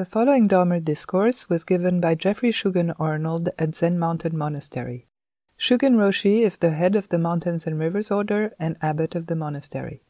The 0.00 0.06
following 0.06 0.46
Dharma 0.46 0.80
discourse 0.80 1.50
was 1.50 1.62
given 1.62 2.00
by 2.00 2.14
Geoffrey 2.14 2.52
Shugen 2.52 2.94
Arnold 2.98 3.50
at 3.58 3.74
Zen 3.74 3.98
Mountain 3.98 4.34
Monastery. 4.34 5.06
Shugen 5.58 5.96
Roshi 5.96 6.40
is 6.40 6.56
the 6.56 6.70
head 6.70 6.96
of 6.96 7.10
the 7.10 7.18
Mountains 7.18 7.66
and 7.66 7.78
Rivers 7.78 8.10
Order 8.10 8.54
and 8.58 8.78
abbot 8.80 9.14
of 9.14 9.26
the 9.26 9.36
monastery. 9.36 10.00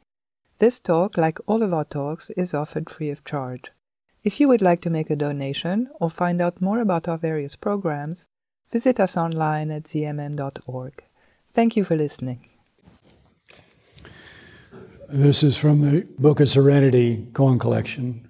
This 0.59 0.79
talk, 0.79 1.17
like 1.19 1.41
all 1.49 1.65
of 1.65 1.73
our 1.75 1.85
talks, 1.85 2.31
is 2.37 2.55
offered 2.55 2.89
free 2.89 3.11
of 3.11 3.25
charge. 3.25 3.73
If 4.23 4.39
you 4.39 4.47
would 4.47 4.63
like 4.63 4.81
to 4.83 4.91
make 4.91 5.11
a 5.11 5.17
donation 5.17 5.89
or 6.01 6.09
find 6.09 6.41
out 6.41 6.63
more 6.63 6.79
about 6.79 7.09
our 7.09 7.19
various 7.19 7.57
programs, 7.57 8.29
visit 8.71 9.01
us 9.01 9.17
online 9.17 9.73
at 9.73 9.87
zmm.org. 9.87 11.03
Thank 11.49 11.77
you 11.77 11.83
for 11.83 11.97
listening. 11.97 12.49
This 15.09 15.43
is 15.43 15.57
from 15.57 15.81
the 15.81 16.07
Book 16.17 16.39
of 16.39 16.49
Serenity 16.49 17.27
Koan 17.33 17.59
Collection, 17.59 18.30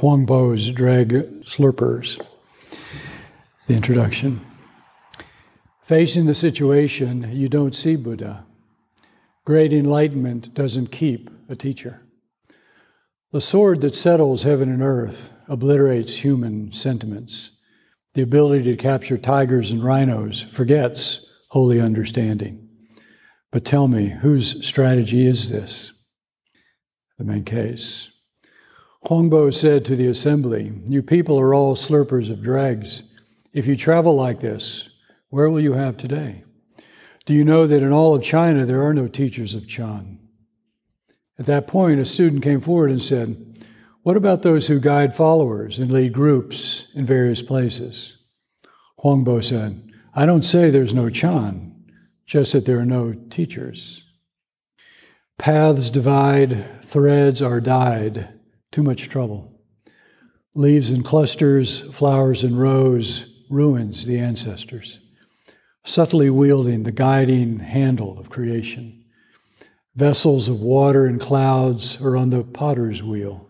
Huang 0.00 0.26
Po's 0.26 0.72
Dreg 0.72 1.08
Slurpers. 1.46 2.22
The 3.66 3.74
introduction. 3.74 4.44
Facing 5.82 6.26
the 6.26 6.34
situation, 6.34 7.30
you 7.34 7.48
don't 7.48 7.74
see 7.74 7.96
Buddha. 7.96 8.44
Great 9.46 9.72
enlightenment 9.72 10.52
doesn't 10.52 10.92
keep 10.92 11.30
a 11.48 11.56
teacher. 11.56 12.02
The 13.32 13.40
sword 13.40 13.80
that 13.80 13.94
settles 13.94 14.42
heaven 14.42 14.68
and 14.68 14.82
earth 14.82 15.32
obliterates 15.48 16.16
human 16.16 16.72
sentiments. 16.72 17.52
The 18.12 18.20
ability 18.20 18.64
to 18.64 18.76
capture 18.76 19.16
tigers 19.16 19.70
and 19.70 19.82
rhinos 19.82 20.42
forgets 20.42 21.26
holy 21.48 21.80
understanding. 21.80 22.68
But 23.50 23.64
tell 23.64 23.88
me, 23.88 24.08
whose 24.08 24.62
strategy 24.66 25.26
is 25.26 25.48
this? 25.48 25.94
The 27.16 27.24
main 27.24 27.44
case. 27.44 28.10
Huangbo 29.06 29.54
said 29.54 29.84
to 29.84 29.94
the 29.94 30.08
assembly, 30.08 30.72
You 30.88 31.00
people 31.00 31.38
are 31.38 31.54
all 31.54 31.76
slurpers 31.76 32.28
of 32.28 32.42
dregs. 32.42 33.04
If 33.52 33.68
you 33.68 33.76
travel 33.76 34.16
like 34.16 34.40
this, 34.40 34.90
where 35.28 35.48
will 35.48 35.60
you 35.60 35.74
have 35.74 35.96
today? 35.96 36.42
Do 37.24 37.32
you 37.32 37.44
know 37.44 37.68
that 37.68 37.84
in 37.84 37.92
all 37.92 38.16
of 38.16 38.24
China 38.24 38.66
there 38.66 38.82
are 38.82 38.92
no 38.92 39.06
teachers 39.06 39.54
of 39.54 39.68
Chan? 39.68 40.18
At 41.38 41.46
that 41.46 41.68
point, 41.68 42.00
a 42.00 42.04
student 42.04 42.42
came 42.42 42.60
forward 42.60 42.90
and 42.90 43.02
said, 43.02 43.60
What 44.02 44.16
about 44.16 44.42
those 44.42 44.66
who 44.66 44.80
guide 44.80 45.14
followers 45.14 45.78
and 45.78 45.92
lead 45.92 46.12
groups 46.12 46.88
in 46.92 47.06
various 47.06 47.42
places? 47.42 48.18
Huangbo 49.04 49.44
said, 49.44 49.80
I 50.14 50.26
don't 50.26 50.44
say 50.44 50.68
there's 50.68 50.94
no 50.94 51.10
Chan, 51.10 51.76
just 52.24 52.54
that 52.54 52.66
there 52.66 52.80
are 52.80 52.84
no 52.84 53.12
teachers. 53.30 54.02
Paths 55.38 55.90
divide, 55.90 56.82
threads 56.82 57.40
are 57.40 57.60
dyed, 57.60 58.35
too 58.70 58.82
much 58.82 59.08
trouble. 59.08 59.52
Leaves 60.54 60.90
in 60.90 61.02
clusters, 61.02 61.80
flowers 61.94 62.42
in 62.42 62.56
rows, 62.56 63.44
ruins 63.48 64.06
the 64.06 64.18
ancestors 64.18 65.00
subtly 65.86 66.28
wielding 66.28 66.82
the 66.82 66.92
guiding 66.92 67.60
handle 67.60 68.18
of 68.18 68.28
creation. 68.28 69.04
Vessels 69.94 70.48
of 70.48 70.60
water 70.60 71.06
and 71.06 71.20
clouds 71.20 72.02
are 72.02 72.16
on 72.16 72.30
the 72.30 72.42
potter's 72.42 73.02
wheel, 73.02 73.48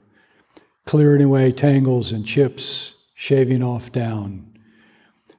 clearing 0.85 1.23
away 1.23 1.51
tangles 1.51 2.13
and 2.13 2.27
chips, 2.27 2.95
shaving 3.15 3.63
off 3.63 3.91
down. 3.91 4.47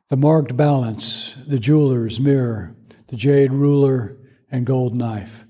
The 0.09 0.17
marked 0.17 0.57
balance, 0.57 1.35
the 1.47 1.59
jeweler's 1.59 2.19
mirror, 2.19 2.75
the 3.07 3.15
jade 3.15 3.51
ruler, 3.51 4.17
and 4.51 4.65
gold 4.65 4.95
knife. 4.95 5.45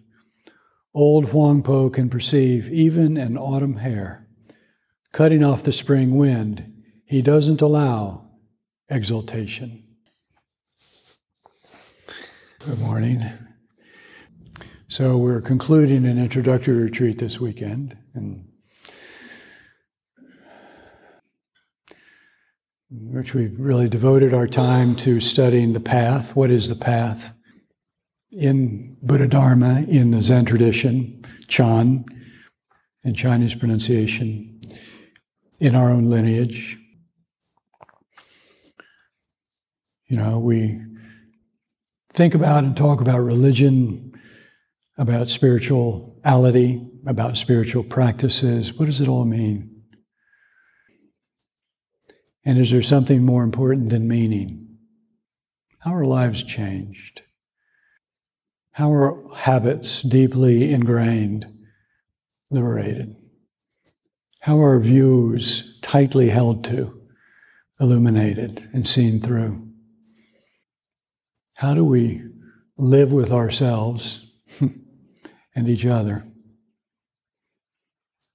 Old 0.98 1.26
Huang 1.26 1.62
Po 1.62 1.92
can 1.92 2.10
perceive 2.10 2.72
even 2.72 3.18
an 3.18 3.38
autumn 3.38 3.76
hare. 3.76 4.28
Cutting 5.14 5.44
off 5.44 5.62
the 5.62 5.72
spring 5.72 6.16
wind, 6.16 6.74
he 7.06 7.22
doesn't 7.22 7.62
allow 7.62 8.32
exultation. 8.90 9.84
Good 12.66 12.80
morning. 12.80 13.22
So 14.88 15.20
we're 15.20 15.40
concluding 15.40 16.04
an 16.08 16.18
introductory 16.18 16.82
retreat 16.82 17.20
this 17.20 17.40
weekend, 17.40 17.96
and 18.16 18.48
which 22.90 23.36
we've 23.36 23.60
really 23.60 23.88
devoted 23.88 24.34
our 24.34 24.48
time 24.48 24.96
to 24.96 25.20
studying 25.20 25.74
the 25.74 25.80
path. 25.80 26.36
What 26.36 26.50
is 26.50 26.70
the 26.70 26.84
path? 26.84 27.37
In 28.38 28.98
Buddha 29.02 29.28
Dharma, 29.28 29.84
in 29.88 30.12
the 30.12 30.22
Zen 30.22 30.46
tradition, 30.46 31.26
Chan, 31.48 32.06
in 33.04 33.16
Chinese 33.16 33.56
pronunciation, 33.56 34.62
in 35.60 35.74
our 35.74 35.90
own 35.90 36.06
lineage. 36.06 36.78
You 40.06 40.18
know, 40.18 40.38
we 40.38 40.80
think 42.14 42.36
about 42.36 42.64
and 42.64 42.78
talk 42.78 43.02
about 43.02 43.22
religion, 43.22 44.14
about 45.00 45.32
spirituality, 45.32 46.88
about 47.08 47.38
spiritual 47.38 47.84
practices. 47.84 48.72
What 48.72 48.86
does 48.86 49.02
it 49.02 49.08
all 49.08 49.26
mean? 49.26 49.82
And 52.46 52.60
is 52.60 52.70
there 52.70 52.84
something 52.84 53.26
more 53.26 53.44
important 53.44 53.90
than 53.90 54.08
meaning? 54.08 54.78
How 55.80 55.96
are 55.96 56.06
lives 56.06 56.44
changed? 56.44 57.24
How 58.78 58.94
are 58.94 59.18
habits 59.34 60.04
deeply 60.04 60.72
ingrained 60.72 61.48
liberated? 62.52 63.16
How 64.42 64.62
are 64.62 64.80
views 64.80 65.80
tightly 65.82 66.30
held 66.30 66.64
to 66.66 67.02
illuminated 67.80 68.70
and 68.74 68.88
seen 68.88 69.20
through? 69.20 69.68
How 71.56 71.74
do 71.74 71.84
we 71.84 72.22
live 72.78 73.12
with 73.12 73.32
ourselves 73.32 74.32
and 74.60 75.68
each 75.68 75.88
other 75.88 76.28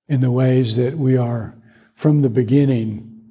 in 0.09 0.23
the 0.23 0.33
ways 0.33 0.75
that 0.75 0.95
we 0.95 1.17
are 1.17 1.57
from 1.95 2.23
the 2.23 2.29
beginning, 2.29 3.23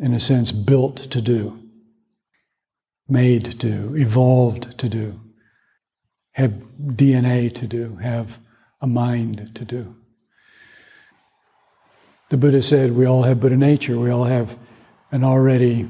in 0.00 0.12
a 0.12 0.18
sense, 0.18 0.50
built 0.50 0.96
to 0.96 1.20
do, 1.20 1.62
made 3.08 3.60
to 3.60 3.94
evolved 3.96 4.76
to 4.80 4.88
do, 4.88 5.20
have 6.36 6.52
DNA 6.78 7.50
to 7.50 7.66
do, 7.66 7.96
have 7.96 8.38
a 8.82 8.86
mind 8.86 9.52
to 9.54 9.64
do? 9.64 9.96
The 12.28 12.36
Buddha 12.36 12.60
said 12.60 12.92
we 12.92 13.06
all 13.06 13.22
have 13.22 13.40
Buddha 13.40 13.56
nature, 13.56 13.98
we 13.98 14.10
all 14.10 14.24
have 14.24 14.58
an 15.10 15.24
already 15.24 15.88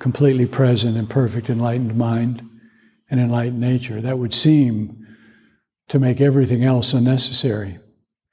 completely 0.00 0.46
present 0.46 0.96
and 0.96 1.08
perfect 1.08 1.48
enlightened 1.48 1.96
mind 1.96 2.42
and 3.08 3.20
enlightened 3.20 3.60
nature. 3.60 4.00
That 4.00 4.18
would 4.18 4.34
seem 4.34 5.06
to 5.88 6.00
make 6.00 6.20
everything 6.20 6.64
else 6.64 6.92
unnecessary. 6.92 7.78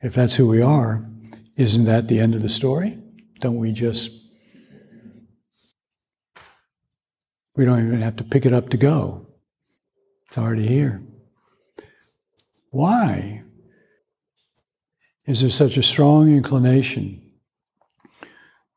If 0.02 0.16
that's 0.16 0.38
who 0.38 0.48
we 0.48 0.64
are, 0.64 1.08
isn't 1.58 1.86
that 1.86 2.08
the 2.08 2.20
end 2.20 2.34
of 2.34 2.42
the 2.42 2.50
story? 2.50 2.98
Don't 3.40 3.58
we 3.58 3.72
just. 3.72 4.20
We 7.56 7.66
don't 7.66 7.86
even 7.86 8.02
have 8.02 8.16
to 8.16 8.24
pick 8.24 8.48
it 8.48 8.54
up 8.54 8.70
to 8.70 8.78
go. 8.78 9.28
It's 10.26 10.40
already 10.40 10.66
here. 10.66 11.04
Why 12.72 13.44
is 15.26 15.42
there 15.42 15.50
such 15.50 15.78
a 15.78 15.84
strong 15.84 16.34
inclination 16.34 17.22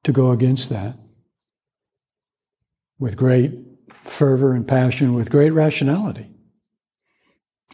to 0.03 0.12
go 0.12 0.32
against 0.32 0.69
that 0.71 0.97
with 2.99 3.16
great 3.16 3.53
fervor 4.03 4.53
and 4.53 4.66
passion 4.66 5.15
with 5.15 5.31
great 5.31 5.53
rationality? 5.53 6.28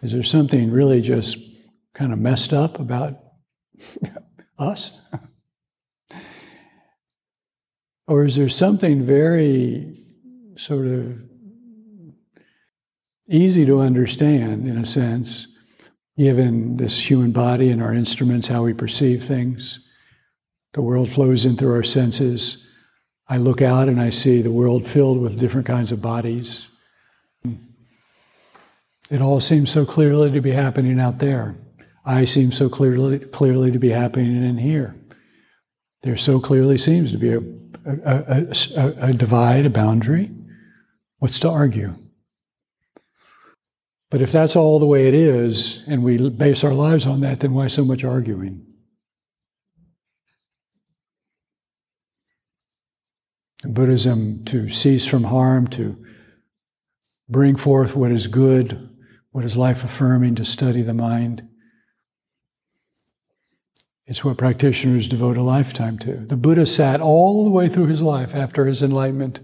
Is 0.03 0.13
there 0.13 0.23
something 0.23 0.71
really 0.71 1.01
just 1.01 1.39
kind 1.95 2.13
of 2.13 2.19
messed 2.19 2.53
up 2.53 2.79
about 2.79 3.19
us? 4.59 5.01
or 8.07 8.27
is 8.27 8.37
there 8.37 8.51
something 8.51 9.05
very 9.05 9.97
sort 10.57 10.87
of 10.87 11.19
easy 13.27 13.65
to 13.65 13.81
understand, 13.81 14.69
in 14.69 14.77
a 14.77 14.85
sense, 14.85 15.47
given 16.21 16.77
this 16.77 17.11
human 17.11 17.33
body 17.33 17.71
and 17.71 17.83
our 17.83 17.95
instruments, 17.95 18.49
how 18.49 18.63
we 18.63 18.75
perceive 18.75 19.25
things? 19.25 19.81
The 20.75 20.83
world 20.83 21.09
flows 21.09 21.47
in 21.47 21.57
through 21.57 21.73
our 21.73 21.83
senses. 21.83 22.69
I 23.27 23.39
look 23.39 23.63
out 23.63 23.89
and 23.89 23.99
I 23.99 24.11
see 24.11 24.43
the 24.43 24.53
world 24.53 24.87
filled 24.87 25.19
with 25.19 25.39
different 25.39 25.67
kinds 25.67 25.93
of 25.93 26.03
bodies. 26.03 26.67
It 29.11 29.23
all 29.23 29.41
seems 29.41 29.71
so 29.71 29.87
clearly 29.87 30.31
to 30.33 30.43
be 30.43 30.51
happening 30.51 31.01
out 31.01 31.21
there. 31.21 31.57
I 32.05 32.27
seem 32.27 32.53
so 32.53 32.69
clearly, 32.69 33.21
clearly 33.21 33.73
to 33.73 33.79
be 33.79 33.89
happening 33.89 34.45
in 34.45 34.59
here. 34.59 34.95
There 36.03 36.19
so 36.19 36.39
clearly 36.39 36.77
seems 36.77 37.13
to 37.13 37.19
be 37.19 37.33
a, 37.33 37.41
a, 37.87 38.47
a, 38.77 38.95
a 39.07 39.13
divide, 39.15 39.65
a 39.65 39.71
boundary. 39.71 40.31
What's 41.19 41.41
to 41.41 41.49
argue? 41.49 41.95
But 44.11 44.21
if 44.21 44.33
that's 44.33 44.57
all 44.57 44.81
the 44.81 44.87
way 44.87 45.07
it 45.07 45.15
is, 45.15 45.85
and 45.87 46.03
we 46.03 46.29
base 46.29 46.65
our 46.65 46.75
lives 46.75 47.07
on 47.07 47.21
that, 47.21 47.41
then 47.41 47.55
why 47.55 47.69
so 47.69 47.85
much 47.85 48.03
arguing? 48.03 48.67
Buddhism 53.63 54.45
to 54.47 54.69
cease 54.69 55.07
from 55.07 55.25
harm, 55.25 55.69
to 55.69 55.97
bring 57.29 57.55
forth 57.55 57.95
what 57.95 58.11
is 58.11 58.27
good, 58.27 58.89
what 59.31 59.45
is 59.45 59.57
life 59.57 59.85
affirming, 59.85 60.35
to 60.35 60.45
study 60.45 60.83
the 60.83 60.95
mind. 60.95 61.47
It's 64.07 64.25
what 64.25 64.39
practitioners 64.39 65.07
devote 65.07 65.37
a 65.37 65.43
lifetime 65.43 65.99
to. 66.01 66.17
The 66.17 66.37
Buddha 66.37 66.67
sat 66.67 67.01
all 67.01 67.45
the 67.45 67.51
way 67.51 67.69
through 67.69 67.87
his 67.87 68.03
life 68.03 68.35
after 68.35 68.67
his 68.67 68.83
enlightenment, 68.83 69.41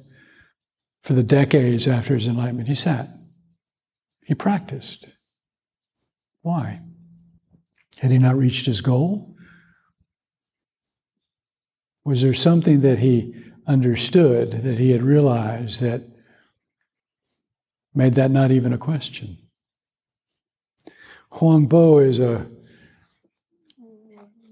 for 1.05 1.12
the 1.12 1.23
decades 1.23 1.87
after 1.87 2.15
his 2.17 2.27
enlightenment. 2.27 2.67
He 2.67 2.75
sat. 2.75 3.07
He 4.26 4.34
practiced. 4.34 5.06
Why? 6.43 6.81
Had 8.00 8.11
he 8.11 8.19
not 8.19 8.37
reached 8.37 8.67
his 8.67 8.81
goal? 8.81 9.37
Was 12.05 12.23
there 12.23 12.34
something 12.34 12.81
that 12.81 12.99
he 12.99 13.37
understood, 13.69 14.50
that 14.50 14.78
he 14.78 14.90
had 14.90 15.02
realized 15.02 15.81
that 15.81 16.02
made 17.94 18.17
that 18.17 18.32
not 18.32 18.50
even 18.50 18.73
a 18.73 18.78
question? 18.78 19.38
Huang 21.31 21.67
Bo 21.67 21.99
is 21.99 22.19
a, 22.19 22.50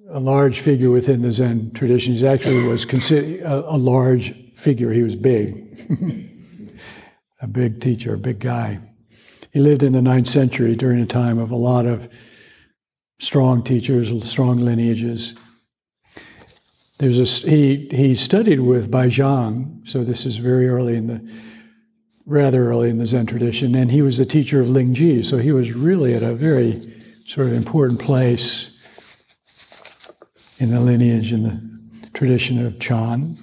a 0.08 0.20
large 0.20 0.60
figure 0.60 0.90
within 0.90 1.22
the 1.22 1.32
Zen 1.32 1.72
tradition. 1.72 2.14
He 2.14 2.26
actually 2.26 2.62
was 2.62 2.84
considered 2.84 3.40
a, 3.40 3.70
a 3.70 3.76
large 3.76 4.52
figure. 4.54 4.92
He 4.92 5.02
was 5.02 5.16
big, 5.16 5.76
a 7.42 7.48
big 7.48 7.80
teacher, 7.80 8.14
a 8.14 8.18
big 8.18 8.38
guy. 8.38 8.80
He 9.54 9.60
lived 9.60 9.84
in 9.84 9.92
the 9.92 10.02
ninth 10.02 10.26
century 10.26 10.74
during 10.74 11.00
a 11.00 11.06
time 11.06 11.38
of 11.38 11.52
a 11.52 11.56
lot 11.56 11.86
of 11.86 12.08
strong 13.20 13.62
teachers, 13.62 14.10
strong 14.28 14.58
lineages. 14.58 15.38
There's 16.98 17.20
a, 17.20 17.48
he, 17.48 17.88
he 17.92 18.16
studied 18.16 18.58
with 18.58 18.90
Baizhang, 18.90 19.88
so 19.88 20.02
this 20.02 20.26
is 20.26 20.38
very 20.38 20.68
early 20.68 20.96
in 20.96 21.06
the, 21.06 21.32
rather 22.26 22.68
early 22.68 22.90
in 22.90 22.98
the 22.98 23.06
Zen 23.06 23.26
tradition, 23.26 23.76
and 23.76 23.92
he 23.92 24.02
was 24.02 24.18
the 24.18 24.26
teacher 24.26 24.60
of 24.60 24.66
Linji, 24.66 25.24
so 25.24 25.38
he 25.38 25.52
was 25.52 25.72
really 25.72 26.14
at 26.14 26.24
a 26.24 26.34
very 26.34 26.82
sort 27.24 27.46
of 27.46 27.52
important 27.52 28.00
place 28.00 28.82
in 30.58 30.70
the 30.70 30.80
lineage 30.80 31.30
and 31.30 31.46
the 32.02 32.10
tradition 32.10 32.66
of 32.66 32.80
Chan. 32.80 33.38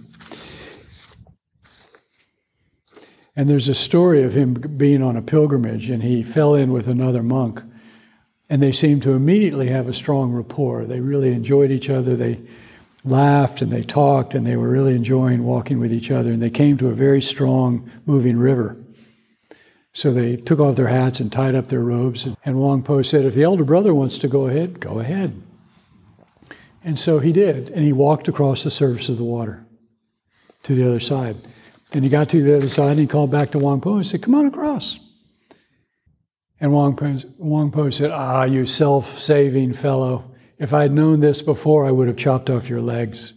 And 3.35 3.47
there's 3.47 3.69
a 3.69 3.75
story 3.75 4.23
of 4.23 4.35
him 4.35 4.53
being 4.53 5.01
on 5.01 5.15
a 5.15 5.21
pilgrimage, 5.21 5.89
and 5.89 6.03
he 6.03 6.23
fell 6.23 6.53
in 6.53 6.71
with 6.71 6.87
another 6.87 7.23
monk 7.23 7.61
and 8.51 8.61
they 8.61 8.73
seemed 8.73 9.01
to 9.03 9.13
immediately 9.13 9.69
have 9.69 9.87
a 9.87 9.93
strong 9.93 10.33
rapport. 10.33 10.83
They 10.83 10.99
really 10.99 11.31
enjoyed 11.31 11.71
each 11.71 11.89
other. 11.89 12.17
They 12.17 12.41
laughed 13.05 13.61
and 13.61 13.71
they 13.71 13.81
talked 13.81 14.35
and 14.35 14.45
they 14.45 14.57
were 14.57 14.69
really 14.69 14.93
enjoying 14.93 15.45
walking 15.45 15.79
with 15.79 15.93
each 15.93 16.11
other. 16.11 16.33
And 16.33 16.43
they 16.43 16.49
came 16.49 16.77
to 16.79 16.89
a 16.89 16.93
very 16.93 17.21
strong 17.21 17.89
moving 18.05 18.37
river. 18.37 18.75
So 19.93 20.11
they 20.11 20.35
took 20.35 20.59
off 20.59 20.75
their 20.75 20.89
hats 20.89 21.21
and 21.21 21.31
tied 21.31 21.55
up 21.55 21.67
their 21.67 21.79
robes. 21.79 22.27
And 22.43 22.55
Huang 22.57 22.83
Po 22.83 23.01
said, 23.03 23.23
If 23.23 23.35
the 23.35 23.43
elder 23.43 23.63
brother 23.63 23.93
wants 23.93 24.17
to 24.17 24.27
go 24.27 24.47
ahead, 24.47 24.81
go 24.81 24.99
ahead. 24.99 25.41
And 26.83 26.99
so 26.99 27.19
he 27.19 27.31
did. 27.31 27.69
And 27.69 27.85
he 27.85 27.93
walked 27.93 28.27
across 28.27 28.65
the 28.65 28.71
surface 28.71 29.07
of 29.07 29.15
the 29.15 29.23
water 29.23 29.65
to 30.63 30.75
the 30.75 30.85
other 30.85 30.99
side. 30.99 31.37
And 31.93 32.03
he 32.03 32.09
got 32.09 32.29
to 32.29 32.41
the 32.41 32.57
other 32.57 32.69
side 32.69 32.91
and 32.91 32.99
he 32.99 33.07
called 33.07 33.31
back 33.31 33.51
to 33.51 33.59
Huang 33.59 33.81
Po 33.81 33.95
and 33.95 34.05
said, 34.05 34.21
Come 34.21 34.35
on 34.35 34.45
across. 34.45 34.99
And 36.59 36.71
Huang 36.71 36.95
Po, 36.95 37.13
Huang 37.39 37.71
Po 37.71 37.89
said, 37.89 38.11
Ah, 38.11 38.43
you 38.43 38.65
self 38.65 39.19
saving 39.19 39.73
fellow, 39.73 40.31
if 40.57 40.73
I'd 40.73 40.91
known 40.91 41.19
this 41.19 41.41
before, 41.41 41.85
I 41.85 41.91
would 41.91 42.07
have 42.07 42.17
chopped 42.17 42.49
off 42.49 42.69
your 42.69 42.81
legs. 42.81 43.33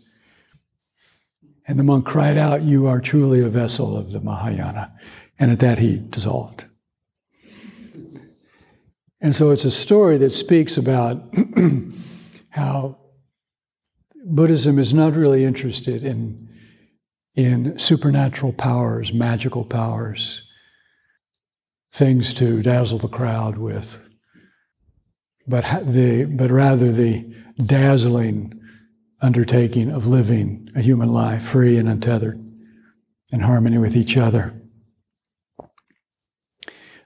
And 1.67 1.79
the 1.79 1.83
monk 1.83 2.05
cried 2.05 2.37
out, 2.37 2.63
You 2.63 2.87
are 2.87 3.01
truly 3.01 3.41
a 3.41 3.49
vessel 3.49 3.97
of 3.97 4.13
the 4.13 4.21
Mahayana. 4.21 4.93
And 5.39 5.51
at 5.51 5.59
that, 5.61 5.79
he 5.79 5.97
dissolved. 5.97 6.67
And 9.21 9.35
so 9.35 9.51
it's 9.51 9.65
a 9.65 9.71
story 9.71 10.19
that 10.19 10.31
speaks 10.31 10.77
about 10.77 11.17
how 12.51 12.99
Buddhism 14.27 14.79
is 14.79 14.93
not 14.93 15.15
really 15.15 15.45
interested 15.45 16.05
in, 16.05 16.44
in 17.35 17.79
supernatural 17.79 18.53
powers, 18.53 19.13
magical 19.13 19.65
powers 19.65 20.43
things 21.95 22.35
to 22.35 22.61
dazzle 22.61 22.99
the 22.99 23.07
crowd 23.07 23.57
with, 23.57 23.99
but, 25.47 25.65
the, 25.87 26.25
but 26.25 26.51
rather 26.51 26.91
the 26.91 27.25
dazzling 27.57 28.61
undertaking 29.21 29.91
of 29.91 30.05
living 30.05 30.69
a 30.75 30.81
human 30.81 31.13
life 31.13 31.45
free 31.45 31.79
and 31.79 31.89
untethered 31.89 32.41
in 33.31 33.41
harmony 33.41 33.79
with 33.79 33.97
each 33.97 34.17
other. 34.17 34.61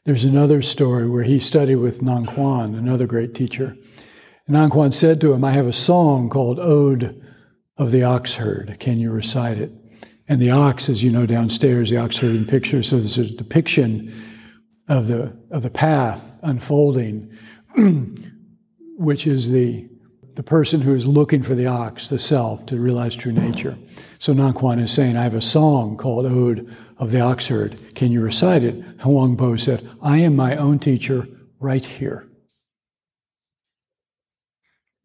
There's 0.06 0.24
another 0.24 0.62
story 0.62 1.06
where 1.06 1.24
he 1.24 1.38
studied 1.38 1.76
with 1.76 2.00
Nan 2.00 2.24
Quan, 2.24 2.74
another 2.74 3.06
great 3.06 3.34
teacher. 3.34 3.76
And 4.46 4.54
Nan 4.54 4.70
Quan 4.70 4.90
said 4.90 5.20
to 5.20 5.34
him, 5.34 5.44
I 5.44 5.52
have 5.52 5.66
a 5.66 5.72
song 5.72 6.30
called 6.30 6.58
Ode 6.58 7.22
of 7.76 7.90
the 7.90 8.04
Ox 8.04 8.36
Herd. 8.36 8.78
Can 8.80 8.98
you 8.98 9.10
recite 9.10 9.58
it? 9.58 9.70
And 10.28 10.42
the 10.42 10.50
ox, 10.50 10.88
as 10.90 11.02
you 11.02 11.10
know 11.10 11.24
downstairs, 11.24 11.88
the 11.90 11.96
ox 11.96 12.18
herding 12.18 12.46
picture, 12.46 12.82
so 12.82 12.96
there's 12.96 13.16
a 13.16 13.24
depiction 13.24 14.12
of 14.86 15.06
the, 15.06 15.34
of 15.50 15.62
the 15.62 15.70
path 15.70 16.38
unfolding, 16.42 17.34
which 18.98 19.26
is 19.26 19.50
the, 19.50 19.88
the 20.34 20.42
person 20.42 20.82
who 20.82 20.94
is 20.94 21.06
looking 21.06 21.42
for 21.42 21.54
the 21.54 21.66
ox, 21.66 22.08
the 22.08 22.18
self, 22.18 22.66
to 22.66 22.78
realize 22.78 23.16
true 23.16 23.32
nature. 23.32 23.78
So 24.18 24.34
Nan 24.34 24.52
Quan 24.52 24.78
is 24.78 24.92
saying, 24.92 25.16
I 25.16 25.22
have 25.22 25.34
a 25.34 25.40
song 25.40 25.96
called 25.96 26.26
Ode 26.26 26.76
of 26.98 27.10
the 27.10 27.20
Ox 27.20 27.46
Herd. 27.46 27.94
Can 27.94 28.12
you 28.12 28.20
recite 28.20 28.62
it? 28.62 28.84
Huang 29.00 29.36
Po 29.36 29.56
said, 29.56 29.88
I 30.02 30.18
am 30.18 30.36
my 30.36 30.56
own 30.56 30.78
teacher 30.78 31.26
right 31.58 31.84
here. 31.84 32.26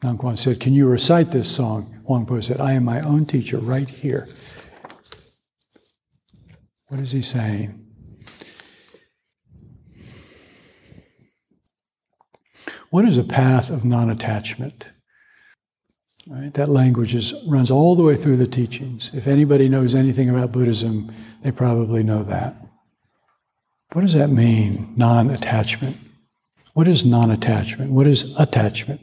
Nan 0.04 0.18
Quan 0.18 0.36
said, 0.36 0.60
Can 0.60 0.74
you 0.74 0.88
recite 0.88 1.32
this 1.32 1.54
song? 1.54 2.02
Huang 2.06 2.26
Po 2.26 2.42
said, 2.42 2.60
I 2.60 2.74
am 2.74 2.84
my 2.84 3.00
own 3.00 3.26
teacher 3.26 3.58
right 3.58 3.90
here. 3.90 4.28
What 6.94 7.02
is 7.02 7.12
he 7.12 7.24
saying? 7.24 7.88
What 12.92 13.06
is 13.06 13.18
a 13.18 13.24
path 13.24 13.72
of 13.72 13.84
non 13.84 14.12
attachment? 14.12 14.90
Right? 16.28 16.54
That 16.54 16.70
language 16.70 17.16
is, 17.16 17.34
runs 17.48 17.72
all 17.72 17.96
the 17.96 18.04
way 18.04 18.16
through 18.16 18.38
the 18.38 18.46
teachings. 18.46 19.10
If 19.12 19.26
anybody 19.26 19.68
knows 19.70 19.96
anything 19.96 20.30
about 20.30 20.52
Buddhism, 20.52 21.12
they 21.42 21.52
probably 21.52 22.04
know 22.04 22.22
that. 22.26 22.64
What 23.94 24.04
does 24.04 24.14
that 24.14 24.30
mean, 24.30 24.94
non 24.96 25.32
attachment? 25.32 25.98
What 26.76 26.88
is 26.88 27.04
non 27.04 27.32
attachment? 27.32 27.90
What 27.90 28.06
is 28.06 28.40
attachment? 28.40 29.02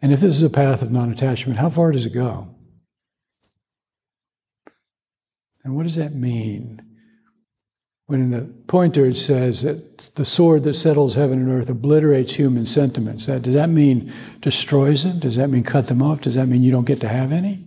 And 0.00 0.12
if 0.12 0.20
this 0.20 0.36
is 0.36 0.44
a 0.44 0.48
path 0.48 0.80
of 0.80 0.92
non 0.92 1.10
attachment, 1.10 1.58
how 1.58 1.70
far 1.70 1.90
does 1.90 2.06
it 2.06 2.14
go? 2.14 2.54
And 5.68 5.76
what 5.76 5.82
does 5.82 5.96
that 5.96 6.14
mean? 6.14 6.80
when 8.08 8.22
in 8.22 8.30
the 8.30 8.50
pointer 8.66 9.04
it 9.04 9.18
says 9.18 9.62
that 9.62 9.98
the 10.14 10.24
sword 10.24 10.62
that 10.62 10.72
settles 10.72 11.14
heaven 11.14 11.40
and 11.40 11.50
earth 11.50 11.68
obliterates 11.68 12.34
human 12.36 12.64
sentiments. 12.64 13.26
That, 13.26 13.42
does 13.42 13.52
that 13.52 13.68
mean 13.68 14.10
destroys 14.40 15.04
them? 15.04 15.18
Does 15.18 15.36
that 15.36 15.48
mean 15.48 15.62
cut 15.62 15.88
them 15.88 16.02
off? 16.02 16.22
Does 16.22 16.34
that 16.34 16.46
mean 16.46 16.62
you 16.62 16.70
don't 16.70 16.86
get 16.86 17.02
to 17.02 17.08
have 17.08 17.32
any? 17.32 17.66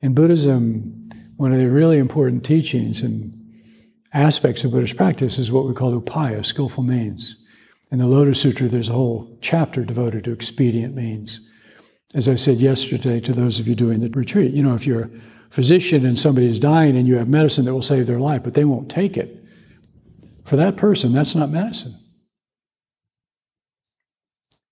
In 0.00 0.14
Buddhism, 0.14 1.10
one 1.36 1.52
of 1.52 1.58
the 1.58 1.68
really 1.68 1.98
important 1.98 2.46
teachings 2.46 3.02
and 3.02 3.38
aspects 4.14 4.64
of 4.64 4.70
Buddhist 4.70 4.96
practice 4.96 5.38
is 5.38 5.52
what 5.52 5.66
we 5.66 5.74
call 5.74 6.00
upaya, 6.00 6.42
skillful 6.42 6.84
means. 6.84 7.36
In 7.92 7.98
the 7.98 8.08
Lotus 8.08 8.40
Sutra, 8.40 8.66
there's 8.66 8.88
a 8.88 8.94
whole 8.94 9.38
chapter 9.40 9.84
devoted 9.84 10.24
to 10.24 10.32
expedient 10.32 10.96
means 10.96 11.40
as 12.14 12.28
I 12.28 12.36
said 12.36 12.58
yesterday 12.58 13.20
to 13.20 13.32
those 13.32 13.58
of 13.58 13.66
you 13.66 13.74
doing 13.74 14.00
the 14.00 14.10
retreat, 14.10 14.52
you 14.52 14.62
know, 14.62 14.74
if 14.74 14.86
you're 14.86 15.04
a 15.04 15.10
physician 15.50 16.04
and 16.04 16.18
somebody's 16.18 16.58
dying 16.58 16.96
and 16.96 17.08
you 17.08 17.16
have 17.16 17.28
medicine 17.28 17.64
that 17.64 17.74
will 17.74 17.82
save 17.82 18.06
their 18.06 18.20
life, 18.20 18.42
but 18.42 18.54
they 18.54 18.64
won't 18.64 18.90
take 18.90 19.16
it, 19.16 19.42
for 20.44 20.56
that 20.56 20.76
person, 20.76 21.12
that's 21.12 21.34
not 21.34 21.50
medicine. 21.50 21.98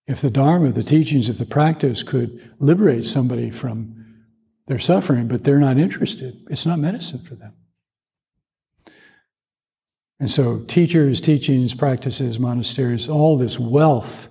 If 0.07 0.21
the 0.21 0.31
Dharma, 0.31 0.71
the 0.71 0.83
teachings 0.83 1.29
of 1.29 1.39
the 1.39 1.47
practice 1.47 2.03
could 2.03 2.55
liberate 2.59 3.05
somebody 3.05 3.51
from 3.51 4.25
their 4.67 4.79
suffering, 4.79 5.29
but 5.29 5.45
they're 5.45 5.59
not 5.59 5.79
interested, 5.79 6.45
it's 6.51 6.67
not 6.67 6.79
medicine 6.79 7.21
for 7.21 7.37
them. 7.37 7.55
And 10.21 10.31
so, 10.31 10.61
teachers, 10.69 11.19
teachings, 11.21 11.73
practices, 11.73 12.39
monasteries, 12.39 13.09
all 13.09 13.39
this 13.39 13.59
wealth, 13.59 14.29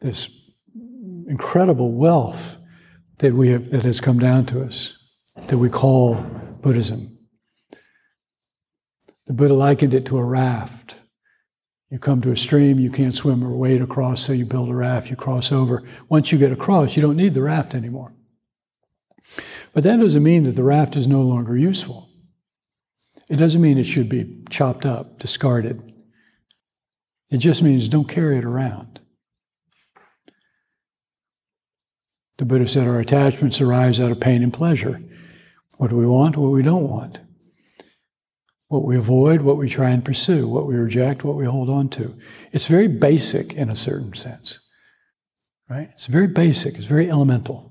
this 0.00 0.50
incredible 1.28 1.92
wealth 1.92 2.56
that 3.18 3.32
we 3.32 3.50
have 3.50 3.70
that 3.70 3.84
has 3.84 4.00
come 4.00 4.18
down 4.18 4.44
to 4.46 4.60
us 4.60 4.98
that 5.46 5.58
we 5.58 5.68
call 5.68 6.16
Buddhism. 6.60 7.16
The 9.26 9.34
Buddha 9.34 9.54
likened 9.54 9.94
it 9.94 10.04
to 10.06 10.18
a 10.18 10.24
raft. 10.24 10.96
You 11.90 11.98
come 11.98 12.20
to 12.22 12.32
a 12.32 12.36
stream, 12.36 12.80
you 12.80 12.90
can't 12.90 13.14
swim 13.14 13.44
or 13.44 13.56
wade 13.56 13.80
across, 13.80 14.24
so 14.24 14.32
you 14.32 14.44
build 14.44 14.68
a 14.68 14.74
raft, 14.74 15.10
you 15.10 15.16
cross 15.16 15.52
over. 15.52 15.84
Once 16.08 16.32
you 16.32 16.38
get 16.38 16.52
across, 16.52 16.96
you 16.96 17.02
don't 17.02 17.16
need 17.16 17.34
the 17.34 17.42
raft 17.42 17.74
anymore. 17.74 18.12
But 19.72 19.84
that 19.84 19.98
doesn't 19.98 20.22
mean 20.22 20.42
that 20.42 20.52
the 20.52 20.64
raft 20.64 20.96
is 20.96 21.06
no 21.06 21.22
longer 21.22 21.56
useful. 21.56 22.07
It 23.30 23.36
doesn't 23.36 23.60
mean 23.60 23.78
it 23.78 23.84
should 23.84 24.08
be 24.08 24.42
chopped 24.48 24.86
up, 24.86 25.18
discarded. 25.18 25.82
It 27.30 27.38
just 27.38 27.62
means 27.62 27.88
don't 27.88 28.08
carry 28.08 28.38
it 28.38 28.44
around. 28.44 29.00
The 32.38 32.44
Buddha 32.44 32.68
said 32.68 32.86
our 32.86 33.00
attachments 33.00 33.60
arise 33.60 34.00
out 34.00 34.12
of 34.12 34.20
pain 34.20 34.42
and 34.42 34.52
pleasure. 34.52 35.02
What 35.76 35.90
do 35.90 35.96
we 35.96 36.06
want? 36.06 36.36
What 36.36 36.50
we 36.50 36.62
don't 36.62 36.88
want. 36.88 37.20
What 38.68 38.84
we 38.84 38.96
avoid, 38.96 39.40
what 39.40 39.56
we 39.56 39.68
try 39.68 39.90
and 39.90 40.04
pursue, 40.04 40.46
what 40.46 40.66
we 40.66 40.76
reject, 40.76 41.24
what 41.24 41.36
we 41.36 41.46
hold 41.46 41.70
on 41.70 41.88
to. 41.90 42.16
It's 42.52 42.66
very 42.66 42.86
basic 42.86 43.54
in 43.54 43.70
a 43.70 43.76
certain 43.76 44.14
sense, 44.14 44.60
right? 45.70 45.88
It's 45.94 46.06
very 46.06 46.28
basic, 46.28 46.74
it's 46.74 46.84
very 46.84 47.10
elemental. 47.10 47.67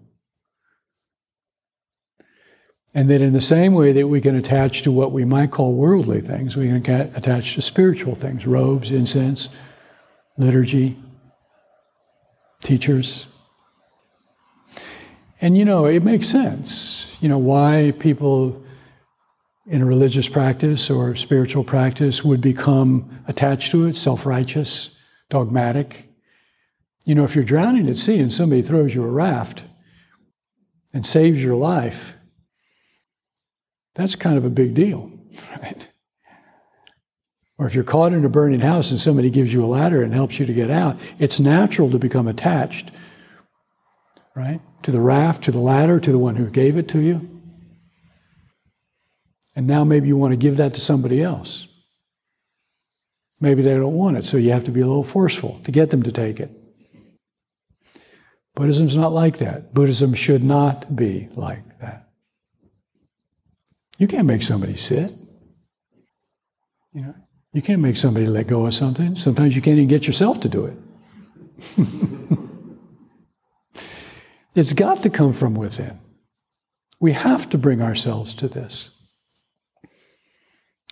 And 2.97 3.11
that 3.11 3.21
in 3.21 3.31
the 3.31 3.41
same 3.41 3.75
way 3.75 3.91
that 3.91 4.07
we 4.07 4.19
can 4.21 4.33
attach 4.33 4.81
to 4.81 4.91
what 4.91 5.11
we 5.11 5.23
might 5.23 5.51
call 5.51 5.75
worldly 5.75 6.19
things, 6.19 6.57
we 6.57 6.65
can 6.65 6.77
attach 7.15 7.53
to 7.53 7.61
spiritual 7.61 8.15
things 8.15 8.47
robes, 8.47 8.89
incense, 8.89 9.49
liturgy, 10.35 10.97
teachers. 12.63 13.27
And 15.39 15.55
you 15.55 15.63
know, 15.63 15.85
it 15.85 16.01
makes 16.01 16.27
sense, 16.27 17.15
you 17.21 17.29
know, 17.29 17.37
why 17.37 17.93
people 17.99 18.65
in 19.67 19.83
a 19.83 19.85
religious 19.85 20.27
practice 20.27 20.89
or 20.89 21.15
spiritual 21.15 21.63
practice 21.63 22.23
would 22.23 22.41
become 22.41 23.21
attached 23.27 23.69
to 23.73 23.85
it, 23.85 23.95
self 23.95 24.25
righteous, 24.25 24.97
dogmatic. 25.29 26.09
You 27.05 27.13
know, 27.13 27.25
if 27.25 27.35
you're 27.35 27.45
drowning 27.45 27.87
at 27.89 27.97
sea 27.97 28.17
and 28.17 28.33
somebody 28.33 28.63
throws 28.63 28.95
you 28.95 29.03
a 29.03 29.07
raft 29.07 29.65
and 30.95 31.05
saves 31.05 31.43
your 31.43 31.55
life, 31.55 32.16
that's 33.97 34.15
kind 34.15 34.37
of 34.37 34.45
a 34.45 34.49
big 34.49 34.75
deal, 34.75 35.11
right? 35.59 35.87
Or 37.57 37.65
if 37.65 37.73
you're 37.73 37.83
caught 37.83 38.13
in 38.13 38.23
a 38.23 38.29
burning 38.29 38.59
house 38.59 38.91
and 38.91 38.99
somebody 38.99 39.31
gives 39.31 39.51
you 39.51 39.65
a 39.65 39.67
ladder 39.67 40.03
and 40.03 40.13
helps 40.13 40.37
you 40.37 40.45
to 40.45 40.53
get 40.53 40.69
out, 40.69 40.95
it's 41.17 41.39
natural 41.39 41.89
to 41.89 41.97
become 41.97 42.27
attached, 42.27 42.91
right? 44.35 44.61
To 44.83 44.91
the 44.91 45.01
raft, 45.01 45.43
to 45.45 45.51
the 45.51 45.57
ladder, 45.57 45.99
to 45.99 46.11
the 46.11 46.19
one 46.19 46.35
who 46.35 46.45
gave 46.45 46.77
it 46.77 46.87
to 46.89 46.99
you. 46.99 47.41
And 49.55 49.65
now 49.65 49.83
maybe 49.83 50.07
you 50.07 50.15
want 50.15 50.33
to 50.33 50.37
give 50.37 50.57
that 50.57 50.75
to 50.75 50.81
somebody 50.81 51.23
else. 51.23 51.67
Maybe 53.41 53.63
they 53.63 53.73
don't 53.73 53.95
want 53.95 54.17
it, 54.17 54.25
so 54.27 54.37
you 54.37 54.51
have 54.51 54.65
to 54.65 54.71
be 54.71 54.81
a 54.81 54.87
little 54.87 55.03
forceful 55.03 55.59
to 55.63 55.71
get 55.71 55.89
them 55.89 56.03
to 56.03 56.11
take 56.11 56.39
it. 56.39 56.51
Buddhism's 58.53 58.95
not 58.95 59.13
like 59.13 59.39
that. 59.39 59.73
Buddhism 59.73 60.13
should 60.13 60.43
not 60.43 60.95
be 60.95 61.29
like. 61.35 61.63
You 63.97 64.07
can't 64.07 64.27
make 64.27 64.43
somebody 64.43 64.77
sit. 64.77 65.11
You 66.93 67.01
know, 67.01 67.15
you 67.53 67.61
can't 67.61 67.81
make 67.81 67.97
somebody 67.97 68.25
let 68.25 68.47
go 68.47 68.65
of 68.65 68.73
something. 68.73 69.15
Sometimes 69.15 69.55
you 69.55 69.61
can't 69.61 69.77
even 69.77 69.87
get 69.87 70.07
yourself 70.07 70.39
to 70.41 70.49
do 70.49 70.65
it. 70.65 70.77
it's 74.55 74.73
got 74.73 75.03
to 75.03 75.09
come 75.09 75.33
from 75.33 75.55
within. 75.55 75.99
We 76.99 77.13
have 77.13 77.49
to 77.51 77.57
bring 77.57 77.81
ourselves 77.81 78.33
to 78.35 78.47
this. 78.47 78.91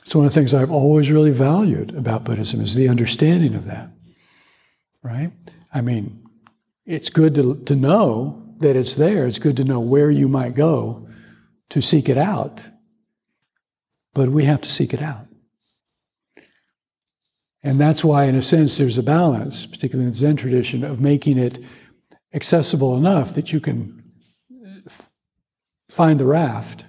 It's 0.04 0.14
one 0.14 0.26
of 0.26 0.34
the 0.34 0.40
things 0.40 0.54
I've 0.54 0.72
always 0.72 1.10
really 1.10 1.32
valued 1.32 1.96
about 1.96 2.24
Buddhism 2.26 2.62
is 2.62 2.76
the 2.76 2.88
understanding 2.88 3.56
of 3.56 3.66
that. 3.66 3.90
Right? 5.02 5.32
I 5.74 5.82
mean, 5.82 6.24
it's 6.86 7.10
good 7.10 7.34
to, 7.36 7.64
to 7.64 7.76
know 7.76 8.54
that 8.60 8.76
it's 8.76 8.94
there. 8.96 9.28
It's 9.28 9.40
good 9.40 9.58
to 9.58 9.64
know 9.64 9.80
where 9.80 10.12
you 10.12 10.28
might 10.28 10.54
go 10.54 11.08
to 11.70 11.82
seek 11.82 12.08
it 12.08 12.18
out. 12.18 12.68
But 14.16 14.30
we 14.30 14.46
have 14.46 14.62
to 14.62 14.70
seek 14.70 14.96
it 14.96 15.02
out. 15.04 15.28
And 17.62 17.80
that's 17.80 18.04
why, 18.04 18.26
in 18.26 18.36
a 18.36 18.42
sense, 18.42 18.78
there's 18.78 18.98
a 18.98 19.04
balance, 19.04 19.68
particularly 19.68 20.06
in 20.06 20.12
the 20.12 20.18
Zen 20.18 20.38
tradition, 20.38 20.84
of 20.84 21.00
making 21.00 21.38
it 21.38 21.60
accessible 22.34 22.98
enough 22.98 23.36
that 23.36 23.54
you 23.54 23.60
can 23.60 24.04
f- 24.88 25.12
find 25.90 26.20
the 26.20 26.26
raft 26.26 26.86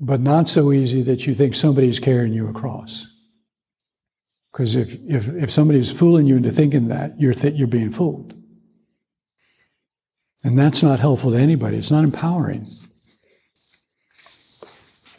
but 0.00 0.20
not 0.20 0.48
so 0.50 0.70
easy 0.70 1.02
that 1.02 1.26
you 1.26 1.34
think 1.34 1.54
somebody's 1.54 1.98
carrying 1.98 2.34
you 2.34 2.48
across. 2.48 3.06
Because 4.52 4.74
if, 4.74 4.94
if, 5.08 5.28
if 5.28 5.50
somebody's 5.50 5.90
fooling 5.90 6.26
you 6.26 6.36
into 6.36 6.50
thinking 6.50 6.88
that, 6.88 7.18
you're, 7.18 7.32
th- 7.32 7.54
you're 7.54 7.66
being 7.66 7.90
fooled. 7.90 8.34
And 10.44 10.58
that's 10.58 10.82
not 10.82 11.00
helpful 11.00 11.30
to 11.30 11.38
anybody. 11.38 11.78
It's 11.78 11.90
not 11.90 12.04
empowering. 12.04 12.66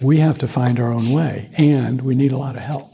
We 0.01 0.17
have 0.17 0.37
to 0.39 0.47
find 0.47 0.79
our 0.79 0.91
own 0.91 1.11
way, 1.11 1.49
and 1.57 2.01
we 2.01 2.15
need 2.15 2.31
a 2.31 2.37
lot 2.37 2.55
of 2.55 2.61
help. 2.61 2.93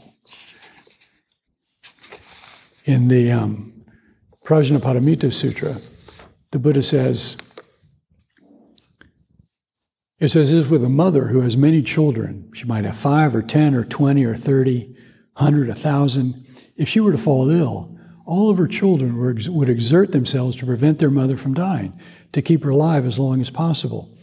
In 2.84 3.08
the 3.08 3.32
um, 3.32 3.84
Prajnaparamita 4.44 5.32
Sutra, 5.32 5.76
the 6.50 6.58
Buddha 6.58 6.82
says, 6.82 7.36
it's 10.22 10.36
as 10.36 10.52
if 10.52 10.70
with 10.70 10.84
a 10.84 10.88
mother 10.88 11.26
who 11.26 11.40
has 11.40 11.56
many 11.56 11.82
children, 11.82 12.48
she 12.54 12.64
might 12.64 12.84
have 12.84 12.96
five 12.96 13.34
or 13.34 13.42
10 13.42 13.74
or 13.74 13.84
20 13.84 14.24
or 14.24 14.36
30, 14.36 14.94
100, 15.34 15.68
1,000. 15.68 16.46
If 16.76 16.88
she 16.88 17.00
were 17.00 17.10
to 17.10 17.18
fall 17.18 17.50
ill, 17.50 17.98
all 18.24 18.48
of 18.48 18.58
her 18.58 18.68
children 18.68 19.16
would 19.18 19.68
exert 19.68 20.12
themselves 20.12 20.54
to 20.56 20.66
prevent 20.66 21.00
their 21.00 21.10
mother 21.10 21.36
from 21.36 21.54
dying, 21.54 21.98
to 22.30 22.40
keep 22.40 22.62
her 22.62 22.70
alive 22.70 23.04
as 23.04 23.18
long 23.18 23.40
as 23.40 23.50
possible. 23.50 24.16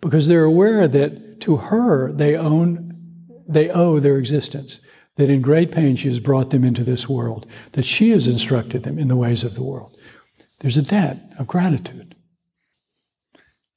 Because 0.00 0.26
they're 0.26 0.44
aware 0.44 0.88
that 0.88 1.31
to 1.42 1.56
her 1.56 2.10
they 2.12 2.36
own, 2.36 3.42
they 3.46 3.68
owe 3.70 3.98
their 3.98 4.16
existence, 4.16 4.80
that 5.16 5.28
in 5.28 5.42
great 5.42 5.70
pain 5.70 5.96
she 5.96 6.08
has 6.08 6.20
brought 6.20 6.50
them 6.50 6.64
into 6.64 6.84
this 6.84 7.08
world, 7.08 7.46
that 7.72 7.84
she 7.84 8.10
has 8.10 8.26
instructed 8.26 8.84
them 8.84 8.98
in 8.98 9.08
the 9.08 9.16
ways 9.16 9.44
of 9.44 9.54
the 9.54 9.62
world. 9.62 9.96
There's 10.60 10.78
a 10.78 10.82
debt 10.82 11.18
of 11.38 11.46
gratitude. 11.46 12.14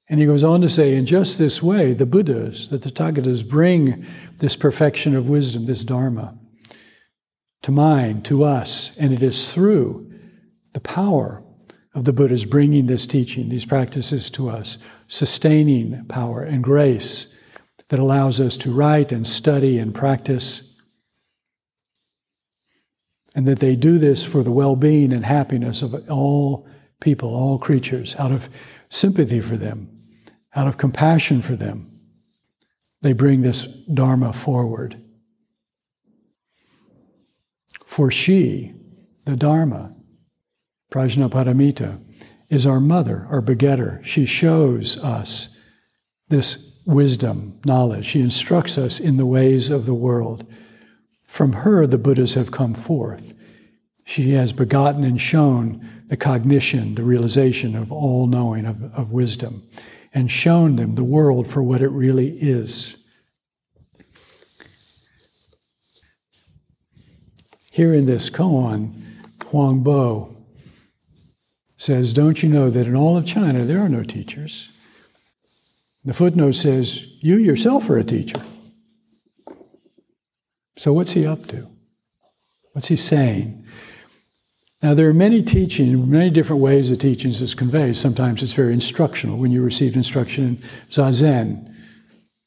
And 0.08 0.20
he 0.20 0.28
goes 0.28 0.44
on 0.44 0.62
to 0.62 0.70
say, 0.70 0.96
in 0.96 1.08
just 1.08 1.40
this 1.40 1.64
way, 1.64 1.94
the 1.94 2.06
Buddhas, 2.06 2.70
the 2.70 2.78
Tathagatas, 2.78 3.48
bring 3.48 4.06
this 4.38 4.56
perfection 4.56 5.16
of 5.16 5.28
wisdom, 5.28 5.66
this 5.66 5.84
Dharma, 5.84 6.38
to 7.64 7.72
mind, 7.72 8.24
to 8.26 8.44
us. 8.44 8.96
And 8.98 9.12
it 9.12 9.24
is 9.24 9.52
through 9.52 10.14
the 10.74 10.80
power 10.80 11.44
of 11.96 12.06
the 12.06 12.14
Buddhas 12.14 12.46
bringing 12.46 12.86
this 12.86 13.08
teaching, 13.08 13.50
these 13.50 13.66
practices 13.66 14.30
to 14.32 14.50
us, 14.50 14.78
sustaining 15.08 16.06
power 16.06 16.44
and 16.44 16.64
grace 16.64 17.35
that 17.90 18.00
allows 18.00 18.40
us 18.40 18.58
to 18.58 18.74
write 18.74 19.12
and 19.12 19.28
study 19.28 19.78
and 19.78 19.94
practice. 19.94 20.82
And 23.36 23.48
that 23.48 23.60
they 23.60 23.76
do 23.76 23.98
this 23.98 24.24
for 24.24 24.44
the 24.44 24.52
well 24.52 24.76
being 24.76 25.12
and 25.12 25.26
happiness 25.26 25.82
of 25.82 25.94
all 26.10 26.68
people, 27.00 27.36
all 27.36 27.60
creatures, 27.60 28.16
out 28.18 28.32
of 28.32 28.50
sympathy 28.90 29.42
for 29.42 29.58
them 29.58 29.96
out 30.56 30.68
of 30.68 30.78
compassion 30.78 31.42
for 31.42 31.56
them, 31.56 31.92
they 33.02 33.14
bring 33.14 33.42
this 33.42 33.66
Dharma 33.66 34.34
forward. 34.34 35.02
For 37.86 38.10
she, 38.10 38.74
the 39.26 39.36
Dharma, 39.36 39.94
Prajnaparamita, 40.92 42.02
is 42.50 42.66
our 42.66 42.80
mother, 42.80 43.28
our 43.30 43.42
begetter. 43.42 44.02
She 44.04 44.26
shows 44.26 45.02
us 45.04 45.56
this 46.30 46.65
wisdom, 46.86 47.60
knowledge. 47.66 48.06
She 48.06 48.22
instructs 48.22 48.78
us 48.78 49.00
in 49.00 49.18
the 49.18 49.26
ways 49.26 49.70
of 49.70 49.86
the 49.86 49.94
world. 49.94 50.46
From 51.24 51.54
her, 51.54 51.86
the 51.88 51.98
Buddhas 51.98 52.36
have 52.36 52.52
come 52.52 52.74
forth. 52.74 53.34
She 54.06 54.32
has 54.34 54.54
begotten 54.54 55.04
and 55.04 55.20
shown 55.20 55.88
the 56.08 56.18
cognition, 56.18 56.96
the 56.96 57.04
realization 57.04 57.76
of 57.76 57.92
all 57.92 58.28
knowing, 58.28 58.66
of, 58.66 58.94
of 58.94 59.12
wisdom 59.12 59.64
and 60.16 60.32
shown 60.32 60.78
them 60.78 60.96
the 60.96 61.04
world 61.04 61.46
for 61.46 61.62
what 61.62 61.82
it 61.82 61.90
really 61.90 62.30
is. 62.40 63.06
Here 67.70 67.94
in 67.94 68.06
this 68.06 68.30
koan, 68.30 68.94
Huang 69.48 69.84
Bo 69.84 70.38
says, 71.76 72.14
Don't 72.14 72.42
you 72.42 72.48
know 72.48 72.70
that 72.70 72.88
in 72.88 72.96
all 72.96 73.18
of 73.18 73.26
China 73.26 73.66
there 73.66 73.82
are 73.82 73.90
no 73.90 74.04
teachers? 74.04 74.75
The 76.06 76.14
footnote 76.14 76.54
says, 76.54 77.08
You 77.22 77.38
yourself 77.38 77.90
are 77.90 77.98
a 77.98 78.04
teacher. 78.04 78.42
So 80.78 80.94
what's 80.94 81.14
he 81.14 81.26
up 81.26 81.48
to? 81.48 81.68
What's 82.74 82.90
he 82.90 82.96
saying? 82.96 83.64
Now, 84.84 84.94
there 84.94 85.10
are 85.10 85.14
many 85.14 85.42
teachings, 85.42 86.06
many 86.06 86.30
different 86.30 86.62
ways 86.62 86.92
the 86.92 86.98
teachings 86.98 87.42
is 87.42 87.56
conveyed. 87.56 87.98
Sometimes 87.98 88.44
it's 88.44 88.54
very 88.54 88.74
instructional 88.74 89.38
when 89.38 89.52
you 89.52 89.64
receive 89.64 89.96
instruction 89.96 90.44
in 90.44 90.56
Zazen 90.90 91.74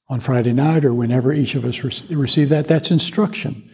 on 0.09 0.21
Friday 0.21 0.53
night 0.53 0.85
or 0.85 0.95
whenever 0.95 1.33
each 1.33 1.57
of 1.57 1.65
us 1.65 1.83
re- 1.83 2.17
receive 2.17 2.49
that. 2.51 2.69
That's 2.69 2.93
instruction, 2.93 3.68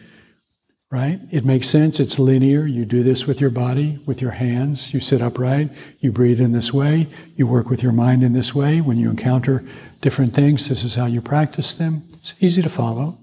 right? 0.95 1.19
It 1.33 1.45
makes 1.45 1.69
sense. 1.69 1.99
It's 1.99 2.21
linear. 2.21 2.67
You 2.67 2.85
do 2.85 3.03
this 3.03 3.27
with 3.27 3.41
your 3.41 3.51
body, 3.51 3.99
with 4.07 4.23
your 4.23 4.31
hands. 4.31 4.95
You 4.95 5.01
sit 5.01 5.21
upright. 5.21 5.71
You 5.99 6.13
breathe 6.13 6.41
in 6.41 6.53
this 6.53 6.73
way. 6.73 7.09
You 7.35 7.49
work 7.49 7.69
with 7.69 7.83
your 7.83 7.91
mind 7.91 8.23
in 8.23 8.33
this 8.33 8.55
way. 8.55 8.81
When 8.81 8.97
you 8.97 9.11
encounter 9.11 9.65
different 10.03 10.35
things, 10.35 10.69
this 10.69 10.85
is 10.85 10.95
how 10.95 11.07
you 11.07 11.21
practice 11.21 11.75
them. 11.75 12.05
It's 12.13 12.41
easy 12.41 12.63
to 12.63 12.69
follow. 12.69 13.19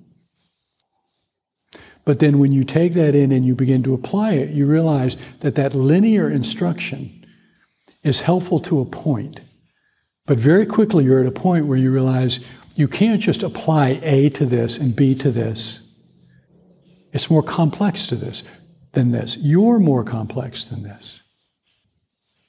But 2.04 2.20
then 2.20 2.40
when 2.40 2.52
you 2.52 2.66
take 2.66 2.94
that 2.96 3.16
in 3.16 3.32
and 3.32 3.46
you 3.46 3.56
begin 3.56 3.84
to 3.84 3.94
apply 3.94 4.34
it, 4.34 4.50
you 4.50 4.66
realize 4.66 5.16
that 5.40 5.56
that 5.56 5.74
linear 5.74 6.30
instruction 6.30 7.26
is 8.04 8.24
helpful 8.24 8.60
to 8.60 8.82
a 8.82 8.86
point. 8.86 9.40
But 10.26 10.38
very 10.38 10.66
quickly, 10.66 11.06
you're 11.06 11.22
at 11.22 11.26
a 11.26 11.32
point 11.32 11.68
where 11.68 11.78
you 11.78 11.90
realize 11.90 12.44
you 12.76 12.90
can't 12.90 13.22
just 13.22 13.44
apply 13.44 14.02
A 14.04 14.28
to 14.32 14.46
this 14.46 14.78
and 14.78 14.94
B 14.94 15.16
to 15.16 15.32
this 15.32 15.88
it's 17.14 17.30
more 17.30 17.44
complex 17.44 18.08
to 18.08 18.16
this 18.16 18.44
than 18.94 19.12
this. 19.12 19.38
You're 19.38 19.80
more 19.80 20.04
complex 20.04 20.66
than 20.66 20.84
this. 20.84 21.22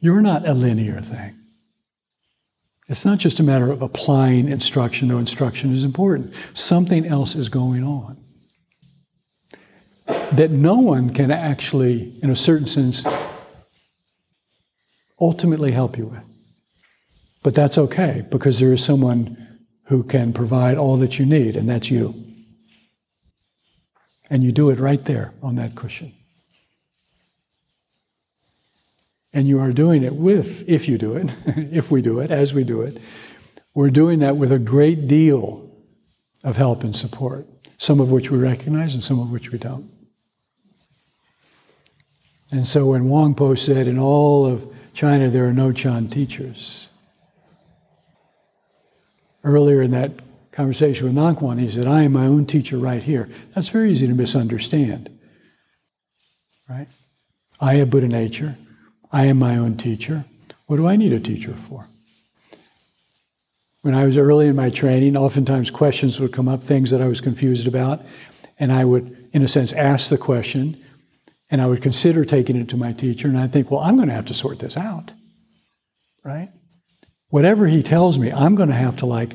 You're 0.00 0.22
not 0.22 0.46
a 0.46 0.54
linear 0.54 1.00
thing. 1.00 1.34
It's 2.88 3.04
not 3.04 3.18
just 3.18 3.40
a 3.40 3.42
matter 3.42 3.70
of 3.70 3.80
applying 3.80 4.48
instruction, 4.48 5.08
though 5.08 5.18
instruction 5.18 5.72
is 5.72 5.84
important. 5.84 6.34
Something 6.52 7.06
else 7.06 7.34
is 7.34 7.48
going 7.48 7.84
on 7.84 8.18
that 10.32 10.50
no 10.50 10.78
one 10.78 11.12
can 11.12 11.30
actually, 11.30 12.12
in 12.22 12.30
a 12.30 12.36
certain 12.36 12.66
sense, 12.66 13.04
ultimately 15.20 15.72
help 15.72 15.96
you 15.96 16.06
with. 16.06 16.22
But 17.42 17.54
that's 17.54 17.78
okay 17.78 18.26
because 18.30 18.58
there 18.58 18.72
is 18.72 18.82
someone 18.84 19.36
who 19.84 20.02
can 20.02 20.32
provide 20.32 20.78
all 20.78 20.96
that 20.98 21.18
you 21.18 21.26
need, 21.26 21.56
and 21.56 21.68
that's 21.68 21.90
you. 21.90 22.14
And 24.32 24.42
you 24.42 24.50
do 24.50 24.70
it 24.70 24.80
right 24.80 25.04
there 25.04 25.34
on 25.42 25.56
that 25.56 25.74
cushion. 25.74 26.14
And 29.34 29.46
you 29.46 29.60
are 29.60 29.72
doing 29.72 30.02
it 30.02 30.14
with, 30.14 30.66
if 30.66 30.88
you 30.88 30.96
do 30.96 31.12
it, 31.12 31.34
if 31.46 31.90
we 31.90 32.00
do 32.00 32.18
it, 32.18 32.30
as 32.30 32.54
we 32.54 32.64
do 32.64 32.80
it, 32.80 32.98
we're 33.74 33.90
doing 33.90 34.20
that 34.20 34.38
with 34.38 34.50
a 34.50 34.58
great 34.58 35.06
deal 35.06 35.70
of 36.42 36.56
help 36.56 36.82
and 36.82 36.96
support, 36.96 37.46
some 37.76 38.00
of 38.00 38.10
which 38.10 38.30
we 38.30 38.38
recognize 38.38 38.94
and 38.94 39.04
some 39.04 39.20
of 39.20 39.30
which 39.30 39.52
we 39.52 39.58
don't. 39.58 39.90
And 42.50 42.66
so 42.66 42.86
when 42.86 43.02
Huang 43.02 43.34
Po 43.34 43.54
said, 43.54 43.86
in 43.86 43.98
all 43.98 44.46
of 44.46 44.74
China 44.94 45.28
there 45.28 45.46
are 45.46 45.52
no 45.52 45.72
Chan 45.72 46.08
teachers, 46.08 46.88
earlier 49.44 49.82
in 49.82 49.90
that 49.90 50.12
conversation 50.52 51.06
with 51.06 51.14
Nan 51.14 51.34
Quan, 51.34 51.58
he 51.58 51.70
said, 51.70 51.86
I 51.86 52.02
am 52.02 52.12
my 52.12 52.26
own 52.26 52.46
teacher 52.46 52.76
right 52.76 53.02
here. 53.02 53.28
That's 53.54 53.68
very 53.68 53.90
easy 53.90 54.06
to 54.06 54.14
misunderstand. 54.14 55.10
Right? 56.68 56.88
I 57.60 57.74
am 57.74 57.90
Buddha 57.90 58.08
nature. 58.08 58.56
I 59.10 59.26
am 59.26 59.38
my 59.38 59.56
own 59.56 59.76
teacher. 59.76 60.24
What 60.66 60.76
do 60.76 60.86
I 60.86 60.96
need 60.96 61.12
a 61.12 61.20
teacher 61.20 61.52
for? 61.52 61.88
When 63.82 63.94
I 63.94 64.06
was 64.06 64.16
early 64.16 64.46
in 64.46 64.54
my 64.54 64.70
training, 64.70 65.16
oftentimes 65.16 65.70
questions 65.70 66.20
would 66.20 66.32
come 66.32 66.48
up, 66.48 66.62
things 66.62 66.90
that 66.90 67.02
I 67.02 67.08
was 67.08 67.20
confused 67.20 67.66
about, 67.66 68.00
and 68.58 68.70
I 68.72 68.84
would, 68.84 69.28
in 69.32 69.42
a 69.42 69.48
sense, 69.48 69.72
ask 69.72 70.08
the 70.08 70.18
question, 70.18 70.82
and 71.50 71.60
I 71.60 71.66
would 71.66 71.82
consider 71.82 72.24
taking 72.24 72.56
it 72.56 72.68
to 72.68 72.76
my 72.76 72.92
teacher, 72.92 73.26
and 73.26 73.36
I'd 73.36 73.52
think, 73.52 73.70
well, 73.70 73.80
I'm 73.80 73.96
going 73.96 74.08
to 74.08 74.14
have 74.14 74.26
to 74.26 74.34
sort 74.34 74.60
this 74.60 74.76
out. 74.76 75.12
Right? 76.24 76.50
Whatever 77.28 77.66
he 77.66 77.82
tells 77.82 78.18
me, 78.18 78.30
I'm 78.30 78.54
going 78.54 78.68
to 78.68 78.74
have 78.74 78.98
to 78.98 79.06
like 79.06 79.32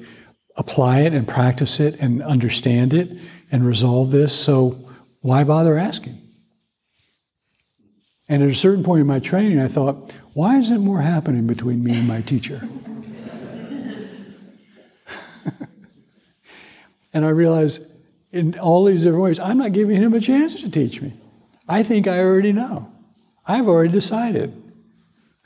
apply 0.57 1.01
it 1.01 1.13
and 1.13 1.27
practice 1.27 1.79
it 1.79 1.99
and 1.99 2.21
understand 2.21 2.93
it 2.93 3.09
and 3.51 3.65
resolve 3.65 4.11
this. 4.11 4.37
So 4.37 4.77
why 5.21 5.43
bother 5.43 5.77
asking? 5.77 6.21
And 8.27 8.43
at 8.43 8.49
a 8.49 8.55
certain 8.55 8.83
point 8.83 9.01
in 9.01 9.07
my 9.07 9.19
training, 9.19 9.59
I 9.59 9.67
thought, 9.67 10.13
why 10.33 10.57
isn't 10.57 10.81
more 10.81 11.01
happening 11.01 11.47
between 11.47 11.83
me 11.83 11.97
and 11.97 12.07
my 12.07 12.21
teacher? 12.21 12.61
and 17.13 17.25
I 17.25 17.29
realized 17.29 17.89
in 18.31 18.59
all 18.59 18.83
these 18.83 19.03
different 19.03 19.23
ways, 19.23 19.39
I'm 19.39 19.57
not 19.57 19.71
giving 19.71 20.01
him 20.01 20.13
a 20.13 20.19
chance 20.19 20.59
to 20.61 20.69
teach 20.69 21.01
me. 21.01 21.13
I 21.69 21.83
think 21.83 22.07
I 22.07 22.19
already 22.19 22.51
know. 22.51 22.91
I've 23.47 23.67
already 23.67 23.93
decided. 23.93 24.61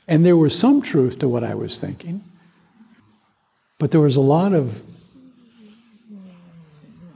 And 0.08 0.26
there 0.26 0.36
was 0.36 0.58
some 0.58 0.82
truth 0.82 1.20
to 1.20 1.28
what 1.28 1.44
I 1.44 1.54
was 1.54 1.78
thinking, 1.78 2.24
but 3.78 3.92
there 3.92 4.00
was 4.00 4.16
a 4.16 4.20
lot 4.20 4.52
of 4.52 4.82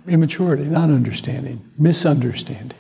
immaturity, 0.09 0.64
not 0.64 0.90
understanding, 0.90 1.64
misunderstanding. 1.79 2.79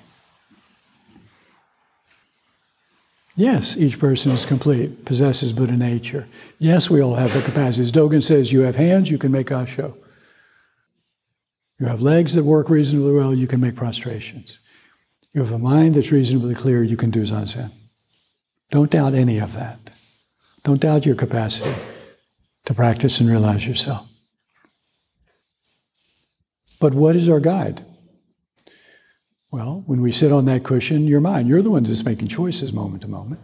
Yes, 3.36 3.76
each 3.76 3.98
person 3.98 4.32
is 4.32 4.46
complete, 4.46 5.04
possesses 5.04 5.52
Buddha 5.52 5.76
nature. 5.76 6.26
Yes, 6.58 6.88
we 6.88 7.02
all 7.02 7.16
have 7.16 7.34
the 7.34 7.42
capacities. 7.42 7.92
Dogen 7.92 8.22
says 8.22 8.50
you 8.50 8.60
have 8.60 8.76
hands, 8.76 9.10
you 9.10 9.18
can 9.18 9.30
make 9.30 9.48
gassho. 9.48 9.94
You 11.78 11.86
have 11.86 12.00
legs 12.00 12.32
that 12.32 12.44
work 12.44 12.70
reasonably 12.70 13.12
well, 13.12 13.34
you 13.34 13.46
can 13.46 13.60
make 13.60 13.76
prostrations. 13.76 14.58
You 15.34 15.42
have 15.42 15.52
a 15.52 15.58
mind 15.58 15.96
that's 15.96 16.10
reasonably 16.10 16.54
clear, 16.54 16.82
you 16.82 16.96
can 16.96 17.10
do 17.10 17.22
zazen. 17.24 17.70
Don't 18.70 18.90
doubt 18.90 19.12
any 19.12 19.38
of 19.38 19.52
that. 19.52 19.78
Don't 20.64 20.80
doubt 20.80 21.04
your 21.04 21.14
capacity 21.14 21.74
to 22.64 22.72
practice 22.74 23.20
and 23.20 23.28
realize 23.28 23.66
yourself. 23.66 24.08
But 26.78 26.94
what 26.94 27.16
is 27.16 27.28
our 27.28 27.40
guide? 27.40 27.84
Well, 29.50 29.84
when 29.86 30.02
we 30.02 30.12
sit 30.12 30.32
on 30.32 30.44
that 30.46 30.64
cushion, 30.64 31.06
your 31.06 31.20
mind, 31.20 31.48
you're 31.48 31.62
the 31.62 31.70
one 31.70 31.84
that's 31.84 32.04
making 32.04 32.28
choices 32.28 32.72
moment 32.72 33.02
to 33.02 33.08
moment. 33.08 33.40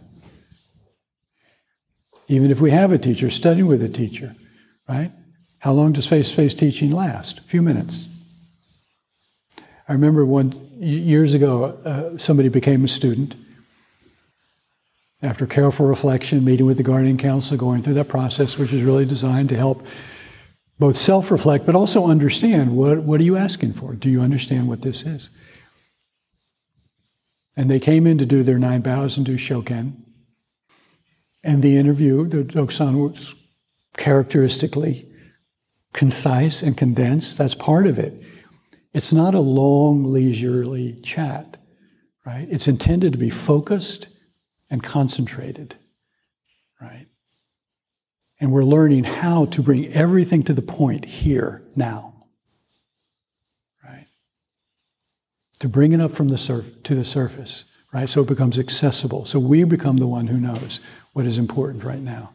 Even 2.27 2.51
if 2.51 2.61
we 2.61 2.71
have 2.71 2.91
a 2.91 2.97
teacher, 2.97 3.29
studying 3.29 3.67
with 3.67 3.81
a 3.81 3.89
teacher, 3.89 4.35
right? 4.87 5.11
How 5.59 5.71
long 5.71 5.93
does 5.93 6.05
face 6.05 6.29
to 6.29 6.35
face 6.35 6.53
teaching 6.53 6.91
last? 6.91 7.39
A 7.39 7.43
few 7.43 7.61
minutes. 7.61 8.07
I 9.87 9.93
remember 9.93 10.25
one 10.25 10.51
years 10.77 11.33
ago, 11.33 11.65
uh, 11.85 12.17
somebody 12.17 12.49
became 12.49 12.83
a 12.83 12.87
student. 12.87 13.35
After 15.21 15.45
careful 15.45 15.87
reflection, 15.87 16.43
meeting 16.43 16.65
with 16.65 16.77
the 16.77 16.83
guardian 16.83 17.17
council, 17.17 17.57
going 17.57 17.81
through 17.81 17.93
that 17.95 18.09
process, 18.09 18.57
which 18.57 18.73
is 18.73 18.83
really 18.83 19.05
designed 19.05 19.49
to 19.49 19.55
help 19.55 19.85
both 20.79 20.97
self 20.97 21.31
reflect, 21.31 21.65
but 21.65 21.75
also 21.75 22.07
understand 22.07 22.75
what, 22.75 23.03
what 23.03 23.19
are 23.19 23.23
you 23.23 23.37
asking 23.37 23.73
for? 23.73 23.93
Do 23.93 24.09
you 24.09 24.21
understand 24.21 24.67
what 24.67 24.81
this 24.81 25.03
is? 25.03 25.29
And 27.55 27.69
they 27.69 27.79
came 27.79 28.07
in 28.07 28.17
to 28.17 28.25
do 28.25 28.43
their 28.43 28.59
nine 28.59 28.81
bows 28.81 29.17
and 29.17 29.25
do 29.25 29.37
shoken. 29.37 30.03
And 31.43 31.61
the 31.61 31.77
interview, 31.77 32.27
the 32.27 32.43
dokusan 32.43 32.95
was 32.95 33.35
characteristically 33.95 35.07
concise 35.93 36.63
and 36.63 36.75
condensed. 36.75 37.37
That's 37.37 37.53
part 37.53 37.85
of 37.85 37.99
it. 37.99 38.21
It's 38.93 39.13
not 39.13 39.33
a 39.35 39.39
long, 39.39 40.11
leisurely 40.11 40.99
chat, 41.01 41.57
right? 42.25 42.47
It's 42.49 42.67
intended 42.67 43.13
to 43.13 43.19
be 43.19 43.29
focused 43.29 44.07
and 44.69 44.83
concentrated, 44.83 45.75
right? 46.81 47.07
And 48.43 48.51
we're 48.51 48.65
learning 48.65 49.05
how 49.05 49.45
to 49.45 49.63
bring 49.63 49.87
everything 49.93 50.43
to 50.43 50.53
the 50.53 50.61
point 50.61 51.05
here, 51.05 51.61
now. 51.77 52.25
Right? 53.81 54.07
To 55.59 55.69
bring 55.69 55.93
it 55.93 56.01
up 56.01 56.11
from 56.11 56.27
the 56.27 56.37
surf- 56.37 56.83
to 56.83 56.93
the 56.93 57.05
surface, 57.05 57.63
right? 57.93 58.09
So 58.09 58.19
it 58.23 58.27
becomes 58.27 58.59
accessible. 58.59 59.23
So 59.23 59.39
we 59.39 59.63
become 59.63 59.95
the 59.95 60.07
one 60.07 60.27
who 60.27 60.41
knows 60.41 60.81
what 61.13 61.25
is 61.25 61.37
important 61.37 61.85
right 61.85 62.01
now. 62.01 62.33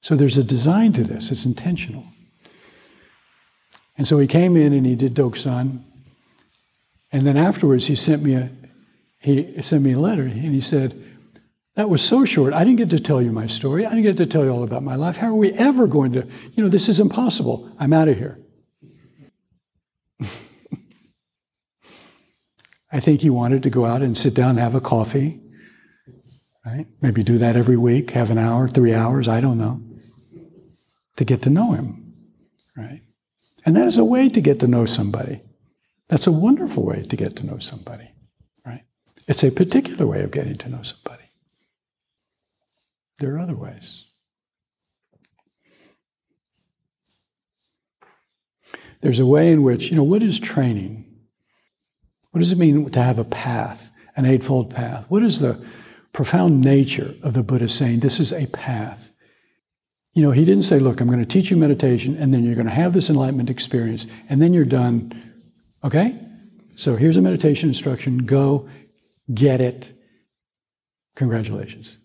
So 0.00 0.14
there's 0.14 0.38
a 0.38 0.44
design 0.44 0.92
to 0.92 1.02
this, 1.02 1.32
it's 1.32 1.44
intentional. 1.44 2.04
And 3.98 4.06
so 4.06 4.20
he 4.20 4.28
came 4.28 4.56
in 4.56 4.72
and 4.72 4.86
he 4.86 4.94
did 4.94 5.12
Dokusan. 5.12 5.80
And 7.10 7.26
then 7.26 7.36
afterwards 7.36 7.88
he 7.88 7.96
sent 7.96 8.22
me 8.22 8.34
a 8.34 8.48
he 9.18 9.60
sent 9.60 9.82
me 9.82 9.94
a 9.94 9.98
letter 9.98 10.22
and 10.22 10.54
he 10.54 10.60
said, 10.60 10.94
that 11.74 11.88
was 11.88 12.02
so 12.02 12.24
short. 12.26 12.52
I 12.52 12.64
didn't 12.64 12.76
get 12.76 12.90
to 12.90 13.00
tell 13.00 13.22
you 13.22 13.32
my 13.32 13.46
story. 13.46 13.86
I 13.86 13.90
didn't 13.90 14.02
get 14.02 14.18
to 14.18 14.26
tell 14.26 14.44
you 14.44 14.50
all 14.50 14.62
about 14.62 14.82
my 14.82 14.94
life. 14.94 15.16
How 15.16 15.28
are 15.28 15.34
we 15.34 15.52
ever 15.52 15.86
going 15.86 16.12
to, 16.12 16.26
you 16.52 16.62
know, 16.62 16.68
this 16.68 16.88
is 16.88 17.00
impossible. 17.00 17.74
I'm 17.78 17.94
out 17.94 18.08
of 18.08 18.18
here. 18.18 18.38
I 22.92 23.00
think 23.00 23.22
he 23.22 23.30
wanted 23.30 23.62
to 23.62 23.70
go 23.70 23.86
out 23.86 24.02
and 24.02 24.14
sit 24.16 24.34
down 24.34 24.50
and 24.50 24.58
have 24.58 24.74
a 24.74 24.82
coffee, 24.82 25.40
right? 26.66 26.86
Maybe 27.00 27.22
do 27.22 27.38
that 27.38 27.56
every 27.56 27.78
week, 27.78 28.10
have 28.10 28.30
an 28.30 28.36
hour, 28.36 28.68
three 28.68 28.92
hours, 28.92 29.26
I 29.26 29.40
don't 29.40 29.56
know, 29.56 29.80
to 31.16 31.24
get 31.24 31.40
to 31.42 31.50
know 31.50 31.72
him, 31.72 32.12
right? 32.76 33.00
And 33.64 33.74
that 33.76 33.86
is 33.86 33.96
a 33.96 34.04
way 34.04 34.28
to 34.28 34.42
get 34.42 34.60
to 34.60 34.66
know 34.66 34.84
somebody. 34.84 35.40
That's 36.08 36.26
a 36.26 36.32
wonderful 36.32 36.84
way 36.84 37.04
to 37.04 37.16
get 37.16 37.36
to 37.36 37.46
know 37.46 37.56
somebody, 37.56 38.10
right? 38.66 38.82
It's 39.26 39.42
a 39.42 39.50
particular 39.50 40.06
way 40.06 40.22
of 40.22 40.30
getting 40.30 40.56
to 40.56 40.68
know 40.68 40.82
somebody. 40.82 41.21
There 43.18 43.34
are 43.34 43.38
other 43.38 43.54
ways. 43.54 44.06
There's 49.00 49.18
a 49.18 49.26
way 49.26 49.50
in 49.50 49.62
which, 49.62 49.90
you 49.90 49.96
know, 49.96 50.04
what 50.04 50.22
is 50.22 50.38
training? 50.38 51.04
What 52.30 52.38
does 52.38 52.52
it 52.52 52.58
mean 52.58 52.88
to 52.90 53.02
have 53.02 53.18
a 53.18 53.24
path? 53.24 53.92
an 54.16 54.24
eightfold 54.24 54.70
path. 54.70 55.06
What 55.08 55.22
is 55.22 55.40
the 55.40 55.64
profound 56.12 56.60
nature 56.60 57.14
of 57.22 57.34
the 57.34 57.42
Buddha 57.42 57.68
saying 57.68 58.00
this 58.00 58.20
is 58.20 58.32
a 58.32 58.46
path? 58.46 59.12
You 60.14 60.22
know, 60.22 60.30
he 60.30 60.44
didn't 60.44 60.64
say, 60.64 60.78
look, 60.78 61.00
I'm 61.00 61.08
going 61.08 61.20
to 61.20 61.26
teach 61.26 61.50
you 61.50 61.56
meditation 61.56 62.16
and 62.16 62.34
then 62.34 62.44
you're 62.44 62.54
going 62.54 62.66
to 62.66 62.72
have 62.72 62.92
this 62.92 63.08
enlightenment 63.08 63.48
experience 63.48 64.06
and 64.28 64.42
then 64.42 64.52
you're 64.52 64.64
done. 64.64 65.32
Okay? 65.82 66.18
So 66.74 66.96
here's 66.96 67.16
a 67.16 67.22
meditation 67.22 67.70
instruction. 67.70 68.18
Go 68.18 68.68
get 69.32 69.60
it. 69.60 69.92
Congratulations. 71.16 71.96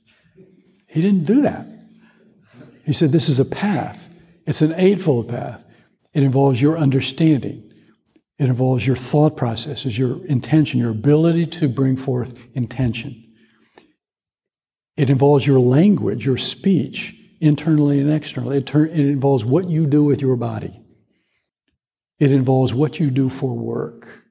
He 0.88 1.02
didn't 1.02 1.26
do 1.26 1.42
that. 1.42 1.66
He 2.86 2.94
said, 2.94 3.12
This 3.12 3.30
is 3.30 3.40
a 3.40 3.46
path. 3.46 4.10
It's 4.46 4.62
an 4.62 4.74
eightfold 4.76 5.30
path. 5.30 5.62
It 6.14 6.24
involves 6.24 6.62
your 6.62 6.78
understanding, 6.78 7.72
it 8.40 8.50
involves 8.50 8.88
your 8.88 8.96
thought 8.96 9.36
processes, 9.36 9.98
your 9.98 10.26
intention, 10.26 10.80
your 10.80 10.92
ability 10.92 11.46
to 11.48 11.68
bring 11.68 11.98
forth 11.98 12.40
intention. 12.54 13.24
It 14.96 15.12
involves 15.12 15.46
your 15.46 15.60
language, 15.60 16.26
your 16.26 16.38
speech, 16.38 17.16
internally 17.40 18.00
and 18.00 18.12
externally. 18.12 18.58
It, 18.58 18.74
it 18.74 18.92
involves 18.92 19.46
what 19.46 19.70
you 19.70 19.86
do 19.86 20.04
with 20.04 20.22
your 20.22 20.36
body. 20.36 20.82
It 22.20 22.32
involves 22.32 22.74
what 22.74 23.00
you 23.00 23.12
do 23.12 23.30
for 23.30 23.56
work. 23.56 24.24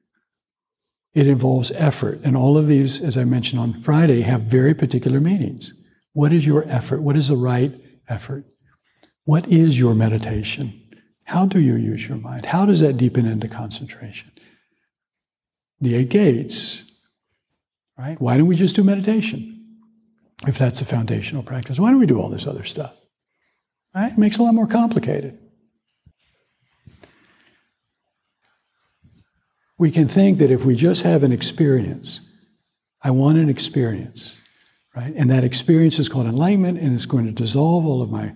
It 1.13 1.27
involves 1.27 1.71
effort. 1.71 2.19
And 2.23 2.35
all 2.35 2.57
of 2.57 2.67
these, 2.67 3.01
as 3.01 3.17
I 3.17 3.23
mentioned 3.23 3.61
on 3.61 3.81
Friday, 3.81 4.21
have 4.21 4.41
very 4.41 4.73
particular 4.73 5.19
meanings. 5.19 5.73
What 6.17 6.33
is 6.33 6.47
your 6.47 6.67
effort? 6.67 7.03
What 7.03 7.15
is 7.15 7.27
the 7.27 7.35
right 7.35 7.71
effort? 8.09 8.43
What 9.25 9.47
is 9.49 9.77
your 9.77 9.93
meditation? 9.93 10.81
How 11.25 11.45
do 11.45 11.59
you 11.59 11.75
use 11.75 12.07
your 12.07 12.17
mind? 12.17 12.45
How 12.45 12.65
does 12.65 12.79
that 12.79 12.97
deepen 12.97 13.27
into 13.27 13.47
concentration? 13.47 14.31
The 15.79 15.93
eight 15.93 16.09
gates, 16.09 16.85
right? 17.99 18.19
Why 18.19 18.35
don't 18.35 18.47
we 18.47 18.55
just 18.55 18.75
do 18.75 18.83
meditation? 18.83 19.77
If 20.47 20.57
that's 20.57 20.81
a 20.81 20.85
foundational 20.85 21.43
practice, 21.43 21.77
why 21.77 21.91
don't 21.91 21.99
we 21.99 22.07
do 22.07 22.19
all 22.19 22.29
this 22.29 22.47
other 22.47 22.63
stuff? 22.63 22.95
Right? 23.93 24.11
It 24.11 24.17
makes 24.17 24.37
it 24.37 24.39
a 24.39 24.43
lot 24.45 24.55
more 24.55 24.65
complicated. 24.65 25.37
We 29.77 29.91
can 29.91 30.07
think 30.07 30.39
that 30.39 30.49
if 30.49 30.65
we 30.65 30.75
just 30.75 31.03
have 31.03 31.21
an 31.21 31.31
experience, 31.31 32.21
I 33.03 33.11
want 33.11 33.37
an 33.37 33.49
experience, 33.49 34.35
right? 34.97 35.13
And 35.15 35.29
that 35.29 35.43
experience 35.43 35.99
is 35.99 36.09
called 36.09 36.25
enlightenment 36.25 36.79
and 36.79 36.95
it's 36.95 37.05
going 37.05 37.25
to 37.27 37.31
dissolve 37.31 37.85
all 37.85 38.01
of 38.01 38.09
my 38.09 38.33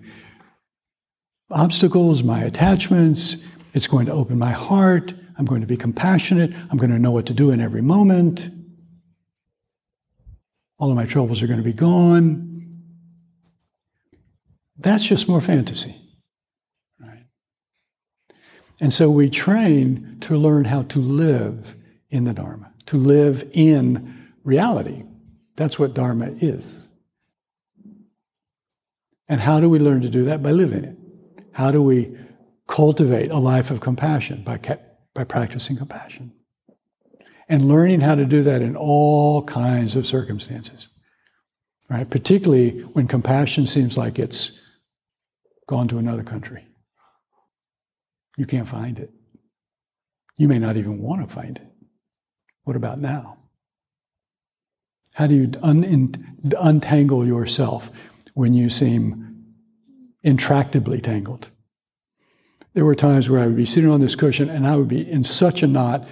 obstacles, 1.50 2.22
my 2.22 2.40
attachments. 2.42 3.44
It's 3.74 3.88
going 3.88 4.06
to 4.06 4.12
open 4.12 4.38
my 4.38 4.52
heart. 4.52 5.12
I'm 5.36 5.44
going 5.44 5.62
to 5.62 5.66
be 5.66 5.76
compassionate. 5.76 6.52
I'm 6.70 6.78
going 6.78 6.90
to 6.90 7.00
know 7.00 7.10
what 7.10 7.26
to 7.26 7.34
do 7.34 7.50
in 7.50 7.60
every 7.60 7.82
moment. 7.82 8.48
All 10.78 10.88
of 10.90 10.96
my 10.96 11.04
troubles 11.04 11.42
are 11.42 11.48
going 11.48 11.58
to 11.58 11.64
be 11.64 11.72
gone. 11.72 12.70
That's 14.78 15.04
just 15.04 15.28
more 15.28 15.40
fantasy. 15.40 15.96
And 18.80 18.92
so 18.92 19.10
we 19.10 19.30
train 19.30 20.18
to 20.22 20.36
learn 20.36 20.64
how 20.64 20.82
to 20.82 20.98
live 20.98 21.76
in 22.10 22.24
the 22.24 22.32
Dharma, 22.32 22.72
to 22.86 22.96
live 22.96 23.48
in 23.52 24.32
reality. 24.42 25.04
That's 25.56 25.78
what 25.78 25.94
Dharma 25.94 26.30
is. 26.40 26.88
And 29.28 29.40
how 29.40 29.60
do 29.60 29.68
we 29.68 29.78
learn 29.78 30.02
to 30.02 30.08
do 30.08 30.24
that? 30.24 30.42
By 30.42 30.50
living 30.50 30.84
it. 30.84 30.96
How 31.52 31.70
do 31.70 31.82
we 31.82 32.16
cultivate 32.66 33.30
a 33.30 33.38
life 33.38 33.70
of 33.70 33.80
compassion? 33.80 34.42
By, 34.42 34.58
by 35.14 35.24
practicing 35.24 35.76
compassion. 35.76 36.32
And 37.48 37.68
learning 37.68 38.00
how 38.00 38.14
to 38.14 38.24
do 38.24 38.42
that 38.44 38.62
in 38.62 38.76
all 38.76 39.44
kinds 39.44 39.96
of 39.96 40.06
circumstances. 40.06 40.88
Right? 41.88 42.08
Particularly 42.08 42.80
when 42.80 43.06
compassion 43.06 43.66
seems 43.66 43.98
like 43.98 44.18
it's 44.18 44.58
gone 45.66 45.88
to 45.88 45.98
another 45.98 46.22
country. 46.22 46.66
You 48.36 48.46
can't 48.46 48.68
find 48.68 48.98
it. 48.98 49.10
You 50.38 50.48
may 50.48 50.58
not 50.58 50.76
even 50.76 51.00
want 51.00 51.28
to 51.28 51.34
find 51.34 51.58
it. 51.58 51.68
What 52.64 52.76
about 52.76 52.98
now? 52.98 53.41
How 55.14 55.26
do 55.26 55.34
you 55.34 55.52
un- 55.62 56.14
untangle 56.58 57.26
yourself 57.26 57.90
when 58.34 58.54
you 58.54 58.70
seem 58.70 59.44
intractably 60.24 61.02
tangled? 61.02 61.50
There 62.74 62.84
were 62.84 62.94
times 62.94 63.28
where 63.28 63.42
I 63.42 63.46
would 63.46 63.56
be 63.56 63.66
sitting 63.66 63.90
on 63.90 64.00
this 64.00 64.14
cushion 64.14 64.48
and 64.48 64.66
I 64.66 64.76
would 64.76 64.88
be 64.88 65.08
in 65.10 65.24
such 65.24 65.62
a 65.62 65.66
knot, 65.66 66.06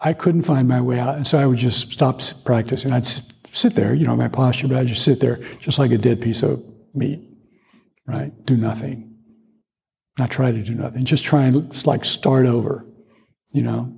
I 0.00 0.12
couldn't 0.12 0.42
find 0.42 0.66
my 0.66 0.80
way 0.80 0.98
out. 0.98 1.16
And 1.16 1.26
so 1.26 1.38
I 1.38 1.46
would 1.46 1.58
just 1.58 1.92
stop 1.92 2.20
practicing. 2.44 2.90
I'd 2.90 3.06
sit 3.06 3.76
there, 3.76 3.94
you 3.94 4.04
know, 4.04 4.16
my 4.16 4.28
posture, 4.28 4.66
but 4.66 4.78
I'd 4.78 4.88
just 4.88 5.04
sit 5.04 5.20
there 5.20 5.38
just 5.60 5.78
like 5.78 5.92
a 5.92 5.98
dead 5.98 6.20
piece 6.20 6.42
of 6.42 6.60
meat, 6.92 7.20
right? 8.06 8.32
Do 8.44 8.56
nothing. 8.56 9.16
Not 10.18 10.30
try 10.30 10.50
to 10.50 10.62
do 10.62 10.74
nothing. 10.74 11.04
Just 11.04 11.24
try 11.24 11.44
and 11.44 11.86
like 11.86 12.04
start 12.04 12.46
over, 12.46 12.84
you 13.52 13.62
know, 13.62 13.96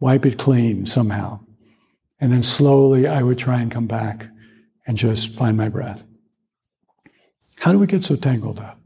wipe 0.00 0.26
it 0.26 0.38
clean 0.38 0.86
somehow. 0.86 1.40
And 2.20 2.32
then 2.32 2.42
slowly 2.42 3.06
I 3.06 3.22
would 3.22 3.38
try 3.38 3.60
and 3.60 3.70
come 3.70 3.86
back 3.86 4.28
and 4.86 4.96
just 4.96 5.34
find 5.34 5.56
my 5.56 5.68
breath. 5.68 6.04
How 7.60 7.72
do 7.72 7.78
we 7.78 7.86
get 7.86 8.02
so 8.02 8.16
tangled 8.16 8.58
up? 8.58 8.80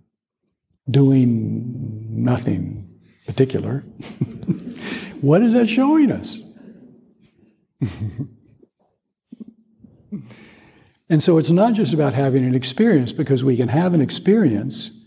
Doing 0.91 2.25
nothing 2.25 2.91
particular. 3.27 3.81
what 5.21 5.43
is 5.43 5.55
that 5.55 5.69
showing 5.69 6.13
us? 6.13 6.41
and 11.09 11.23
so 11.23 11.39
it's 11.39 11.51
not 11.51 11.75
just 11.75 11.95
about 11.95 12.15
having 12.15 12.45
an 12.45 12.55
experience, 12.55 13.13
because 13.13 13.43
we 13.43 13.57
can 13.57 13.69
have 13.69 13.95
an 13.95 14.01
experience 14.01 15.01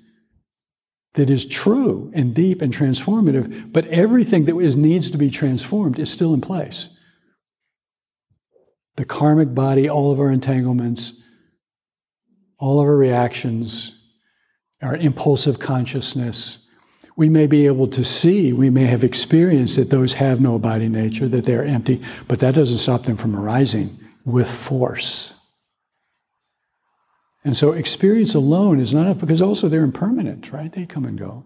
that 1.14 1.30
is 1.30 1.46
true 1.46 2.12
and 2.14 2.34
deep 2.34 2.62
and 2.62 2.74
transformative, 2.74 3.72
but 3.74 3.86
everything 3.88 4.46
that 4.46 4.58
is, 4.58 4.76
needs 4.78 5.12
to 5.12 5.18
be 5.18 5.30
transformed 5.30 6.00
is 6.00 6.10
still 6.12 6.34
in 6.34 6.42
place. 6.42 6.97
The 8.98 9.06
karmic 9.06 9.56
body, 9.56 9.90
all 9.90 10.12
of 10.12 10.20
our 10.20 10.32
entanglements, 10.32 11.24
all 12.60 12.80
of 12.82 12.88
our 12.88 12.98
reactions, 12.98 13.98
our 14.82 14.96
impulsive 14.96 15.60
consciousness, 15.60 16.68
we 17.16 17.30
may 17.30 17.48
be 17.48 17.66
able 17.66 17.88
to 17.88 18.04
see, 18.04 18.54
we 18.54 18.70
may 18.70 18.86
have 18.86 19.04
experienced 19.04 19.76
that 19.78 19.90
those 19.90 20.14
have 20.14 20.40
no 20.40 20.60
body 20.60 20.88
nature, 20.88 21.28
that 21.28 21.46
they're 21.46 21.66
empty, 21.66 22.02
but 22.28 22.40
that 22.40 22.54
doesn't 22.54 22.78
stop 22.78 23.04
them 23.04 23.18
from 23.18 23.36
arising 23.36 23.90
with 24.24 24.50
force. 24.50 25.34
And 27.44 27.56
so 27.58 27.72
experience 27.72 28.36
alone 28.36 28.80
is 28.80 28.94
not 28.94 29.08
enough 29.08 29.20
because 29.20 29.42
also 29.42 29.68
they're 29.68 29.84
impermanent, 29.84 30.52
right? 30.52 30.72
They 30.72 30.86
come 30.86 31.06
and 31.06 31.18
go. 31.18 31.46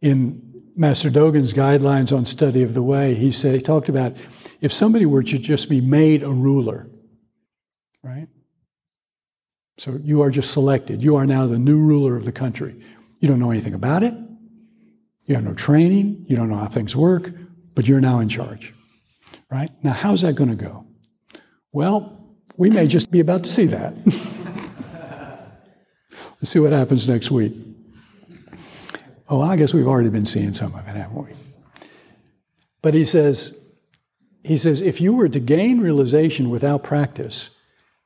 In 0.00 0.62
Master 0.76 1.10
Dogen's 1.10 1.52
guidelines 1.52 2.16
on 2.16 2.26
study 2.26 2.62
of 2.62 2.74
the 2.74 2.82
way, 2.82 3.14
he 3.14 3.32
said 3.32 3.54
he 3.54 3.60
talked 3.60 3.88
about 3.88 4.14
if 4.60 4.72
somebody 4.72 5.06
were 5.06 5.22
to 5.22 5.38
just 5.38 5.68
be 5.68 5.80
made 5.80 6.22
a 6.22 6.30
ruler, 6.30 6.88
right? 8.02 8.28
So 9.78 9.98
you 10.02 10.20
are 10.22 10.30
just 10.30 10.52
selected. 10.52 11.02
You 11.02 11.16
are 11.16 11.26
now 11.26 11.46
the 11.46 11.58
new 11.58 11.78
ruler 11.78 12.16
of 12.16 12.24
the 12.24 12.32
country. 12.32 12.76
You 13.18 13.28
don't 13.28 13.38
know 13.38 13.50
anything 13.50 13.74
about 13.74 14.02
it. 14.02 14.12
You 15.24 15.34
have 15.34 15.44
no 15.44 15.54
training. 15.54 16.26
You 16.28 16.36
don't 16.36 16.48
know 16.48 16.56
how 16.56 16.66
things 16.66 16.94
work, 16.94 17.32
but 17.74 17.88
you're 17.88 18.00
now 18.00 18.18
in 18.18 18.28
charge, 18.28 18.74
right? 19.50 19.70
Now, 19.82 19.92
how's 19.92 20.22
that 20.22 20.34
going 20.34 20.50
to 20.50 20.56
go? 20.56 20.86
Well, 21.72 22.34
we 22.56 22.68
may 22.68 22.86
just 22.86 23.10
be 23.10 23.20
about 23.20 23.44
to 23.44 23.50
see 23.50 23.66
that. 23.66 23.94
Let's 26.40 26.50
see 26.50 26.58
what 26.58 26.72
happens 26.72 27.06
next 27.06 27.30
week. 27.30 27.54
Oh, 29.28 29.40
I 29.40 29.56
guess 29.56 29.72
we've 29.72 29.86
already 29.86 30.08
been 30.08 30.26
seeing 30.26 30.52
some 30.52 30.74
of 30.74 30.80
it, 30.88 30.96
haven't 30.96 31.14
we? 31.14 31.30
But 32.82 32.94
he 32.94 33.04
says, 33.04 33.59
he 34.42 34.56
says, 34.56 34.80
if 34.80 35.00
you 35.00 35.14
were 35.14 35.28
to 35.28 35.40
gain 35.40 35.80
realization 35.80 36.50
without 36.50 36.82
practice, 36.82 37.50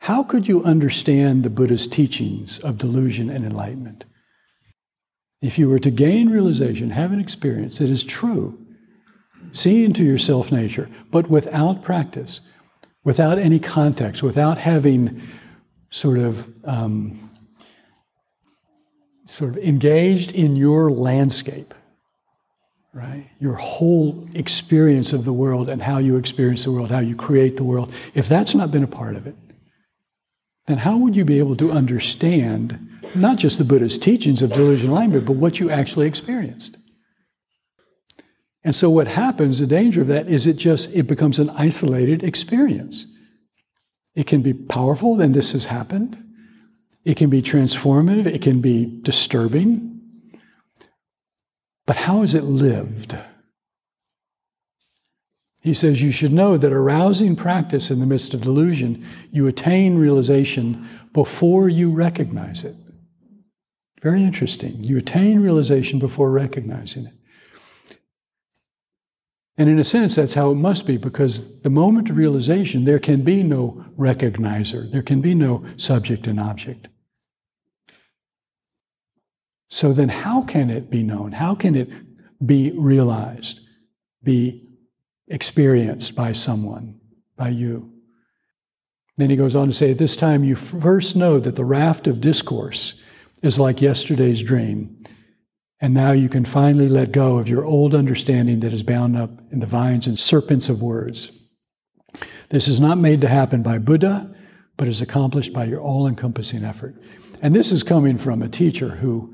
how 0.00 0.22
could 0.22 0.48
you 0.48 0.62
understand 0.64 1.42
the 1.42 1.50
Buddha's 1.50 1.86
teachings 1.86 2.58
of 2.58 2.78
delusion 2.78 3.30
and 3.30 3.44
enlightenment? 3.44 4.04
If 5.40 5.58
you 5.58 5.68
were 5.68 5.78
to 5.78 5.90
gain 5.90 6.30
realization, 6.30 6.90
have 6.90 7.12
an 7.12 7.20
experience 7.20 7.78
that 7.78 7.90
is 7.90 8.02
true, 8.02 8.58
see 9.52 9.84
into 9.84 10.02
your 10.02 10.18
self 10.18 10.50
nature, 10.50 10.88
but 11.10 11.30
without 11.30 11.82
practice, 11.82 12.40
without 13.04 13.38
any 13.38 13.58
context, 13.58 14.22
without 14.22 14.58
having 14.58 15.22
sort 15.90 16.18
of 16.18 16.52
um, 16.64 17.30
sort 19.26 19.52
of 19.52 19.58
engaged 19.58 20.32
in 20.32 20.56
your 20.56 20.90
landscape, 20.90 21.74
right? 22.94 23.28
Your 23.40 23.54
whole 23.54 24.26
experience 24.34 25.12
of 25.12 25.24
the 25.24 25.32
world 25.32 25.68
and 25.68 25.82
how 25.82 25.98
you 25.98 26.16
experience 26.16 26.64
the 26.64 26.70
world, 26.70 26.90
how 26.90 27.00
you 27.00 27.16
create 27.16 27.56
the 27.56 27.64
world. 27.64 27.92
If 28.14 28.28
that's 28.28 28.54
not 28.54 28.70
been 28.70 28.84
a 28.84 28.88
part 28.88 29.16
of 29.16 29.26
it, 29.26 29.34
then 30.66 30.78
how 30.78 30.96
would 30.98 31.16
you 31.16 31.24
be 31.24 31.38
able 31.38 31.56
to 31.56 31.72
understand 31.72 32.88
not 33.14 33.36
just 33.36 33.58
the 33.58 33.64
Buddha's 33.64 33.98
teachings 33.98 34.42
of 34.42 34.52
delusion 34.52 34.88
enlightenment, 34.88 35.26
but 35.26 35.36
what 35.36 35.60
you 35.60 35.70
actually 35.70 36.06
experienced? 36.06 36.76
And 38.62 38.74
so 38.74 38.88
what 38.88 39.08
happens, 39.08 39.58
the 39.58 39.66
danger 39.66 40.00
of 40.00 40.06
that 40.06 40.26
is 40.26 40.46
it 40.46 40.54
just 40.54 40.94
it 40.94 41.02
becomes 41.02 41.38
an 41.38 41.50
isolated 41.50 42.22
experience. 42.22 43.06
It 44.14 44.26
can 44.26 44.40
be 44.40 44.54
powerful, 44.54 45.20
and 45.20 45.34
this 45.34 45.52
has 45.52 45.66
happened. 45.66 46.16
It 47.04 47.16
can 47.16 47.28
be 47.28 47.42
transformative, 47.42 48.24
it 48.26 48.40
can 48.40 48.60
be 48.60 49.00
disturbing. 49.02 49.93
But 51.86 51.96
how 51.96 52.22
is 52.22 52.34
it 52.34 52.44
lived? 52.44 53.16
He 55.60 55.74
says 55.74 56.02
you 56.02 56.12
should 56.12 56.32
know 56.32 56.56
that 56.56 56.72
arousing 56.72 57.36
practice 57.36 57.90
in 57.90 58.00
the 58.00 58.06
midst 58.06 58.34
of 58.34 58.42
delusion, 58.42 59.04
you 59.30 59.46
attain 59.46 59.96
realization 59.96 60.88
before 61.12 61.68
you 61.68 61.90
recognize 61.90 62.64
it. 62.64 62.74
Very 64.02 64.22
interesting. 64.22 64.84
You 64.84 64.98
attain 64.98 65.40
realization 65.40 65.98
before 65.98 66.30
recognizing 66.30 67.06
it. 67.06 67.14
And 69.56 69.70
in 69.70 69.78
a 69.78 69.84
sense, 69.84 70.16
that's 70.16 70.34
how 70.34 70.50
it 70.50 70.56
must 70.56 70.86
be, 70.86 70.98
because 70.98 71.62
the 71.62 71.70
moment 71.70 72.10
of 72.10 72.16
realization, 72.16 72.84
there 72.84 72.98
can 72.98 73.22
be 73.22 73.42
no 73.42 73.86
recognizer, 73.96 74.90
there 74.90 75.02
can 75.02 75.20
be 75.20 75.32
no 75.32 75.64
subject 75.76 76.26
and 76.26 76.40
object. 76.40 76.88
So 79.74 79.92
then, 79.92 80.08
how 80.08 80.42
can 80.42 80.70
it 80.70 80.88
be 80.88 81.02
known? 81.02 81.32
How 81.32 81.56
can 81.56 81.74
it 81.74 81.88
be 82.46 82.70
realized, 82.76 83.58
be 84.22 84.68
experienced 85.26 86.14
by 86.14 86.30
someone, 86.30 87.00
by 87.36 87.48
you? 87.48 87.92
Then 89.16 89.30
he 89.30 89.36
goes 89.36 89.56
on 89.56 89.66
to 89.66 89.74
say, 89.74 89.90
At 89.90 89.98
this 89.98 90.14
time, 90.14 90.44
you 90.44 90.54
first 90.54 91.16
know 91.16 91.40
that 91.40 91.56
the 91.56 91.64
raft 91.64 92.06
of 92.06 92.20
discourse 92.20 93.02
is 93.42 93.58
like 93.58 93.82
yesterday's 93.82 94.42
dream. 94.42 94.96
And 95.80 95.92
now 95.92 96.12
you 96.12 96.28
can 96.28 96.44
finally 96.44 96.88
let 96.88 97.10
go 97.10 97.38
of 97.38 97.48
your 97.48 97.64
old 97.64 97.96
understanding 97.96 98.60
that 98.60 98.72
is 98.72 98.84
bound 98.84 99.16
up 99.16 99.40
in 99.50 99.58
the 99.58 99.66
vines 99.66 100.06
and 100.06 100.16
serpents 100.16 100.68
of 100.68 100.82
words. 100.82 101.32
This 102.50 102.68
is 102.68 102.78
not 102.78 102.96
made 102.96 103.20
to 103.22 103.28
happen 103.28 103.64
by 103.64 103.78
Buddha, 103.78 104.36
but 104.76 104.86
is 104.86 105.02
accomplished 105.02 105.52
by 105.52 105.64
your 105.64 105.80
all 105.80 106.06
encompassing 106.06 106.62
effort. 106.62 106.94
And 107.42 107.56
this 107.56 107.72
is 107.72 107.82
coming 107.82 108.18
from 108.18 108.40
a 108.40 108.48
teacher 108.48 108.90
who 108.90 109.33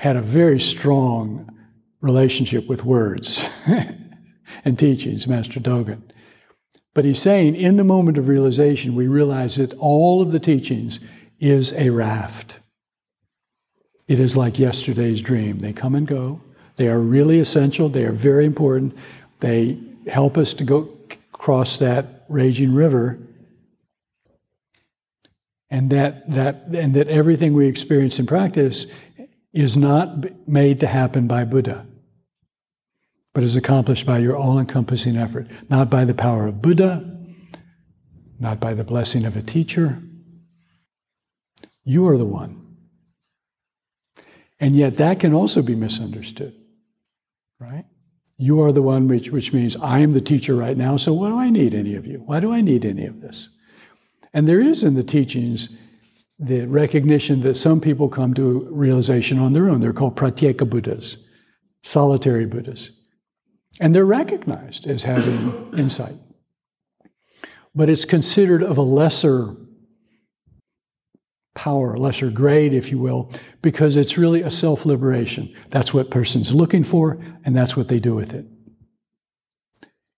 had 0.00 0.16
a 0.16 0.22
very 0.22 0.58
strong 0.58 1.54
relationship 2.00 2.66
with 2.66 2.86
words 2.86 3.50
and 4.64 4.78
teachings, 4.78 5.26
Master 5.26 5.60
Dogen. 5.60 6.00
But 6.94 7.04
he's 7.04 7.20
saying 7.20 7.54
in 7.54 7.76
the 7.76 7.84
moment 7.84 8.16
of 8.16 8.26
realization, 8.26 8.94
we 8.94 9.08
realize 9.08 9.56
that 9.56 9.74
all 9.74 10.22
of 10.22 10.32
the 10.32 10.40
teachings 10.40 11.00
is 11.38 11.74
a 11.74 11.90
raft. 11.90 12.60
It 14.08 14.18
is 14.18 14.38
like 14.38 14.58
yesterday's 14.58 15.20
dream. 15.20 15.58
They 15.58 15.74
come 15.74 15.94
and 15.94 16.06
go. 16.06 16.40
They 16.76 16.88
are 16.88 16.98
really 16.98 17.38
essential. 17.38 17.90
They 17.90 18.04
are 18.06 18.12
very 18.12 18.46
important. 18.46 18.96
They 19.40 19.78
help 20.06 20.38
us 20.38 20.54
to 20.54 20.64
go 20.64 20.96
cross 21.30 21.76
that 21.76 22.24
raging 22.30 22.72
river. 22.72 23.18
And 25.68 25.90
that, 25.90 26.28
that, 26.32 26.68
and 26.72 26.94
that 26.94 27.08
everything 27.08 27.52
we 27.52 27.66
experience 27.66 28.18
in 28.18 28.26
practice 28.26 28.86
is 29.52 29.76
not 29.76 30.48
made 30.48 30.80
to 30.80 30.86
happen 30.86 31.26
by 31.26 31.44
Buddha, 31.44 31.86
but 33.34 33.42
is 33.42 33.56
accomplished 33.56 34.06
by 34.06 34.18
your 34.18 34.36
all 34.36 34.58
encompassing 34.58 35.16
effort, 35.16 35.48
not 35.68 35.90
by 35.90 36.04
the 36.04 36.14
power 36.14 36.46
of 36.46 36.62
Buddha, 36.62 37.18
not 38.38 38.60
by 38.60 38.74
the 38.74 38.84
blessing 38.84 39.24
of 39.24 39.36
a 39.36 39.42
teacher. 39.42 40.02
You 41.84 42.06
are 42.08 42.16
the 42.16 42.24
one. 42.24 42.76
And 44.58 44.76
yet 44.76 44.96
that 44.98 45.20
can 45.20 45.32
also 45.32 45.62
be 45.62 45.74
misunderstood, 45.74 46.54
right? 47.58 47.86
You 48.36 48.60
are 48.62 48.72
the 48.72 48.82
one, 48.82 49.08
which, 49.08 49.30
which 49.30 49.52
means 49.52 49.76
I 49.76 49.98
am 49.98 50.12
the 50.12 50.20
teacher 50.20 50.54
right 50.54 50.76
now, 50.76 50.96
so 50.96 51.12
what 51.12 51.28
do 51.28 51.38
I 51.38 51.50
need 51.50 51.74
any 51.74 51.94
of 51.94 52.06
you? 52.06 52.22
Why 52.24 52.40
do 52.40 52.52
I 52.52 52.60
need 52.60 52.84
any 52.84 53.06
of 53.06 53.20
this? 53.20 53.48
And 54.32 54.46
there 54.46 54.60
is 54.60 54.84
in 54.84 54.94
the 54.94 55.02
teachings 55.02 55.76
the 56.40 56.64
recognition 56.66 57.42
that 57.42 57.54
some 57.54 57.82
people 57.82 58.08
come 58.08 58.32
to 58.32 58.66
realization 58.70 59.38
on 59.38 59.52
their 59.52 59.68
own. 59.68 59.80
They're 59.80 59.92
called 59.92 60.16
pratyeka 60.16 60.68
Buddhas, 60.68 61.18
solitary 61.82 62.46
Buddhas. 62.46 62.92
And 63.78 63.94
they're 63.94 64.06
recognized 64.06 64.86
as 64.86 65.02
having 65.02 65.72
insight. 65.78 66.14
But 67.74 67.90
it's 67.90 68.06
considered 68.06 68.62
of 68.62 68.78
a 68.78 68.82
lesser 68.82 69.54
power, 71.54 71.98
lesser 71.98 72.30
grade, 72.30 72.72
if 72.72 72.90
you 72.90 72.98
will, 72.98 73.30
because 73.60 73.94
it's 73.94 74.16
really 74.16 74.40
a 74.40 74.50
self 74.50 74.86
liberation. 74.86 75.54
That's 75.68 75.92
what 75.92 76.10
person's 76.10 76.54
looking 76.54 76.84
for, 76.84 77.22
and 77.44 77.54
that's 77.54 77.76
what 77.76 77.88
they 77.88 78.00
do 78.00 78.14
with 78.14 78.32
it. 78.32 78.46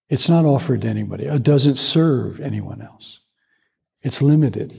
It's 0.09 0.29
not 0.29 0.45
offered 0.45 0.83
to 0.83 0.89
anybody, 0.89 1.25
it 1.25 1.43
doesn't 1.43 1.77
serve 1.77 2.41
anyone 2.41 2.81
else. 2.81 3.21
It's 4.03 4.23
limited. 4.23 4.73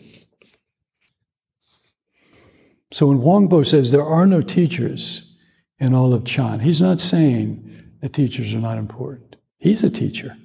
So 2.93 3.07
when 3.07 3.21
Huangpo 3.21 3.65
says 3.65 3.91
there 3.91 4.05
are 4.05 4.27
no 4.27 4.43
teachers 4.43 5.33
in 5.79 5.95
all 5.95 6.13
of 6.13 6.25
Chan, 6.25 6.59
he's 6.59 6.79
not 6.79 6.99
saying 6.99 7.91
that 8.01 8.13
teachers 8.13 8.53
are 8.53 8.59
not 8.59 8.77
important. 8.77 9.35
He's 9.57 9.83
a 9.83 9.89
teacher. 9.89 10.37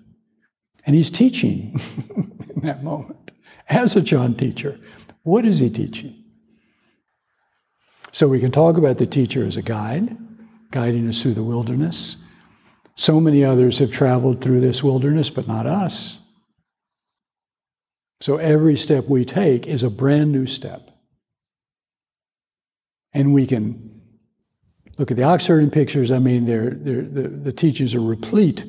And 0.86 0.96
he's 0.96 1.10
teaching 1.10 1.78
in 2.56 2.62
that 2.62 2.82
moment 2.82 3.32
as 3.68 3.96
a 3.96 4.02
Chan 4.02 4.36
teacher. 4.36 4.80
What 5.24 5.44
is 5.44 5.58
he 5.58 5.68
teaching? 5.68 6.24
So 8.12 8.28
we 8.28 8.40
can 8.40 8.50
talk 8.50 8.78
about 8.78 8.96
the 8.96 9.04
teacher 9.04 9.46
as 9.46 9.58
a 9.58 9.62
guide, 9.62 10.16
guiding 10.70 11.06
us 11.06 11.20
through 11.20 11.34
the 11.34 11.42
wilderness. 11.42 12.16
So 12.94 13.20
many 13.20 13.44
others 13.44 13.78
have 13.78 13.92
traveled 13.92 14.40
through 14.40 14.62
this 14.62 14.82
wilderness, 14.82 15.28
but 15.28 15.46
not 15.46 15.66
us. 15.66 16.16
So 18.22 18.38
every 18.38 18.76
step 18.76 19.04
we 19.06 19.26
take 19.26 19.66
is 19.66 19.82
a 19.82 19.90
brand 19.90 20.32
new 20.32 20.46
step. 20.46 20.87
And 23.18 23.34
we 23.34 23.46
can 23.46 24.00
look 24.96 25.10
at 25.10 25.16
the 25.16 25.24
Oxherding 25.24 25.72
pictures. 25.72 26.10
I 26.10 26.18
mean, 26.18 26.46
they're, 26.46 26.70
they're, 26.70 27.02
the, 27.02 27.28
the 27.28 27.52
teachings 27.52 27.94
are 27.94 28.00
replete 28.00 28.64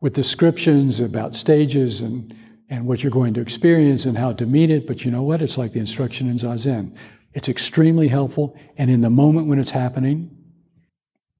with 0.00 0.12
descriptions 0.12 1.00
about 1.00 1.34
stages 1.34 2.02
and 2.02 2.34
and 2.68 2.86
what 2.86 3.02
you're 3.02 3.10
going 3.10 3.34
to 3.34 3.40
experience 3.40 4.04
and 4.04 4.18
how 4.18 4.32
to 4.34 4.46
meet 4.46 4.70
it. 4.70 4.86
But 4.86 5.04
you 5.04 5.10
know 5.10 5.22
what? 5.22 5.40
It's 5.40 5.56
like 5.56 5.72
the 5.72 5.80
instruction 5.80 6.28
in 6.28 6.36
Zazen. 6.36 6.94
It's 7.32 7.48
extremely 7.48 8.08
helpful. 8.08 8.58
And 8.76 8.90
in 8.90 9.00
the 9.00 9.10
moment 9.10 9.46
when 9.46 9.58
it's 9.58 9.70
happening, 9.70 10.36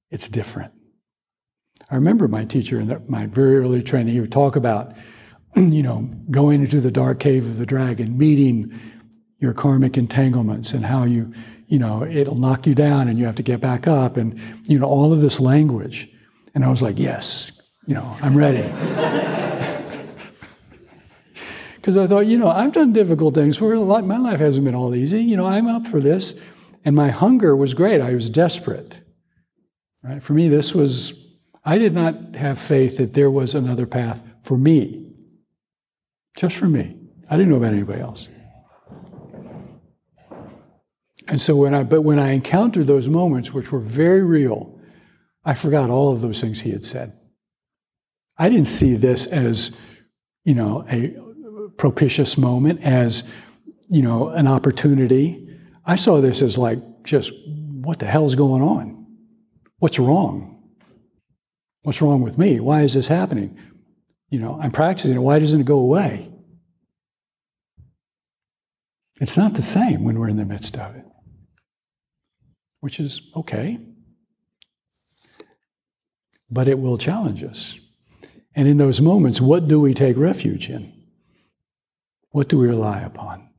it's 0.09 0.27
different. 0.27 0.73
I 1.91 1.95
remember 1.95 2.27
my 2.27 2.45
teacher 2.45 2.79
in 2.79 2.87
the, 2.87 3.01
my 3.07 3.25
very 3.27 3.57
early 3.57 3.83
training, 3.83 4.13
he 4.13 4.21
would 4.21 4.31
talk 4.31 4.55
about, 4.55 4.93
you 5.55 5.83
know, 5.83 6.09
going 6.31 6.61
into 6.61 6.81
the 6.81 6.91
dark 6.91 7.19
cave 7.19 7.45
of 7.45 7.57
the 7.57 7.65
dragon, 7.65 8.17
meeting 8.17 8.79
your 9.39 9.53
karmic 9.53 9.97
entanglements 9.97 10.73
and 10.73 10.85
how 10.85 11.03
you, 11.03 11.31
you 11.69 11.77
know, 11.77 12.03
it'll 12.03 12.35
knock 12.35 12.65
you 12.65 12.73
down 12.73 13.07
and 13.07 13.17
you 13.19 13.25
have 13.25 13.35
to 13.35 13.43
get 13.43 13.61
back 13.61 13.87
up 13.87 14.17
and, 14.17 14.39
you 14.67 14.79
know, 14.79 14.87
all 14.87 15.13
of 15.13 15.21
this 15.21 15.39
language. 15.39 16.09
And 16.55 16.65
I 16.65 16.69
was 16.69 16.81
like, 16.81 16.97
yes, 16.97 17.61
you 17.85 17.93
know, 17.93 18.17
I'm 18.23 18.35
ready. 18.35 18.63
because 21.75 21.95
I 21.95 22.07
thought, 22.07 22.25
you 22.25 22.39
know, 22.39 22.49
I've 22.49 22.73
done 22.73 22.91
difficult 22.91 23.35
things. 23.35 23.61
Where 23.61 23.75
my 24.01 24.17
life 24.17 24.39
hasn't 24.39 24.65
been 24.65 24.73
all 24.73 24.95
easy. 24.95 25.21
You 25.21 25.37
know, 25.37 25.45
I'm 25.45 25.67
up 25.67 25.85
for 25.85 25.99
this, 25.99 26.39
and 26.83 26.95
my 26.95 27.09
hunger 27.09 27.55
was 27.55 27.75
great. 27.75 28.01
I 28.01 28.15
was 28.15 28.31
desperate. 28.31 28.99
Right? 30.03 30.23
For 30.23 30.33
me, 30.33 30.49
this 30.49 30.73
was. 30.73 31.27
I 31.63 31.77
did 31.77 31.93
not 31.93 32.35
have 32.35 32.57
faith 32.57 32.97
that 32.97 33.13
there 33.13 33.29
was 33.29 33.53
another 33.53 33.85
path 33.85 34.23
for 34.41 34.57
me, 34.57 35.13
just 36.35 36.55
for 36.55 36.67
me. 36.67 36.95
I 37.29 37.37
didn't 37.37 37.49
know 37.49 37.57
about 37.57 37.73
anybody 37.73 38.01
else. 38.01 38.27
And 41.29 41.41
so 41.41 41.55
when 41.55 41.73
I, 41.73 41.83
but 41.83 42.01
when 42.01 42.19
I 42.19 42.31
encountered 42.31 42.87
those 42.87 43.07
moments, 43.07 43.53
which 43.53 43.71
were 43.71 43.79
very 43.79 44.23
real, 44.23 44.79
I 45.45 45.53
forgot 45.53 45.89
all 45.89 46.11
of 46.11 46.21
those 46.21 46.41
things 46.41 46.61
he 46.61 46.71
had 46.71 46.83
said. 46.83 47.13
I 48.37 48.49
didn't 48.49 48.67
see 48.67 48.95
this 48.95 49.27
as, 49.27 49.79
you 50.43 50.55
know, 50.55 50.85
a 50.89 51.15
propitious 51.77 52.37
moment, 52.37 52.81
as 52.81 53.29
you 53.89 54.01
know, 54.01 54.29
an 54.29 54.47
opportunity. 54.47 55.47
I 55.85 55.95
saw 55.95 56.21
this 56.21 56.41
as 56.41 56.57
like 56.57 56.79
just 57.03 57.31
what 57.81 57.99
the 57.99 58.05
hell's 58.05 58.35
going 58.35 58.61
on? 58.61 59.07
What's 59.79 59.99
wrong? 59.99 60.61
What's 61.83 62.01
wrong 62.01 62.21
with 62.21 62.37
me? 62.37 62.59
Why 62.59 62.81
is 62.83 62.93
this 62.93 63.07
happening? 63.07 63.57
You 64.29 64.39
know, 64.39 64.59
I'm 64.61 64.71
practicing 64.71 65.15
it. 65.15 65.19
Why 65.19 65.39
doesn't 65.39 65.61
it 65.61 65.65
go 65.65 65.79
away? 65.79 66.31
It's 69.19 69.37
not 69.37 69.53
the 69.53 69.61
same 69.61 70.03
when 70.03 70.19
we're 70.19 70.29
in 70.29 70.37
the 70.37 70.45
midst 70.45 70.77
of 70.77 70.95
it, 70.95 71.05
which 72.79 72.99
is 72.99 73.21
okay. 73.35 73.79
But 76.49 76.67
it 76.67 76.79
will 76.79 76.97
challenge 76.97 77.43
us. 77.43 77.79
And 78.55 78.67
in 78.67 78.77
those 78.77 79.01
moments, 79.01 79.39
what 79.39 79.67
do 79.67 79.79
we 79.79 79.93
take 79.93 80.17
refuge 80.17 80.69
in? 80.69 80.93
What 82.31 82.49
do 82.49 82.57
we 82.57 82.67
rely 82.67 82.99
upon? 82.99 83.49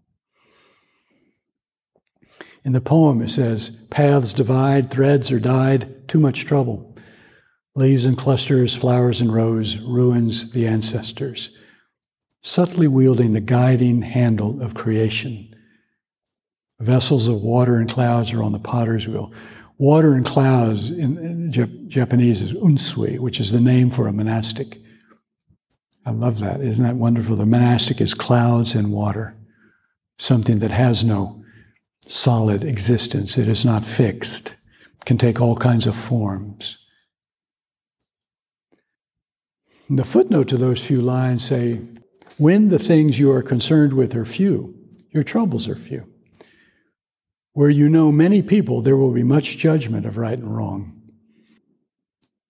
In 2.64 2.72
the 2.72 2.80
poem, 2.80 3.22
it 3.22 3.30
says, 3.30 3.70
Paths 3.90 4.32
divide, 4.32 4.90
threads 4.90 5.30
are 5.30 5.40
dyed, 5.40 6.08
too 6.08 6.20
much 6.20 6.44
trouble. 6.44 6.96
Leaves 7.74 8.04
and 8.04 8.18
clusters, 8.18 8.74
flowers 8.74 9.20
and 9.20 9.32
rows, 9.32 9.78
ruins 9.78 10.52
the 10.52 10.66
ancestors, 10.66 11.56
subtly 12.42 12.86
wielding 12.86 13.32
the 13.32 13.40
guiding 13.40 14.02
handle 14.02 14.60
of 14.60 14.74
creation. 14.74 15.49
Vessels 16.80 17.28
of 17.28 17.42
water 17.42 17.76
and 17.76 17.90
clouds 17.90 18.32
are 18.32 18.42
on 18.42 18.52
the 18.52 18.58
potter's 18.58 19.06
wheel. 19.06 19.32
Water 19.76 20.14
and 20.14 20.24
clouds 20.24 20.90
in, 20.90 21.18
in 21.18 21.52
Jap- 21.52 21.88
Japanese 21.88 22.42
is 22.42 22.52
unsui, 22.52 23.18
which 23.18 23.38
is 23.38 23.52
the 23.52 23.60
name 23.60 23.90
for 23.90 24.08
a 24.08 24.12
monastic. 24.12 24.78
I 26.06 26.10
love 26.10 26.40
that. 26.40 26.60
Isn't 26.60 26.84
that 26.84 26.96
wonderful? 26.96 27.36
The 27.36 27.46
monastic 27.46 28.00
is 28.00 28.14
clouds 28.14 28.74
and 28.74 28.92
water, 28.92 29.36
something 30.18 30.58
that 30.60 30.70
has 30.70 31.04
no 31.04 31.44
solid 32.06 32.64
existence. 32.64 33.38
It 33.38 33.46
is 33.46 33.64
not 33.64 33.84
fixed, 33.84 34.50
it 34.50 35.04
can 35.04 35.18
take 35.18 35.40
all 35.40 35.56
kinds 35.56 35.86
of 35.86 35.94
forms. 35.94 36.78
The 39.90 40.04
footnote 40.04 40.48
to 40.48 40.56
those 40.56 40.80
few 40.80 41.00
lines 41.02 41.44
say, 41.44 41.80
when 42.38 42.70
the 42.70 42.78
things 42.78 43.18
you 43.18 43.30
are 43.32 43.42
concerned 43.42 43.92
with 43.92 44.14
are 44.14 44.24
few, 44.24 44.74
your 45.10 45.24
troubles 45.24 45.68
are 45.68 45.74
few. 45.74 46.09
Where 47.60 47.68
you 47.68 47.90
know 47.90 48.10
many 48.10 48.40
people, 48.40 48.80
there 48.80 48.96
will 48.96 49.12
be 49.12 49.22
much 49.22 49.58
judgment 49.58 50.06
of 50.06 50.16
right 50.16 50.38
and 50.38 50.56
wrong. 50.56 50.98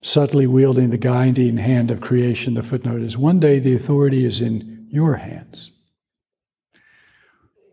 Subtly 0.01 0.47
wielding 0.47 0.89
the 0.89 0.97
guiding 0.97 1.57
hand 1.57 1.91
of 1.91 1.99
creation, 1.99 2.53
the 2.53 2.63
footnote 2.63 3.01
is 3.01 3.17
one 3.17 3.37
day 3.37 3.59
the 3.59 3.75
authority 3.75 4.23
is 4.23 4.39
in 4.39 4.87
your 4.89 5.15
hands. 5.15 5.71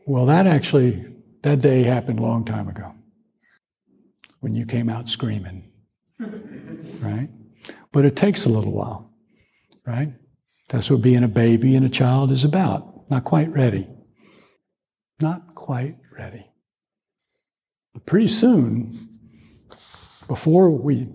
Well, 0.05 0.27
that 0.27 0.48
actually, 0.48 1.14
that 1.42 1.61
day 1.61 1.85
happened 1.85 2.18
a 2.18 2.22
long 2.22 2.44
time 2.44 2.66
ago 2.66 2.92
when 4.40 4.57
you 4.57 4.66
came 4.66 4.88
out 4.88 5.09
screaming, 5.09 5.70
right? 6.18 7.29
But 7.92 8.05
it 8.05 8.16
takes 8.16 8.46
a 8.46 8.51
little 8.51 8.72
while 8.72 9.12
right? 9.87 10.12
That's 10.70 10.90
what 10.90 11.03
being 11.03 11.22
a 11.22 11.29
baby 11.29 11.77
and 11.77 11.87
a 11.87 11.88
child 11.88 12.33
is 12.33 12.42
about. 12.42 13.09
Not 13.09 13.22
quite 13.22 13.53
ready. 13.53 13.87
Not 15.20 15.55
quite 15.55 15.98
ready. 16.11 16.47
But 17.94 18.07
pretty 18.07 18.29
soon, 18.29 18.92
before 20.27 20.70
we 20.70 21.09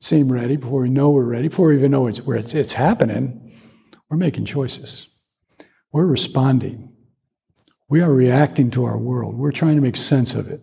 seem 0.00 0.30
ready, 0.30 0.56
before 0.56 0.82
we 0.82 0.90
know 0.90 1.10
we're 1.10 1.24
ready, 1.24 1.48
before 1.48 1.68
we 1.68 1.76
even 1.76 1.90
know 1.90 2.06
it's 2.06 2.22
where 2.22 2.36
it's, 2.36 2.54
it's 2.54 2.74
happening, 2.74 3.58
we're 4.08 4.16
making 4.16 4.44
choices. 4.44 5.18
We're 5.92 6.06
responding. 6.06 6.92
We 7.88 8.00
are 8.02 8.12
reacting 8.12 8.70
to 8.72 8.84
our 8.84 8.98
world. 8.98 9.36
We're 9.36 9.52
trying 9.52 9.76
to 9.76 9.82
make 9.82 9.96
sense 9.96 10.34
of 10.34 10.48
it. 10.48 10.60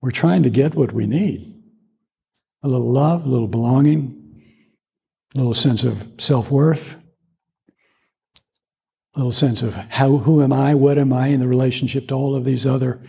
We're 0.00 0.10
trying 0.10 0.42
to 0.44 0.50
get 0.50 0.74
what 0.74 0.92
we 0.92 1.06
need 1.06 1.56
a 2.62 2.68
little 2.68 2.92
love, 2.92 3.24
a 3.24 3.28
little 3.28 3.48
belonging, 3.48 4.42
a 5.34 5.38
little 5.38 5.54
sense 5.54 5.82
of 5.82 6.12
self 6.18 6.50
worth, 6.50 6.96
a 9.14 9.18
little 9.18 9.32
sense 9.32 9.62
of 9.62 9.74
how, 9.74 10.18
who 10.18 10.42
am 10.42 10.52
I, 10.52 10.74
what 10.74 10.98
am 10.98 11.12
I 11.12 11.28
in 11.28 11.40
the 11.40 11.48
relationship 11.48 12.08
to 12.08 12.14
all 12.14 12.36
of 12.36 12.44
these 12.44 12.66
other 12.66 13.00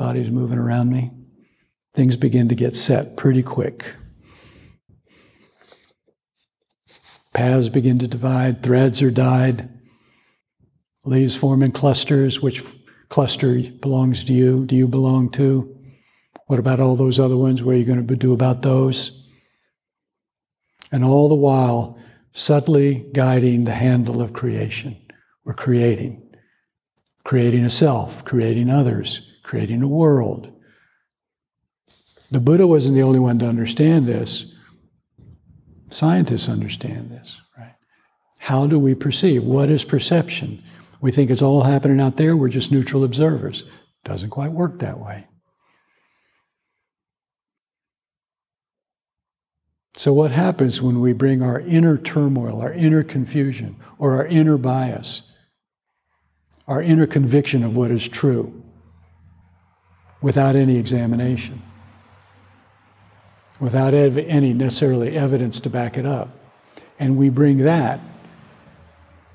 bodies 0.00 0.30
moving 0.30 0.58
around 0.58 0.90
me. 0.90 1.12
Things 1.94 2.16
begin 2.16 2.48
to 2.48 2.54
get 2.54 2.74
set 2.74 3.16
pretty 3.16 3.42
quick. 3.42 3.94
Paths 7.32 7.68
begin 7.68 8.00
to 8.00 8.08
divide, 8.08 8.62
threads 8.62 9.00
are 9.02 9.10
dyed, 9.12 9.68
leaves 11.04 11.36
form 11.36 11.62
in 11.62 11.70
clusters. 11.70 12.40
Which 12.40 12.64
cluster 13.10 13.60
belongs 13.60 14.24
to 14.24 14.32
you? 14.32 14.66
Do 14.66 14.74
you 14.74 14.88
belong 14.88 15.30
to? 15.32 15.76
What 16.46 16.58
about 16.58 16.80
all 16.80 16.96
those 16.96 17.20
other 17.20 17.36
ones? 17.36 17.62
What 17.62 17.76
are 17.76 17.78
you 17.78 17.84
going 17.84 18.04
to 18.04 18.16
do 18.16 18.32
about 18.32 18.62
those? 18.62 19.20
and 20.92 21.04
all 21.04 21.28
the 21.28 21.34
while 21.34 21.98
subtly 22.32 23.06
guiding 23.12 23.64
the 23.64 23.72
handle 23.72 24.20
of 24.20 24.32
creation. 24.32 24.96
We're 25.44 25.54
creating, 25.54 26.22
creating 27.24 27.64
a 27.64 27.70
self, 27.70 28.24
creating 28.24 28.70
others, 28.70 29.22
creating 29.50 29.82
a 29.82 29.88
world. 29.88 30.52
The 32.30 32.38
Buddha 32.38 32.68
wasn't 32.68 32.94
the 32.94 33.02
only 33.02 33.18
one 33.18 33.40
to 33.40 33.48
understand 33.48 34.06
this. 34.06 34.54
Scientists 35.90 36.48
understand 36.48 37.10
this, 37.10 37.40
right? 37.58 37.74
How 38.38 38.68
do 38.68 38.78
we 38.78 38.94
perceive? 38.94 39.42
What 39.42 39.68
is 39.68 39.82
perception? 39.82 40.62
We 41.00 41.10
think 41.10 41.32
it's 41.32 41.42
all 41.42 41.64
happening 41.64 42.00
out 42.00 42.16
there, 42.16 42.36
we're 42.36 42.48
just 42.48 42.70
neutral 42.70 43.02
observers. 43.02 43.64
Doesn't 44.04 44.30
quite 44.30 44.52
work 44.52 44.78
that 44.78 45.00
way. 45.00 45.26
So, 49.96 50.12
what 50.12 50.30
happens 50.30 50.80
when 50.80 51.00
we 51.00 51.12
bring 51.12 51.42
our 51.42 51.58
inner 51.58 51.98
turmoil, 51.98 52.60
our 52.60 52.72
inner 52.72 53.02
confusion, 53.02 53.80
or 53.98 54.14
our 54.14 54.26
inner 54.26 54.56
bias, 54.56 55.22
our 56.68 56.80
inner 56.80 57.08
conviction 57.08 57.64
of 57.64 57.74
what 57.74 57.90
is 57.90 58.08
true, 58.08 58.60
without 60.20 60.56
any 60.56 60.76
examination, 60.76 61.62
without 63.58 63.94
ev- 63.94 64.18
any 64.18 64.52
necessarily 64.52 65.16
evidence 65.16 65.60
to 65.60 65.70
back 65.70 65.96
it 65.96 66.06
up? 66.06 66.28
And 66.98 67.16
we 67.16 67.30
bring 67.30 67.58
that 67.58 68.00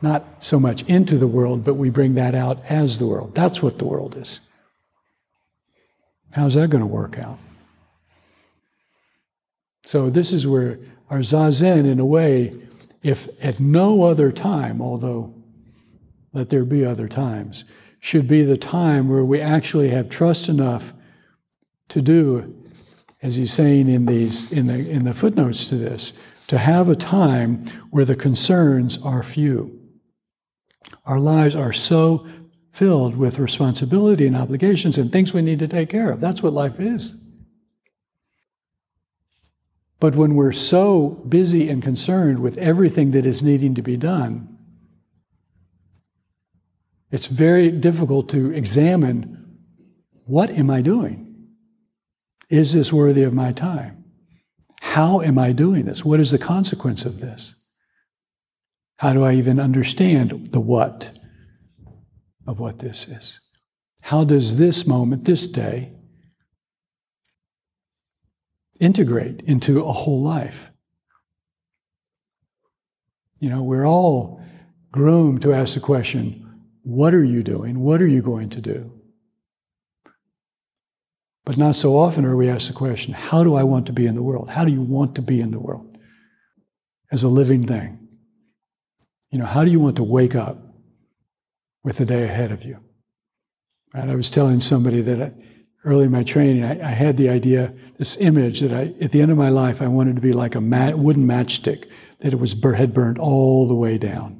not 0.01 0.43
so 0.43 0.59
much 0.59 0.83
into 0.83 1.17
the 1.17 1.27
world, 1.27 1.63
but 1.63 1.73
we 1.73 1.89
bring 1.89 2.13
that 2.15 2.35
out 2.35 2.63
as 2.65 2.99
the 2.99 3.07
world. 3.07 3.33
That's 3.33 3.63
what 3.63 3.79
the 3.79 3.85
world 3.85 4.15
is. 4.15 4.39
How's 6.33 6.53
that 6.55 6.69
going 6.69 6.81
to 6.81 6.87
work 6.87 7.17
out? 7.17 7.39
So 9.85 10.09
this 10.09 10.33
is 10.33 10.45
where 10.45 10.79
our 11.09 11.19
zazen, 11.19 11.89
in 11.89 11.99
a 11.99 12.05
way, 12.05 12.53
if 13.03 13.29
at 13.43 13.59
no 13.59 14.03
other 14.03 14.31
time, 14.31 14.81
although 14.81 15.33
let 16.33 16.49
there 16.49 16.65
be 16.65 16.83
other 16.83 17.07
times, 17.07 17.63
should 18.05 18.27
be 18.27 18.43
the 18.43 18.55
time 18.55 19.09
where 19.09 19.25
we 19.25 19.41
actually 19.41 19.89
have 19.89 20.07
trust 20.09 20.47
enough 20.47 20.93
to 21.89 22.03
do, 22.03 22.55
as 23.23 23.35
he's 23.35 23.51
saying 23.51 23.89
in 23.89 24.05
these 24.05 24.51
in 24.51 24.67
the 24.67 24.87
in 24.87 25.05
the 25.05 25.13
footnotes 25.13 25.67
to 25.67 25.75
this, 25.75 26.13
to 26.45 26.59
have 26.59 26.87
a 26.87 26.95
time 26.95 27.65
where 27.89 28.05
the 28.05 28.15
concerns 28.15 29.03
are 29.03 29.23
few. 29.23 29.81
Our 31.07 31.17
lives 31.17 31.55
are 31.55 31.73
so 31.73 32.27
filled 32.71 33.15
with 33.17 33.39
responsibility 33.39 34.27
and 34.27 34.37
obligations 34.37 34.99
and 34.99 35.11
things 35.11 35.33
we 35.33 35.41
need 35.41 35.57
to 35.57 35.67
take 35.67 35.89
care 35.89 36.11
of. 36.11 36.21
That's 36.21 36.43
what 36.43 36.53
life 36.53 36.79
is. 36.79 37.19
But 39.99 40.15
when 40.15 40.35
we're 40.35 40.51
so 40.51 41.25
busy 41.27 41.69
and 41.69 41.81
concerned 41.81 42.37
with 42.37 42.55
everything 42.59 43.09
that 43.11 43.25
is 43.25 43.41
needing 43.41 43.73
to 43.73 43.81
be 43.81 43.97
done, 43.97 44.54
it's 47.15 47.27
very 47.27 47.71
difficult 47.71 48.27
to 48.27 48.51
examine 48.51 49.57
what 50.25 50.49
am 50.49 50.69
I 50.69 50.81
doing? 50.81 51.47
Is 52.49 52.73
this 52.73 52.91
worthy 52.91 53.23
of 53.23 53.33
my 53.33 53.53
time? 53.53 54.03
How 54.81 55.21
am 55.21 55.39
I 55.39 55.53
doing 55.53 55.85
this? 55.85 56.03
What 56.03 56.19
is 56.19 56.31
the 56.31 56.37
consequence 56.37 57.05
of 57.05 57.21
this? 57.21 57.55
How 58.97 59.13
do 59.13 59.23
I 59.23 59.31
even 59.35 59.61
understand 59.61 60.51
the 60.51 60.59
what 60.59 61.17
of 62.45 62.59
what 62.59 62.79
this 62.79 63.07
is? 63.07 63.39
How 64.01 64.25
does 64.25 64.57
this 64.57 64.85
moment, 64.85 65.23
this 65.23 65.47
day, 65.47 65.93
integrate 68.81 69.41
into 69.43 69.85
a 69.85 69.93
whole 69.93 70.21
life. 70.21 70.69
You 73.39 73.49
know, 73.49 73.63
we're 73.63 73.87
all 73.87 74.41
groomed 74.91 75.41
to 75.43 75.53
ask 75.53 75.75
the 75.75 75.79
question 75.79 76.44
what 76.85 77.15
are 77.15 77.23
you 77.23 77.41
doing? 77.41 77.79
What 77.79 77.99
are 77.99 78.07
you 78.07 78.21
going 78.21 78.51
to 78.51 78.61
do? 78.61 78.91
But 81.43 81.57
not 81.57 81.75
so 81.75 81.97
often 81.97 82.25
are 82.25 82.35
we 82.35 82.47
asked 82.47 82.67
the 82.67 82.75
question 82.75 83.13
how 83.15 83.43
do 83.43 83.55
I 83.55 83.63
want 83.63 83.87
to 83.87 83.93
be 83.93 84.05
in 84.05 84.13
the 84.13 84.21
world? 84.21 84.51
How 84.51 84.63
do 84.63 84.71
you 84.71 84.81
want 84.81 85.15
to 85.15 85.23
be 85.23 85.41
in 85.41 85.49
the 85.49 85.59
world 85.59 85.97
as 87.11 87.23
a 87.23 87.27
living 87.27 87.65
thing? 87.65 88.07
You 89.31 89.39
know, 89.39 89.45
how 89.45 89.65
do 89.65 89.71
you 89.71 89.79
want 89.79 89.95
to 89.95 90.03
wake 90.03 90.35
up 90.35 90.59
with 91.83 91.97
the 91.97 92.05
day 92.05 92.23
ahead 92.23 92.51
of 92.51 92.63
you? 92.63 92.79
And 93.95 94.11
I 94.11 94.15
was 94.15 94.29
telling 94.29 94.61
somebody 94.61 95.01
that 95.01 95.19
I, 95.19 95.31
early 95.85 96.05
in 96.05 96.11
my 96.11 96.23
training, 96.23 96.63
I, 96.63 96.87
I, 96.87 96.91
had 96.91 97.17
the 97.17 97.29
idea, 97.29 97.73
this 97.97 98.15
image 98.17 98.59
that 98.59 98.71
I, 98.71 98.93
at 99.03 99.11
the 99.11 99.21
end 99.21 99.31
of 99.31 99.37
my 99.37 99.49
life, 99.49 99.81
I 99.81 99.87
wanted 99.87 100.15
to 100.17 100.21
be 100.21 100.33
like 100.33 100.53
a 100.53 100.61
mat, 100.61 100.99
wooden 100.99 101.25
matchstick 101.25 101.85
that 102.19 102.33
it 102.33 102.39
was 102.39 102.53
had 102.53 102.93
burned 102.93 103.17
all 103.17 103.67
the 103.67 103.75
way 103.75 103.97
down. 103.97 104.34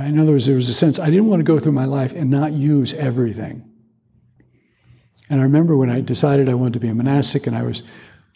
Right? 0.00 0.08
In 0.08 0.18
other 0.18 0.32
words, 0.32 0.46
there 0.46 0.56
was 0.56 0.70
a 0.70 0.74
sense 0.74 0.98
I 0.98 1.10
didn't 1.10 1.26
want 1.26 1.40
to 1.40 1.44
go 1.44 1.58
through 1.58 1.72
my 1.72 1.84
life 1.84 2.14
and 2.14 2.30
not 2.30 2.52
use 2.52 2.94
everything. 2.94 3.70
And 5.28 5.40
I 5.40 5.42
remember 5.42 5.76
when 5.76 5.90
I 5.90 6.00
decided 6.00 6.48
I 6.48 6.54
wanted 6.54 6.72
to 6.72 6.80
be 6.80 6.88
a 6.88 6.94
monastic, 6.94 7.46
and 7.46 7.54
I 7.54 7.62
was 7.62 7.82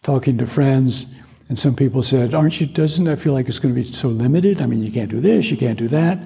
talking 0.02 0.36
to 0.38 0.46
friends, 0.46 1.06
and 1.48 1.58
some 1.58 1.74
people 1.74 2.02
said, 2.02 2.34
"Aren't 2.34 2.60
you? 2.60 2.66
Doesn't 2.66 3.06
that 3.06 3.18
feel 3.18 3.32
like 3.32 3.48
it's 3.48 3.58
going 3.58 3.74
to 3.74 3.80
be 3.80 3.90
so 3.90 4.08
limited? 4.08 4.60
I 4.60 4.66
mean, 4.66 4.82
you 4.82 4.92
can't 4.92 5.10
do 5.10 5.20
this, 5.20 5.50
you 5.50 5.56
can't 5.56 5.78
do 5.78 5.88
that." 5.88 6.18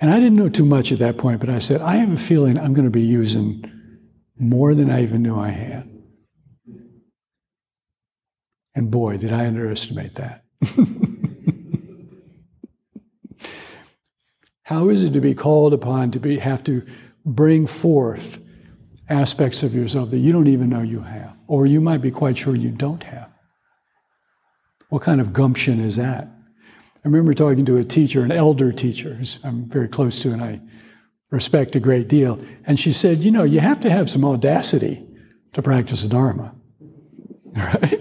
And 0.00 0.10
I 0.10 0.18
didn't 0.18 0.36
know 0.36 0.48
too 0.48 0.66
much 0.66 0.90
at 0.90 0.98
that 0.98 1.16
point, 1.16 1.38
but 1.38 1.48
I 1.48 1.60
said, 1.60 1.80
"I 1.80 1.96
have 1.96 2.12
a 2.12 2.16
feeling 2.16 2.58
I'm 2.58 2.74
going 2.74 2.84
to 2.86 2.90
be 2.90 3.04
using." 3.04 3.64
more 4.38 4.74
than 4.74 4.90
I 4.90 5.02
even 5.02 5.22
knew 5.22 5.38
I 5.38 5.48
had. 5.48 5.88
And 8.74 8.90
boy, 8.90 9.16
did 9.16 9.32
I 9.32 9.46
underestimate 9.46 10.16
that. 10.16 10.44
How 14.66 14.88
is 14.88 15.04
it 15.04 15.12
to 15.12 15.20
be 15.20 15.32
called 15.32 15.72
upon 15.72 16.10
to 16.10 16.18
be, 16.18 16.40
have 16.40 16.64
to 16.64 16.84
bring 17.24 17.68
forth 17.68 18.40
aspects 19.08 19.62
of 19.62 19.72
yourself 19.72 20.10
that 20.10 20.18
you 20.18 20.32
don't 20.32 20.48
even 20.48 20.70
know 20.70 20.82
you 20.82 21.02
have, 21.02 21.36
or 21.46 21.66
you 21.66 21.80
might 21.80 22.02
be 22.02 22.10
quite 22.10 22.36
sure 22.36 22.56
you 22.56 22.72
don't 22.72 23.04
have? 23.04 23.30
What 24.88 25.02
kind 25.02 25.20
of 25.20 25.32
gumption 25.32 25.78
is 25.78 25.94
that? 25.96 26.24
I 26.24 27.00
remember 27.04 27.32
talking 27.32 27.64
to 27.64 27.76
a 27.76 27.84
teacher, 27.84 28.24
an 28.24 28.32
elder 28.32 28.72
teacher, 28.72 29.14
who 29.14 29.24
I'm 29.44 29.68
very 29.68 29.86
close 29.86 30.20
to 30.22 30.32
and 30.32 30.42
I 30.42 30.60
respect 31.30 31.76
a 31.76 31.80
great 31.80 32.08
deal, 32.08 32.44
and 32.64 32.80
she 32.80 32.92
said, 32.92 33.18
You 33.18 33.30
know, 33.30 33.44
you 33.44 33.60
have 33.60 33.80
to 33.82 33.90
have 33.90 34.10
some 34.10 34.24
audacity 34.24 35.06
to 35.52 35.62
practice 35.62 36.02
the 36.02 36.08
Dharma, 36.08 36.56
right? 37.56 38.00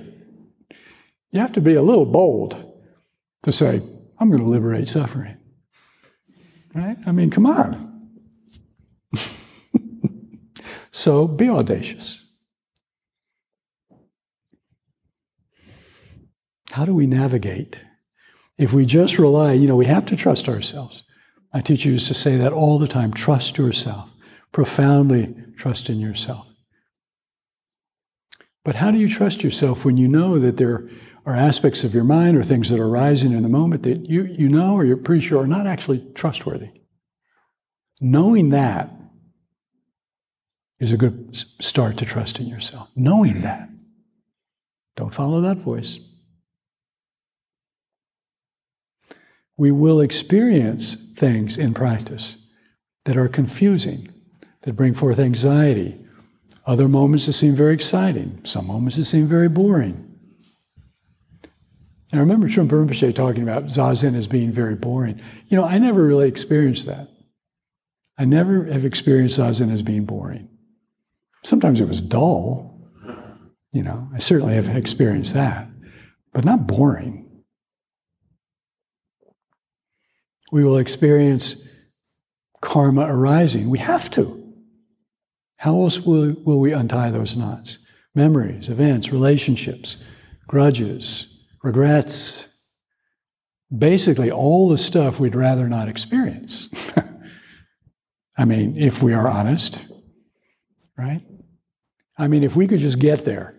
You 1.29 1.41
have 1.41 1.53
to 1.53 1.61
be 1.61 1.75
a 1.75 1.83
little 1.83 2.07
bold 2.07 2.73
to 3.43 3.51
say, 3.53 3.83
I'm 4.17 4.31
going 4.31 4.41
to 4.41 4.49
liberate 4.49 4.89
suffering. 4.89 5.37
Right? 6.75 6.97
I 7.07 7.13
mean, 7.13 7.29
come 7.29 7.45
on. 7.45 8.09
so 10.91 11.25
be 11.25 11.49
audacious. 11.49 12.21
How 16.71 16.83
do 16.83 16.93
we 16.93 17.07
navigate? 17.07 17.79
If 18.57 18.73
we 18.73 18.85
just 18.85 19.17
rely, 19.17 19.53
you 19.53 19.67
know, 19.67 19.77
we 19.77 19.85
have 19.85 20.05
to 20.07 20.17
trust 20.17 20.49
ourselves. 20.49 21.03
My 21.53 21.61
teacher 21.61 21.87
used 21.87 22.07
to 22.07 22.13
say 22.13 22.35
that 22.35 22.51
all 22.51 22.77
the 22.77 22.87
time 22.89 23.13
trust 23.13 23.57
yourself, 23.57 24.09
profoundly 24.51 25.33
trust 25.55 25.89
in 25.89 26.01
yourself. 26.01 26.45
But 28.65 28.75
how 28.75 28.91
do 28.91 28.97
you 28.97 29.07
trust 29.07 29.43
yourself 29.43 29.85
when 29.85 29.95
you 29.95 30.09
know 30.09 30.39
that 30.39 30.57
there 30.57 30.89
are 31.25 31.35
aspects 31.35 31.83
of 31.83 31.93
your 31.93 32.03
mind 32.03 32.37
or 32.37 32.43
things 32.43 32.69
that 32.69 32.79
are 32.79 32.87
arising 32.87 33.31
in 33.31 33.43
the 33.43 33.49
moment 33.49 33.83
that 33.83 34.07
you, 34.07 34.23
you 34.23 34.47
know 34.47 34.75
or 34.75 34.85
you're 34.85 34.95
pretty 34.95 35.21
sure 35.21 35.41
are 35.41 35.47
not 35.47 35.65
actually 35.65 36.05
trustworthy. 36.13 36.69
Knowing 37.99 38.49
that 38.49 38.91
is 40.79 40.91
a 40.91 40.97
good 40.97 41.35
start 41.59 41.97
to 41.97 42.05
trusting 42.05 42.45
yourself. 42.45 42.89
Knowing 42.95 43.41
that. 43.41 43.69
Don't 44.95 45.13
follow 45.13 45.41
that 45.41 45.57
voice. 45.57 45.99
We 49.57 49.71
will 49.71 50.01
experience 50.01 50.95
things 51.15 51.57
in 51.57 51.73
practice 51.73 52.37
that 53.05 53.17
are 53.17 53.27
confusing, 53.27 54.09
that 54.61 54.73
bring 54.73 54.93
forth 54.93 55.17
anxiety. 55.17 55.97
Other 56.65 56.87
moments 56.87 57.25
that 57.25 57.33
seem 57.33 57.55
very 57.55 57.73
exciting, 57.73 58.41
some 58.43 58.67
moments 58.67 58.97
that 58.97 59.05
seem 59.05 59.27
very 59.27 59.49
boring. 59.49 60.14
And 62.11 62.19
I 62.19 62.23
remember 62.23 62.47
Trungpa 62.47 62.69
Rinpoche 62.69 63.15
talking 63.15 63.43
about 63.43 63.65
Zazen 63.65 64.15
as 64.15 64.27
being 64.27 64.51
very 64.51 64.75
boring. 64.75 65.21
You 65.47 65.57
know, 65.57 65.65
I 65.65 65.79
never 65.79 66.05
really 66.05 66.27
experienced 66.27 66.85
that. 66.85 67.09
I 68.17 68.25
never 68.25 68.65
have 68.65 68.85
experienced 68.85 69.39
Zazen 69.39 69.71
as 69.71 69.81
being 69.81 70.05
boring. 70.05 70.49
Sometimes 71.43 71.81
it 71.81 71.87
was 71.87 72.01
dull. 72.01 72.71
You 73.71 73.83
know, 73.83 74.09
I 74.13 74.19
certainly 74.19 74.55
have 74.55 74.69
experienced 74.69 75.33
that, 75.33 75.67
but 76.31 76.45
not 76.45 76.67
boring. 76.67 77.43
We 80.51 80.63
will 80.63 80.77
experience 80.77 81.67
karma 82.61 83.01
arising. 83.01 83.69
We 83.69 83.79
have 83.79 84.09
to. 84.11 84.53
How 85.57 85.81
else 85.81 85.99
will, 85.99 86.35
will 86.45 86.59
we 86.59 86.71
untie 86.71 87.11
those 87.11 87.35
knots? 87.35 87.79
Memories, 88.13 88.69
events, 88.69 89.11
relationships, 89.11 90.03
grudges, 90.47 91.34
regrets, 91.65 92.55
basically 93.75 94.29
all 94.29 94.69
the 94.69 94.77
stuff 94.77 95.19
we'd 95.19 95.33
rather 95.33 95.67
not 95.67 95.89
experience. 95.89 96.69
I 98.37 98.45
mean, 98.45 98.77
if 98.77 99.01
we 99.01 99.13
are 99.13 99.27
honest, 99.27 99.79
right? 100.95 101.23
I 102.17 102.27
mean, 102.27 102.43
if 102.43 102.55
we 102.55 102.67
could 102.67 102.79
just 102.79 102.99
get 102.99 103.25
there, 103.25 103.55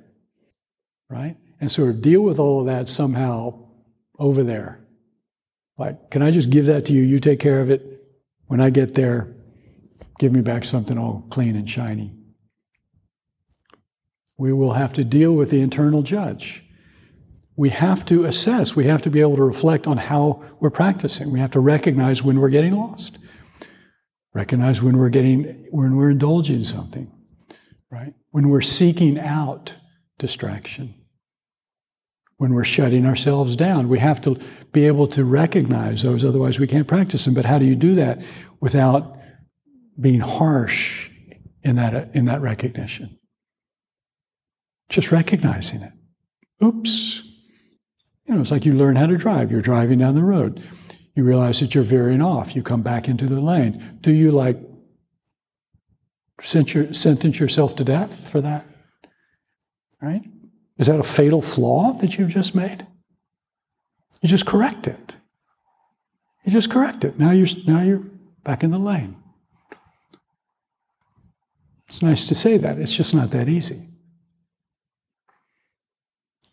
right? 1.10 1.36
And 1.60 1.70
sort 1.70 1.90
of 1.90 2.00
deal 2.00 2.22
with 2.22 2.38
all 2.38 2.60
of 2.60 2.66
that 2.66 2.88
somehow 2.88 3.70
over 4.18 4.44
there. 4.44 4.86
Like, 5.76 6.10
can 6.10 6.22
I 6.22 6.30
just 6.30 6.48
give 6.48 6.66
that 6.66 6.86
to 6.86 6.92
you? 6.92 7.02
You 7.02 7.18
take 7.18 7.40
care 7.40 7.60
of 7.60 7.70
it. 7.70 8.04
When 8.46 8.60
I 8.60 8.70
get 8.70 8.94
there, 8.94 9.34
give 10.20 10.32
me 10.32 10.42
back 10.42 10.64
something 10.64 10.96
all 10.96 11.26
clean 11.30 11.56
and 11.56 11.68
shiny. 11.68 12.14
We 14.38 14.52
will 14.52 14.74
have 14.74 14.92
to 14.92 15.04
deal 15.04 15.32
with 15.32 15.50
the 15.50 15.60
internal 15.60 16.02
judge 16.02 16.65
we 17.56 17.70
have 17.70 18.04
to 18.06 18.24
assess, 18.24 18.76
we 18.76 18.84
have 18.84 19.02
to 19.02 19.10
be 19.10 19.20
able 19.20 19.36
to 19.36 19.42
reflect 19.42 19.86
on 19.86 19.96
how 19.96 20.44
we're 20.60 20.70
practicing. 20.70 21.32
We 21.32 21.40
have 21.40 21.52
to 21.52 21.60
recognize 21.60 22.22
when 22.22 22.38
we're 22.38 22.50
getting 22.50 22.74
lost, 22.74 23.18
recognize 24.34 24.82
when 24.82 24.98
we're 24.98 25.08
getting, 25.08 25.66
when 25.70 25.96
we're 25.96 26.10
indulging 26.10 26.64
something, 26.64 27.10
right? 27.90 28.12
When 28.30 28.50
we're 28.50 28.60
seeking 28.60 29.18
out 29.18 29.74
distraction, 30.18 30.94
when 32.36 32.52
we're 32.52 32.64
shutting 32.64 33.06
ourselves 33.06 33.56
down. 33.56 33.88
We 33.88 33.98
have 33.98 34.20
to 34.22 34.38
be 34.72 34.86
able 34.86 35.08
to 35.08 35.24
recognize 35.24 36.02
those, 36.02 36.24
otherwise, 36.24 36.58
we 36.58 36.66
can't 36.66 36.86
practice 36.86 37.24
them. 37.24 37.34
But 37.34 37.46
how 37.46 37.58
do 37.58 37.64
you 37.64 37.74
do 37.74 37.94
that 37.94 38.20
without 38.60 39.16
being 39.98 40.20
harsh 40.20 41.10
in 41.62 41.76
that, 41.76 42.14
in 42.14 42.26
that 42.26 42.42
recognition? 42.42 43.18
Just 44.88 45.10
recognizing 45.10 45.82
it. 45.82 45.92
Oops, 46.62 47.22
you 48.26 48.34
know, 48.34 48.40
it's 48.40 48.50
like 48.50 48.64
you 48.64 48.74
learn 48.74 48.96
how 48.96 49.06
to 49.06 49.16
drive. 49.16 49.50
You're 49.50 49.60
driving 49.60 50.00
down 50.00 50.14
the 50.14 50.22
road. 50.22 50.62
You 51.14 51.24
realize 51.24 51.60
that 51.60 51.74
you're 51.74 51.84
veering 51.84 52.20
off. 52.20 52.54
You 52.54 52.62
come 52.62 52.82
back 52.82 53.08
into 53.08 53.26
the 53.26 53.40
lane. 53.40 53.98
Do 54.00 54.12
you 54.12 54.30
like 54.30 54.58
sentence 56.42 57.38
yourself 57.38 57.76
to 57.76 57.84
death 57.84 58.28
for 58.28 58.40
that? 58.40 58.66
Right? 60.02 60.22
Is 60.76 60.88
that 60.88 61.00
a 61.00 61.04
fatal 61.04 61.40
flaw 61.40 61.92
that 61.94 62.18
you've 62.18 62.30
just 62.30 62.54
made? 62.54 62.86
You 64.20 64.28
just 64.28 64.46
correct 64.46 64.86
it. 64.86 65.16
You 66.44 66.52
just 66.52 66.70
correct 66.70 67.04
it. 67.04 67.18
Now 67.18 67.30
you're 67.30 67.48
now 67.66 67.82
you're 67.82 68.04
back 68.44 68.62
in 68.62 68.70
the 68.70 68.78
lane. 68.78 69.16
It's 71.88 72.02
nice 72.02 72.24
to 72.24 72.34
say 72.34 72.56
that. 72.58 72.78
It's 72.78 72.94
just 72.94 73.14
not 73.14 73.30
that 73.30 73.48
easy. 73.48 73.82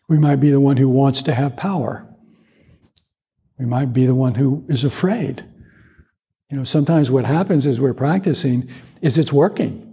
We 0.08 0.18
might 0.18 0.36
be 0.36 0.50
the 0.50 0.60
one 0.60 0.76
who 0.76 0.88
wants 0.88 1.22
to 1.22 1.34
have 1.34 1.56
power. 1.56 2.06
We 3.58 3.66
might 3.66 3.92
be 3.92 4.06
the 4.06 4.14
one 4.14 4.34
who 4.34 4.64
is 4.68 4.84
afraid. 4.84 5.44
You 6.50 6.58
know, 6.58 6.64
sometimes 6.64 7.10
what 7.10 7.24
happens 7.24 7.66
as 7.66 7.80
we're 7.80 7.94
practicing 7.94 8.68
is 9.00 9.16
it's 9.16 9.32
working. 9.32 9.90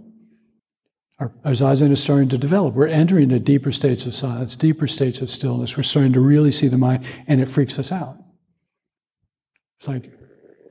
Our, 1.18 1.32
our 1.44 1.52
zazen 1.52 1.92
is 1.92 2.02
starting 2.02 2.28
to 2.30 2.38
develop. 2.38 2.74
We're 2.74 2.88
entering 2.88 3.24
into 3.24 3.38
deeper 3.38 3.72
states 3.72 4.06
of 4.06 4.14
silence, 4.14 4.56
deeper 4.56 4.88
states 4.88 5.20
of 5.20 5.30
stillness. 5.30 5.76
We're 5.76 5.84
starting 5.84 6.12
to 6.14 6.20
really 6.20 6.52
see 6.52 6.68
the 6.68 6.78
mind, 6.78 7.04
and 7.26 7.40
it 7.40 7.46
freaks 7.46 7.78
us 7.78 7.92
out. 7.92 8.16
It's 9.78 9.88
like, 9.88 10.12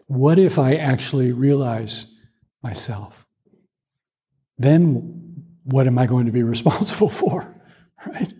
what 0.07 0.37
if 0.37 0.59
I 0.59 0.75
actually 0.75 1.31
realize 1.31 2.13
myself? 2.61 3.25
Then 4.57 5.45
what 5.63 5.87
am 5.87 5.97
I 5.97 6.05
going 6.05 6.25
to 6.25 6.31
be 6.31 6.43
responsible 6.55 7.09
for? 7.09 7.55
Right? 8.05 8.33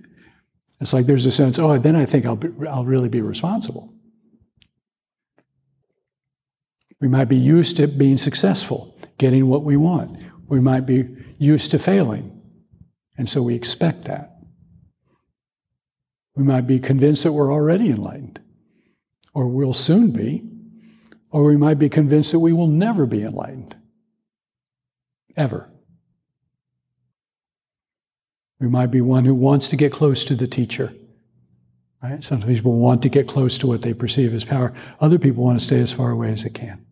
It's 0.82 0.94
like 0.94 1.06
there's 1.06 1.28
a 1.28 1.32
sense, 1.32 1.60
oh, 1.60 1.78
then 1.78 1.96
I 1.96 2.06
think 2.06 2.26
I'll, 2.26 2.36
be, 2.36 2.50
I'll 2.68 2.86
really 2.86 3.08
be 3.08 3.22
responsible. 3.22 3.94
We 7.00 7.08
might 7.08 7.30
be 7.30 7.38
used 7.38 7.78
to 7.78 7.88
being 7.88 8.18
successful, 8.18 9.00
getting 9.20 9.48
what 9.48 9.64
we 9.64 9.78
want. 9.78 10.20
We 10.48 10.60
might 10.60 10.88
be 10.88 11.08
used 11.38 11.72
to 11.72 11.80
failing, 11.80 12.42
and 13.18 13.30
so 13.30 13.44
we 13.44 13.54
expect 13.54 14.06
that. 14.06 14.40
We 16.36 16.44
might 16.44 16.68
be 16.68 16.80
convinced 16.80 17.24
that 17.24 17.34
we're 17.34 17.54
already 17.54 17.92
enlightened, 17.92 18.40
or 19.34 19.48
we'll 19.48 19.74
soon 19.74 20.12
be, 20.12 20.44
or 21.30 21.44
we 21.44 21.58
might 21.58 21.78
be 21.78 21.90
convinced 21.90 22.32
that 22.32 22.40
we 22.40 22.54
will 22.54 22.68
never 22.68 23.06
be 23.06 23.22
enlightened. 23.22 23.76
Ever. 25.38 25.71
We 28.62 28.70
might 28.70 28.92
be 28.92 29.02
one 29.02 29.26
who 29.26 29.34
wants 29.34 29.68
to 29.70 29.76
get 29.76 29.92
close 29.92 30.24
to 30.24 30.36
the 30.36 30.46
teacher. 30.46 30.94
Right? 32.02 32.24
Sometimes 32.24 32.60
people 32.60 32.78
want 32.78 33.02
to 33.02 33.10
get 33.10 33.28
close 33.28 33.58
to 33.58 33.68
what 33.68 33.82
they 33.82 33.92
perceive 33.92 34.36
as 34.36 34.46
power. 34.46 34.72
Other 35.00 35.18
people 35.18 35.44
want 35.44 35.60
to 35.60 35.66
stay 35.66 35.80
as 35.80 35.92
far 35.92 36.12
away 36.12 36.32
as 36.32 36.44
they 36.44 36.52
can. 36.52 36.86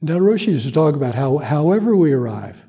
And 0.00 0.08
Roshi 0.08 0.48
used 0.48 0.66
to 0.66 0.72
talk 0.72 0.96
about 0.96 1.14
how, 1.14 1.38
however 1.38 1.94
we 1.94 2.12
arrive, 2.12 2.64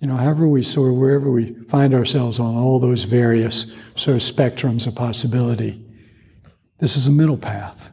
you 0.00 0.08
know, 0.08 0.16
however 0.16 0.48
we 0.48 0.64
soar, 0.64 0.92
wherever 0.92 1.30
we 1.30 1.54
find 1.68 1.94
ourselves 1.94 2.40
on 2.40 2.56
all 2.56 2.80
those 2.80 3.04
various 3.04 3.72
sort 3.94 4.16
of 4.16 4.22
spectrums 4.22 4.88
of 4.88 4.96
possibility, 4.96 5.84
this 6.78 6.96
is 6.96 7.06
a 7.06 7.12
middle 7.12 7.38
path. 7.38 7.92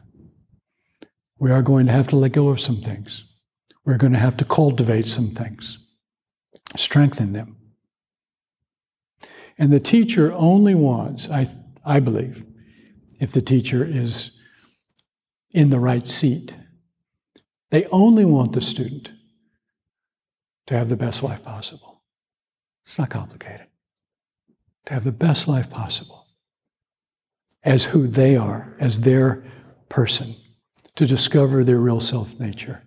We 1.38 1.52
are 1.52 1.62
going 1.62 1.86
to 1.86 1.92
have 1.92 2.08
to 2.08 2.16
let 2.16 2.32
go 2.32 2.48
of 2.48 2.60
some 2.60 2.80
things. 2.80 3.24
We're 3.84 3.98
going 3.98 4.12
to 4.14 4.18
have 4.18 4.36
to 4.38 4.44
cultivate 4.44 5.06
some 5.06 5.28
things, 5.28 5.78
strengthen 6.74 7.34
them. 7.34 7.56
And 9.62 9.72
the 9.72 9.78
teacher 9.78 10.32
only 10.32 10.74
wants, 10.74 11.30
I, 11.30 11.48
I 11.84 12.00
believe, 12.00 12.44
if 13.20 13.30
the 13.30 13.40
teacher 13.40 13.84
is 13.84 14.36
in 15.52 15.70
the 15.70 15.78
right 15.78 16.04
seat, 16.04 16.56
they 17.70 17.86
only 17.92 18.24
want 18.24 18.54
the 18.54 18.60
student 18.60 19.12
to 20.66 20.76
have 20.76 20.88
the 20.88 20.96
best 20.96 21.22
life 21.22 21.44
possible. 21.44 22.02
It's 22.84 22.98
not 22.98 23.10
complicated. 23.10 23.68
To 24.86 24.94
have 24.94 25.04
the 25.04 25.12
best 25.12 25.46
life 25.46 25.70
possible 25.70 26.26
as 27.62 27.84
who 27.84 28.08
they 28.08 28.36
are, 28.36 28.76
as 28.80 29.02
their 29.02 29.44
person, 29.88 30.34
to 30.96 31.06
discover 31.06 31.62
their 31.62 31.78
real 31.78 32.00
self 32.00 32.40
nature. 32.40 32.82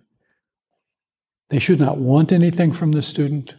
They 1.48 1.58
should 1.58 1.80
not 1.80 1.96
want 1.96 2.32
anything 2.32 2.72
from 2.72 2.92
the 2.92 3.00
student. 3.00 3.54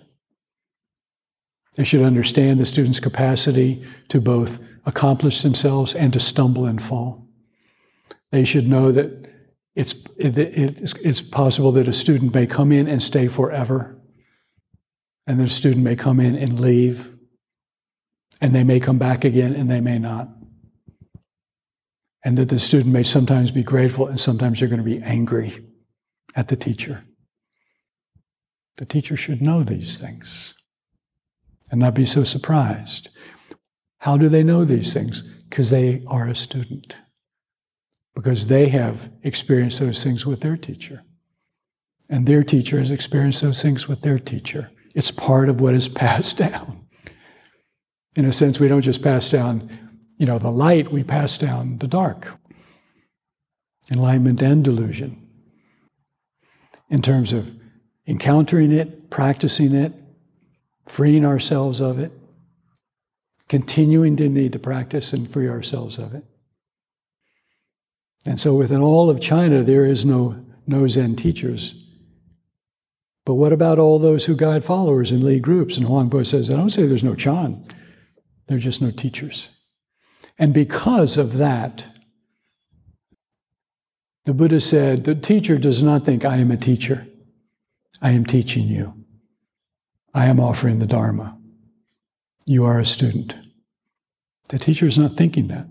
They 1.77 1.83
should 1.83 2.01
understand 2.01 2.59
the 2.59 2.65
student's 2.65 2.99
capacity 2.99 3.83
to 4.09 4.19
both 4.19 4.67
accomplish 4.85 5.43
themselves 5.43 5.93
and 5.93 6.11
to 6.11 6.19
stumble 6.19 6.65
and 6.65 6.81
fall. 6.81 7.27
They 8.31 8.43
should 8.43 8.67
know 8.67 8.91
that 8.91 9.29
it's, 9.75 9.93
it, 10.17 10.35
it's, 10.37 10.93
it's 10.93 11.21
possible 11.21 11.71
that 11.73 11.87
a 11.87 11.93
student 11.93 12.33
may 12.33 12.47
come 12.47 12.71
in 12.71 12.87
and 12.87 13.01
stay 13.01 13.27
forever, 13.27 13.95
and 15.27 15.39
that 15.39 15.45
a 15.45 15.49
student 15.49 15.83
may 15.83 15.95
come 15.95 16.19
in 16.19 16.35
and 16.35 16.59
leave, 16.59 17.15
and 18.41 18.55
they 18.55 18.63
may 18.63 18.79
come 18.79 18.97
back 18.97 19.23
again 19.23 19.53
and 19.53 19.69
they 19.69 19.81
may 19.81 19.99
not. 19.99 20.29
And 22.25 22.39
that 22.39 22.49
the 22.49 22.59
student 22.59 22.91
may 22.91 23.03
sometimes 23.03 23.51
be 23.51 23.63
grateful 23.63 24.07
and 24.07 24.19
sometimes 24.19 24.59
they're 24.59 24.67
going 24.67 24.83
to 24.83 24.83
be 24.83 25.01
angry 25.01 25.63
at 26.35 26.47
the 26.47 26.55
teacher. 26.55 27.05
The 28.77 28.85
teacher 28.85 29.15
should 29.15 29.41
know 29.41 29.63
these 29.63 29.99
things 30.01 30.53
and 31.71 31.79
not 31.79 31.93
be 31.93 32.05
so 32.05 32.23
surprised. 32.23 33.09
How 33.99 34.17
do 34.17 34.29
they 34.29 34.43
know 34.43 34.63
these 34.63 34.93
things? 34.93 35.21
Because 35.49 35.69
they 35.69 36.03
are 36.07 36.27
a 36.27 36.35
student, 36.35 36.95
because 38.15 38.47
they 38.47 38.69
have 38.69 39.09
experienced 39.23 39.79
those 39.79 40.03
things 40.03 40.25
with 40.25 40.41
their 40.41 40.57
teacher. 40.57 41.03
And 42.09 42.25
their 42.25 42.43
teacher 42.43 42.79
has 42.79 42.91
experienced 42.91 43.41
those 43.41 43.61
things 43.61 43.87
with 43.87 44.01
their 44.01 44.19
teacher. 44.19 44.71
It's 44.95 45.11
part 45.11 45.49
of 45.49 45.59
what 45.59 45.73
is 45.73 45.87
passed 46.03 46.37
down. 46.37 46.85
In 48.15 48.25
a 48.25 48.33
sense, 48.33 48.59
we 48.59 48.67
don't 48.67 48.81
just 48.81 49.03
pass 49.03 49.29
down, 49.29 49.69
you 50.17 50.25
know, 50.25 50.39
the 50.39 50.51
light, 50.51 50.91
we 50.91 51.03
pass 51.03 51.37
down 51.37 51.77
the 51.77 51.87
dark. 51.87 52.39
Enlightenment 53.91 54.41
and 54.41 54.63
delusion. 54.63 55.23
In 56.89 57.01
terms 57.01 57.33
of 57.33 57.51
encountering 58.07 58.71
it, 58.71 59.09
practicing 59.09 59.75
it, 59.75 59.93
freeing 60.87 61.25
ourselves 61.25 61.79
of 61.79 61.99
it, 61.99 62.11
continuing 63.47 64.15
to 64.17 64.29
need 64.29 64.53
to 64.53 64.59
practice 64.59 65.13
and 65.13 65.31
free 65.31 65.47
ourselves 65.47 65.97
of 65.97 66.13
it. 66.13 66.23
And 68.25 68.39
so 68.39 68.55
within 68.55 68.81
all 68.81 69.09
of 69.09 69.21
China, 69.21 69.63
there 69.63 69.85
is 69.85 70.05
no, 70.05 70.43
no 70.65 70.87
Zen 70.87 71.15
teachers. 71.15 71.83
But 73.25 73.35
what 73.35 73.53
about 73.53 73.79
all 73.79 73.99
those 73.99 74.25
who 74.25 74.35
guide 74.35 74.63
followers 74.63 75.11
and 75.11 75.23
lead 75.23 75.41
groups? 75.41 75.77
And 75.77 75.85
Huang 75.85 76.09
Po 76.09 76.23
says, 76.23 76.49
I 76.49 76.55
don't 76.55 76.69
say 76.69 76.87
there's 76.87 77.03
no 77.03 77.15
Chan, 77.15 77.63
there 78.47 78.57
are 78.57 78.61
just 78.61 78.81
no 78.81 78.91
teachers. 78.91 79.49
And 80.39 80.53
because 80.53 81.17
of 81.17 81.37
that, 81.37 81.87
the 84.25 84.33
Buddha 84.33 84.59
said, 84.59 85.05
the 85.05 85.15
teacher 85.15 85.57
does 85.57 85.81
not 85.81 86.03
think, 86.03 86.25
I 86.25 86.37
am 86.37 86.51
a 86.51 86.57
teacher. 86.57 87.07
I 88.01 88.11
am 88.11 88.25
teaching 88.25 88.67
you. 88.67 88.96
I 90.17 90.25
am 90.25 90.39
offering 90.39 90.79
the 90.79 90.87
Dharma. 90.87 91.37
You 92.43 92.65
are 92.65 92.79
a 92.79 92.85
student. 92.87 93.35
The 94.49 94.57
teacher 94.57 94.87
is 94.87 94.97
not 94.97 95.15
thinking 95.15 95.47
that. 95.49 95.67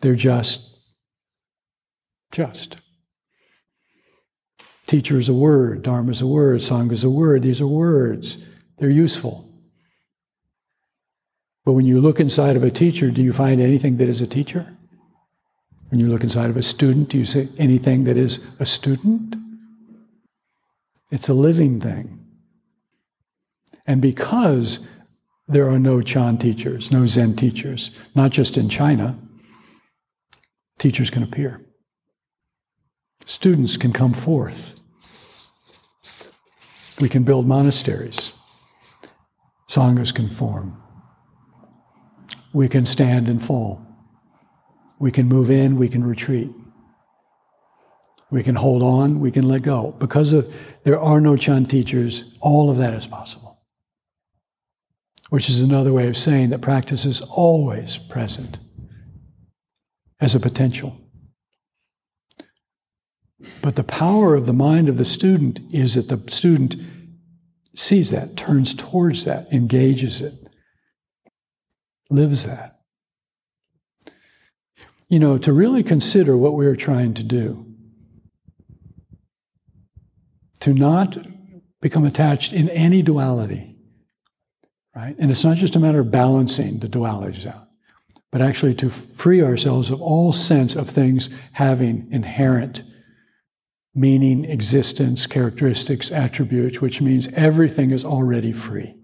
They're 0.00 0.16
just, 0.16 0.76
just. 2.32 2.78
Teacher 4.88 5.20
is 5.20 5.28
a 5.28 5.34
word, 5.34 5.84
Dharma 5.84 6.10
is 6.10 6.20
a 6.20 6.26
word, 6.26 6.62
Sangha 6.62 6.90
is 6.90 7.04
a 7.04 7.10
word. 7.10 7.42
These 7.42 7.60
are 7.60 7.66
words. 7.68 8.44
They're 8.78 8.90
useful. 8.90 9.48
But 11.64 11.74
when 11.74 11.86
you 11.86 12.00
look 12.00 12.18
inside 12.18 12.56
of 12.56 12.64
a 12.64 12.72
teacher, 12.72 13.12
do 13.12 13.22
you 13.22 13.32
find 13.32 13.60
anything 13.60 13.98
that 13.98 14.08
is 14.08 14.20
a 14.20 14.26
teacher? 14.26 14.76
When 15.90 16.00
you 16.00 16.08
look 16.08 16.24
inside 16.24 16.50
of 16.50 16.56
a 16.56 16.62
student, 16.64 17.10
do 17.10 17.18
you 17.18 17.24
see 17.24 17.50
anything 17.56 18.02
that 18.02 18.16
is 18.16 18.44
a 18.58 18.66
student? 18.66 19.36
It's 21.12 21.28
a 21.28 21.34
living 21.34 21.80
thing. 21.80 22.21
And 23.86 24.00
because 24.00 24.88
there 25.48 25.68
are 25.68 25.78
no 25.78 26.00
Chan 26.00 26.38
teachers, 26.38 26.90
no 26.90 27.06
Zen 27.06 27.34
teachers, 27.34 27.98
not 28.14 28.30
just 28.30 28.56
in 28.56 28.68
China, 28.68 29.18
teachers 30.78 31.10
can 31.10 31.22
appear. 31.22 31.60
Students 33.26 33.76
can 33.76 33.92
come 33.92 34.12
forth. 34.12 34.80
We 37.00 37.08
can 37.08 37.24
build 37.24 37.46
monasteries. 37.46 38.32
Sanghas 39.68 40.14
can 40.14 40.28
form. 40.28 40.80
We 42.52 42.68
can 42.68 42.84
stand 42.84 43.28
and 43.28 43.42
fall. 43.42 43.86
We 44.98 45.10
can 45.10 45.26
move 45.26 45.50
in, 45.50 45.76
we 45.76 45.88
can 45.88 46.04
retreat. 46.04 46.50
We 48.30 48.42
can 48.42 48.54
hold 48.54 48.82
on, 48.82 49.18
we 49.20 49.30
can 49.30 49.48
let 49.48 49.62
go. 49.62 49.92
Because 49.98 50.32
of, 50.32 50.54
there 50.84 51.00
are 51.00 51.20
no 51.20 51.36
Chan 51.36 51.66
teachers, 51.66 52.36
all 52.40 52.70
of 52.70 52.76
that 52.78 52.94
is 52.94 53.06
possible. 53.06 53.51
Which 55.32 55.48
is 55.48 55.62
another 55.62 55.94
way 55.94 56.08
of 56.08 56.16
saying 56.18 56.50
that 56.50 56.60
practice 56.60 57.06
is 57.06 57.22
always 57.22 57.96
present 57.96 58.58
as 60.20 60.34
a 60.34 60.40
potential. 60.40 61.00
But 63.62 63.76
the 63.76 63.82
power 63.82 64.34
of 64.34 64.44
the 64.44 64.52
mind 64.52 64.90
of 64.90 64.98
the 64.98 65.06
student 65.06 65.58
is 65.72 65.94
that 65.94 66.08
the 66.08 66.30
student 66.30 66.76
sees 67.74 68.10
that, 68.10 68.36
turns 68.36 68.74
towards 68.74 69.24
that, 69.24 69.50
engages 69.50 70.20
it, 70.20 70.34
lives 72.10 72.44
that. 72.44 72.80
You 75.08 75.18
know, 75.18 75.38
to 75.38 75.50
really 75.50 75.82
consider 75.82 76.36
what 76.36 76.52
we're 76.52 76.76
trying 76.76 77.14
to 77.14 77.22
do, 77.22 77.74
to 80.60 80.74
not 80.74 81.16
become 81.80 82.04
attached 82.04 82.52
in 82.52 82.68
any 82.68 83.00
duality, 83.00 83.71
right? 84.94 85.14
And 85.18 85.30
it's 85.30 85.44
not 85.44 85.56
just 85.56 85.76
a 85.76 85.80
matter 85.80 86.00
of 86.00 86.10
balancing 86.10 86.78
the 86.78 86.88
dualities 86.88 87.46
out, 87.46 87.68
but 88.30 88.42
actually 88.42 88.74
to 88.74 88.90
free 88.90 89.42
ourselves 89.42 89.90
of 89.90 90.00
all 90.00 90.32
sense 90.32 90.74
of 90.74 90.88
things 90.88 91.28
having 91.52 92.08
inherent 92.10 92.82
meaning, 93.94 94.44
existence, 94.44 95.26
characteristics, 95.26 96.10
attributes, 96.10 96.80
which 96.80 97.00
means 97.00 97.32
everything 97.34 97.90
is 97.90 98.04
already 98.04 98.52
free, 98.52 98.94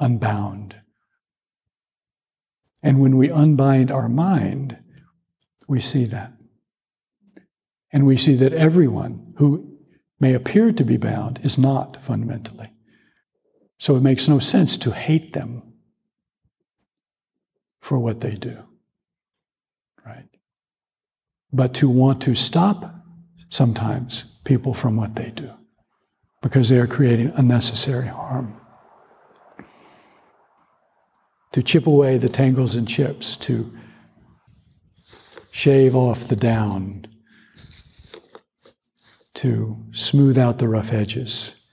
unbound. 0.00 0.76
And 2.82 3.00
when 3.00 3.16
we 3.16 3.30
unbind 3.30 3.90
our 3.90 4.08
mind, 4.08 4.78
we 5.66 5.80
see 5.80 6.04
that. 6.06 6.32
And 7.92 8.06
we 8.06 8.16
see 8.16 8.34
that 8.36 8.52
everyone 8.52 9.34
who 9.36 9.78
may 10.20 10.34
appear 10.34 10.72
to 10.72 10.84
be 10.84 10.96
bound 10.96 11.40
is 11.42 11.58
not 11.58 12.02
fundamentally. 12.02 12.70
So 13.78 13.96
it 13.96 14.02
makes 14.02 14.28
no 14.28 14.38
sense 14.38 14.76
to 14.78 14.90
hate 14.90 15.32
them 15.32 15.62
for 17.80 17.98
what 17.98 18.20
they 18.20 18.34
do. 18.34 18.58
Right? 20.04 20.28
But 21.52 21.74
to 21.74 21.88
want 21.88 22.20
to 22.22 22.34
stop 22.34 22.94
sometimes 23.48 24.38
people 24.44 24.74
from 24.74 24.96
what 24.96 25.14
they 25.14 25.30
do 25.30 25.50
because 26.42 26.68
they 26.68 26.78
are 26.78 26.86
creating 26.86 27.32
unnecessary 27.36 28.08
harm 28.08 28.58
to 31.52 31.62
chip 31.62 31.86
away 31.86 32.18
the 32.18 32.28
tangles 32.28 32.74
and 32.74 32.86
chips, 32.86 33.36
to 33.36 33.72
shave 35.50 35.96
off 35.96 36.28
the 36.28 36.36
down, 36.36 37.06
to 39.34 39.84
smooth 39.92 40.36
out 40.36 40.58
the 40.58 40.68
rough 40.68 40.92
edges, 40.92 41.66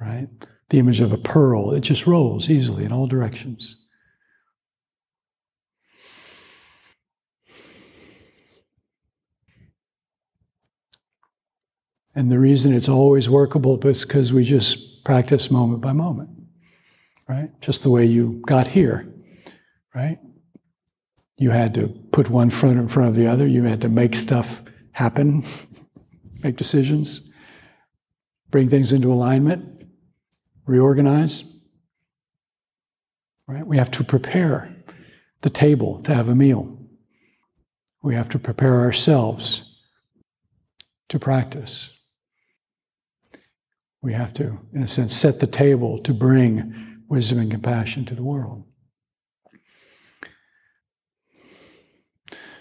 right? 0.00 0.28
The 0.70 0.78
image 0.78 1.00
of 1.00 1.12
a 1.12 1.18
pearl, 1.18 1.72
it 1.72 1.80
just 1.80 2.06
rolls 2.06 2.48
easily 2.48 2.84
in 2.84 2.92
all 2.92 3.06
directions. 3.06 3.76
And 12.14 12.30
the 12.30 12.38
reason 12.38 12.72
it's 12.72 12.88
always 12.88 13.28
workable 13.28 13.78
is 13.86 14.04
because 14.04 14.32
we 14.32 14.42
just 14.42 15.04
practice 15.04 15.50
moment 15.50 15.80
by 15.80 15.92
moment 15.92 16.30
right? 17.30 17.48
Just 17.60 17.84
the 17.84 17.90
way 17.90 18.04
you 18.04 18.42
got 18.44 18.66
here, 18.66 19.06
right? 19.94 20.18
You 21.36 21.50
had 21.50 21.74
to 21.74 21.86
put 22.10 22.28
one 22.28 22.50
front 22.50 22.78
in 22.78 22.88
front 22.88 23.08
of 23.08 23.14
the 23.14 23.28
other. 23.28 23.46
You 23.46 23.62
had 23.62 23.80
to 23.82 23.88
make 23.88 24.16
stuff 24.16 24.64
happen, 24.92 25.44
make 26.42 26.56
decisions, 26.56 27.30
bring 28.50 28.68
things 28.68 28.92
into 28.92 29.12
alignment, 29.12 29.79
reorganize, 30.70 31.44
Right? 33.50 33.66
We 33.66 33.78
have 33.78 33.90
to 33.92 34.04
prepare 34.04 34.72
the 35.40 35.50
table 35.50 36.00
to 36.02 36.14
have 36.14 36.28
a 36.28 36.36
meal. 36.36 36.78
We 38.00 38.14
have 38.14 38.28
to 38.28 38.38
prepare 38.38 38.78
ourselves 38.78 39.82
to 41.08 41.18
practice. 41.18 41.92
We 44.00 44.12
have 44.12 44.32
to, 44.34 44.60
in 44.72 44.84
a 44.84 44.86
sense, 44.86 45.16
set 45.16 45.40
the 45.40 45.48
table 45.48 45.98
to 45.98 46.14
bring 46.14 47.02
wisdom 47.08 47.40
and 47.40 47.50
compassion 47.50 48.04
to 48.04 48.14
the 48.14 48.22
world. 48.22 48.62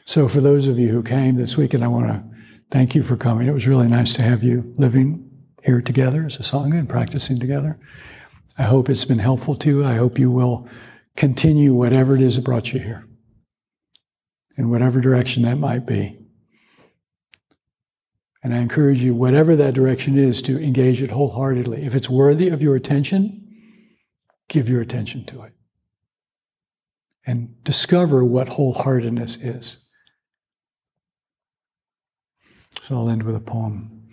So, 0.06 0.28
for 0.28 0.42
those 0.42 0.68
of 0.68 0.80
you 0.80 0.90
who 0.90 1.04
came 1.04 1.36
this 1.36 1.56
weekend, 1.56 1.84
I 1.84 1.88
want 1.88 2.08
to 2.08 2.24
thank 2.72 2.96
you 2.96 3.04
for 3.04 3.16
coming. 3.16 3.48
It 3.48 3.54
was 3.54 3.68
really 3.68 3.88
nice 3.88 4.14
to 4.14 4.24
have 4.24 4.42
you 4.42 4.74
living 4.76 5.29
here 5.64 5.82
together 5.82 6.26
as 6.26 6.36
a 6.36 6.40
Sangha 6.40 6.80
and 6.80 6.90
practicing 6.90 7.40
together. 7.40 7.80
I 8.58 8.64
hope 8.64 8.90
it's 8.90 9.06
been 9.06 9.20
helpful 9.20 9.56
to 9.56 9.70
you. 9.70 9.86
I 9.86 9.96
hope 9.96 10.20
you 10.20 10.32
will 10.32 10.68
continue 11.16 11.74
whatever 11.74 12.16
it 12.16 12.22
is 12.22 12.36
that 12.36 12.46
brought 12.46 12.74
you 12.74 12.80
here, 12.80 13.06
in 14.58 14.70
whatever 14.70 15.02
direction 15.02 15.44
that 15.44 15.58
might 15.58 15.86
be. 15.86 16.18
And 18.42 18.54
I 18.54 18.60
encourage 18.60 19.04
you, 19.04 19.14
whatever 19.14 19.56
that 19.58 19.74
direction 19.74 20.18
is, 20.18 20.42
to 20.44 20.62
engage 20.64 21.02
it 21.02 21.12
wholeheartedly. 21.12 21.86
If 21.86 21.94
it's 21.94 22.10
worthy 22.10 22.48
of 22.48 22.62
your 22.62 22.76
attention, 22.76 23.46
give 24.48 24.70
your 24.70 24.82
attention 24.82 25.26
to 25.26 25.44
it. 25.44 25.54
And 27.26 27.62
discover 27.64 28.24
what 28.24 28.48
wholeheartedness 28.48 29.38
is. 29.42 29.78
So 32.82 32.96
I'll 32.96 33.10
end 33.10 33.24
with 33.24 33.36
a 33.36 33.42
poem. 33.42 34.08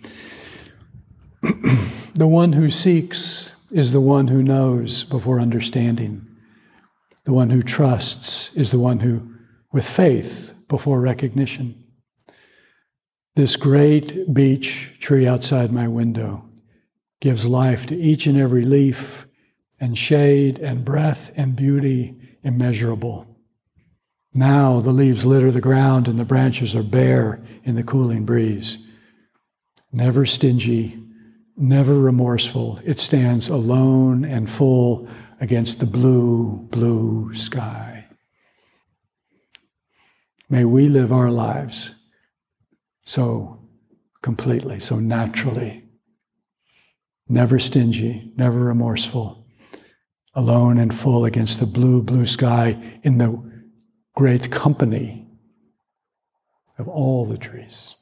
The 2.17 2.27
one 2.27 2.53
who 2.53 2.71
seeks 2.71 3.51
is 3.71 3.93
the 3.93 4.01
one 4.01 4.29
who 4.29 4.41
knows 4.41 5.03
before 5.03 5.39
understanding. 5.39 6.25
The 7.25 7.33
one 7.33 7.51
who 7.51 7.61
trusts 7.61 8.55
is 8.55 8.71
the 8.71 8.79
one 8.79 9.01
who, 9.01 9.35
with 9.71 9.87
faith 9.87 10.55
before 10.67 10.99
recognition. 10.99 11.83
This 13.35 13.55
great 13.55 14.33
beech 14.33 14.97
tree 14.99 15.27
outside 15.27 15.71
my 15.71 15.87
window 15.87 16.49
gives 17.21 17.45
life 17.45 17.85
to 17.85 17.95
each 17.95 18.25
and 18.25 18.37
every 18.37 18.63
leaf, 18.63 19.27
and 19.79 19.95
shade 19.95 20.57
and 20.57 20.83
breath 20.83 21.31
and 21.35 21.55
beauty 21.55 22.15
immeasurable. 22.41 23.27
Now 24.33 24.79
the 24.79 24.91
leaves 24.91 25.23
litter 25.23 25.51
the 25.51 25.61
ground 25.61 26.07
and 26.07 26.17
the 26.17 26.25
branches 26.25 26.75
are 26.75 26.81
bare 26.81 27.43
in 27.63 27.75
the 27.75 27.83
cooling 27.83 28.25
breeze. 28.25 28.87
Never 29.91 30.25
stingy, 30.25 31.06
never 31.57 31.99
remorseful, 31.99 32.79
it 32.85 32.99
stands 32.99 33.49
alone 33.49 34.23
and 34.23 34.49
full 34.49 35.07
against 35.41 35.79
the 35.79 35.85
blue, 35.85 36.67
blue 36.71 37.33
sky. 37.33 38.05
May 40.49 40.63
we 40.63 40.87
live 40.87 41.11
our 41.11 41.31
lives 41.31 41.95
so 43.03 43.59
completely, 44.21 44.79
so 44.79 44.99
naturally, 44.99 45.83
never 47.27 47.59
stingy, 47.59 48.31
never 48.37 48.59
remorseful, 48.59 49.45
alone 50.33 50.77
and 50.77 50.95
full 50.95 51.25
against 51.25 51.59
the 51.59 51.65
blue, 51.65 52.01
blue 52.01 52.25
sky 52.25 52.99
in 53.03 53.17
the 53.17 53.43
great 54.15 54.51
company 54.51 55.27
of 56.77 56.87
all 56.87 57.25
the 57.25 57.37
trees. 57.37 57.95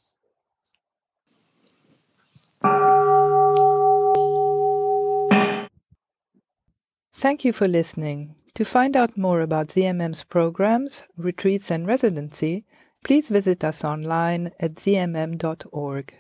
Thank 7.18 7.45
you 7.45 7.53
for 7.53 7.66
listening. 7.66 8.36
To 8.55 8.66
find 8.66 8.97
out 8.97 9.18
more 9.18 9.39
about 9.39 9.70
ZMM's 9.70 10.26
programs, 10.26 11.03
retreats, 11.16 11.72
and 11.72 11.88
residency, 11.88 12.66
please 13.05 13.30
visit 13.30 13.63
us 13.63 13.86
online 13.86 14.51
at 14.59 14.76
zmm.org. 14.76 16.13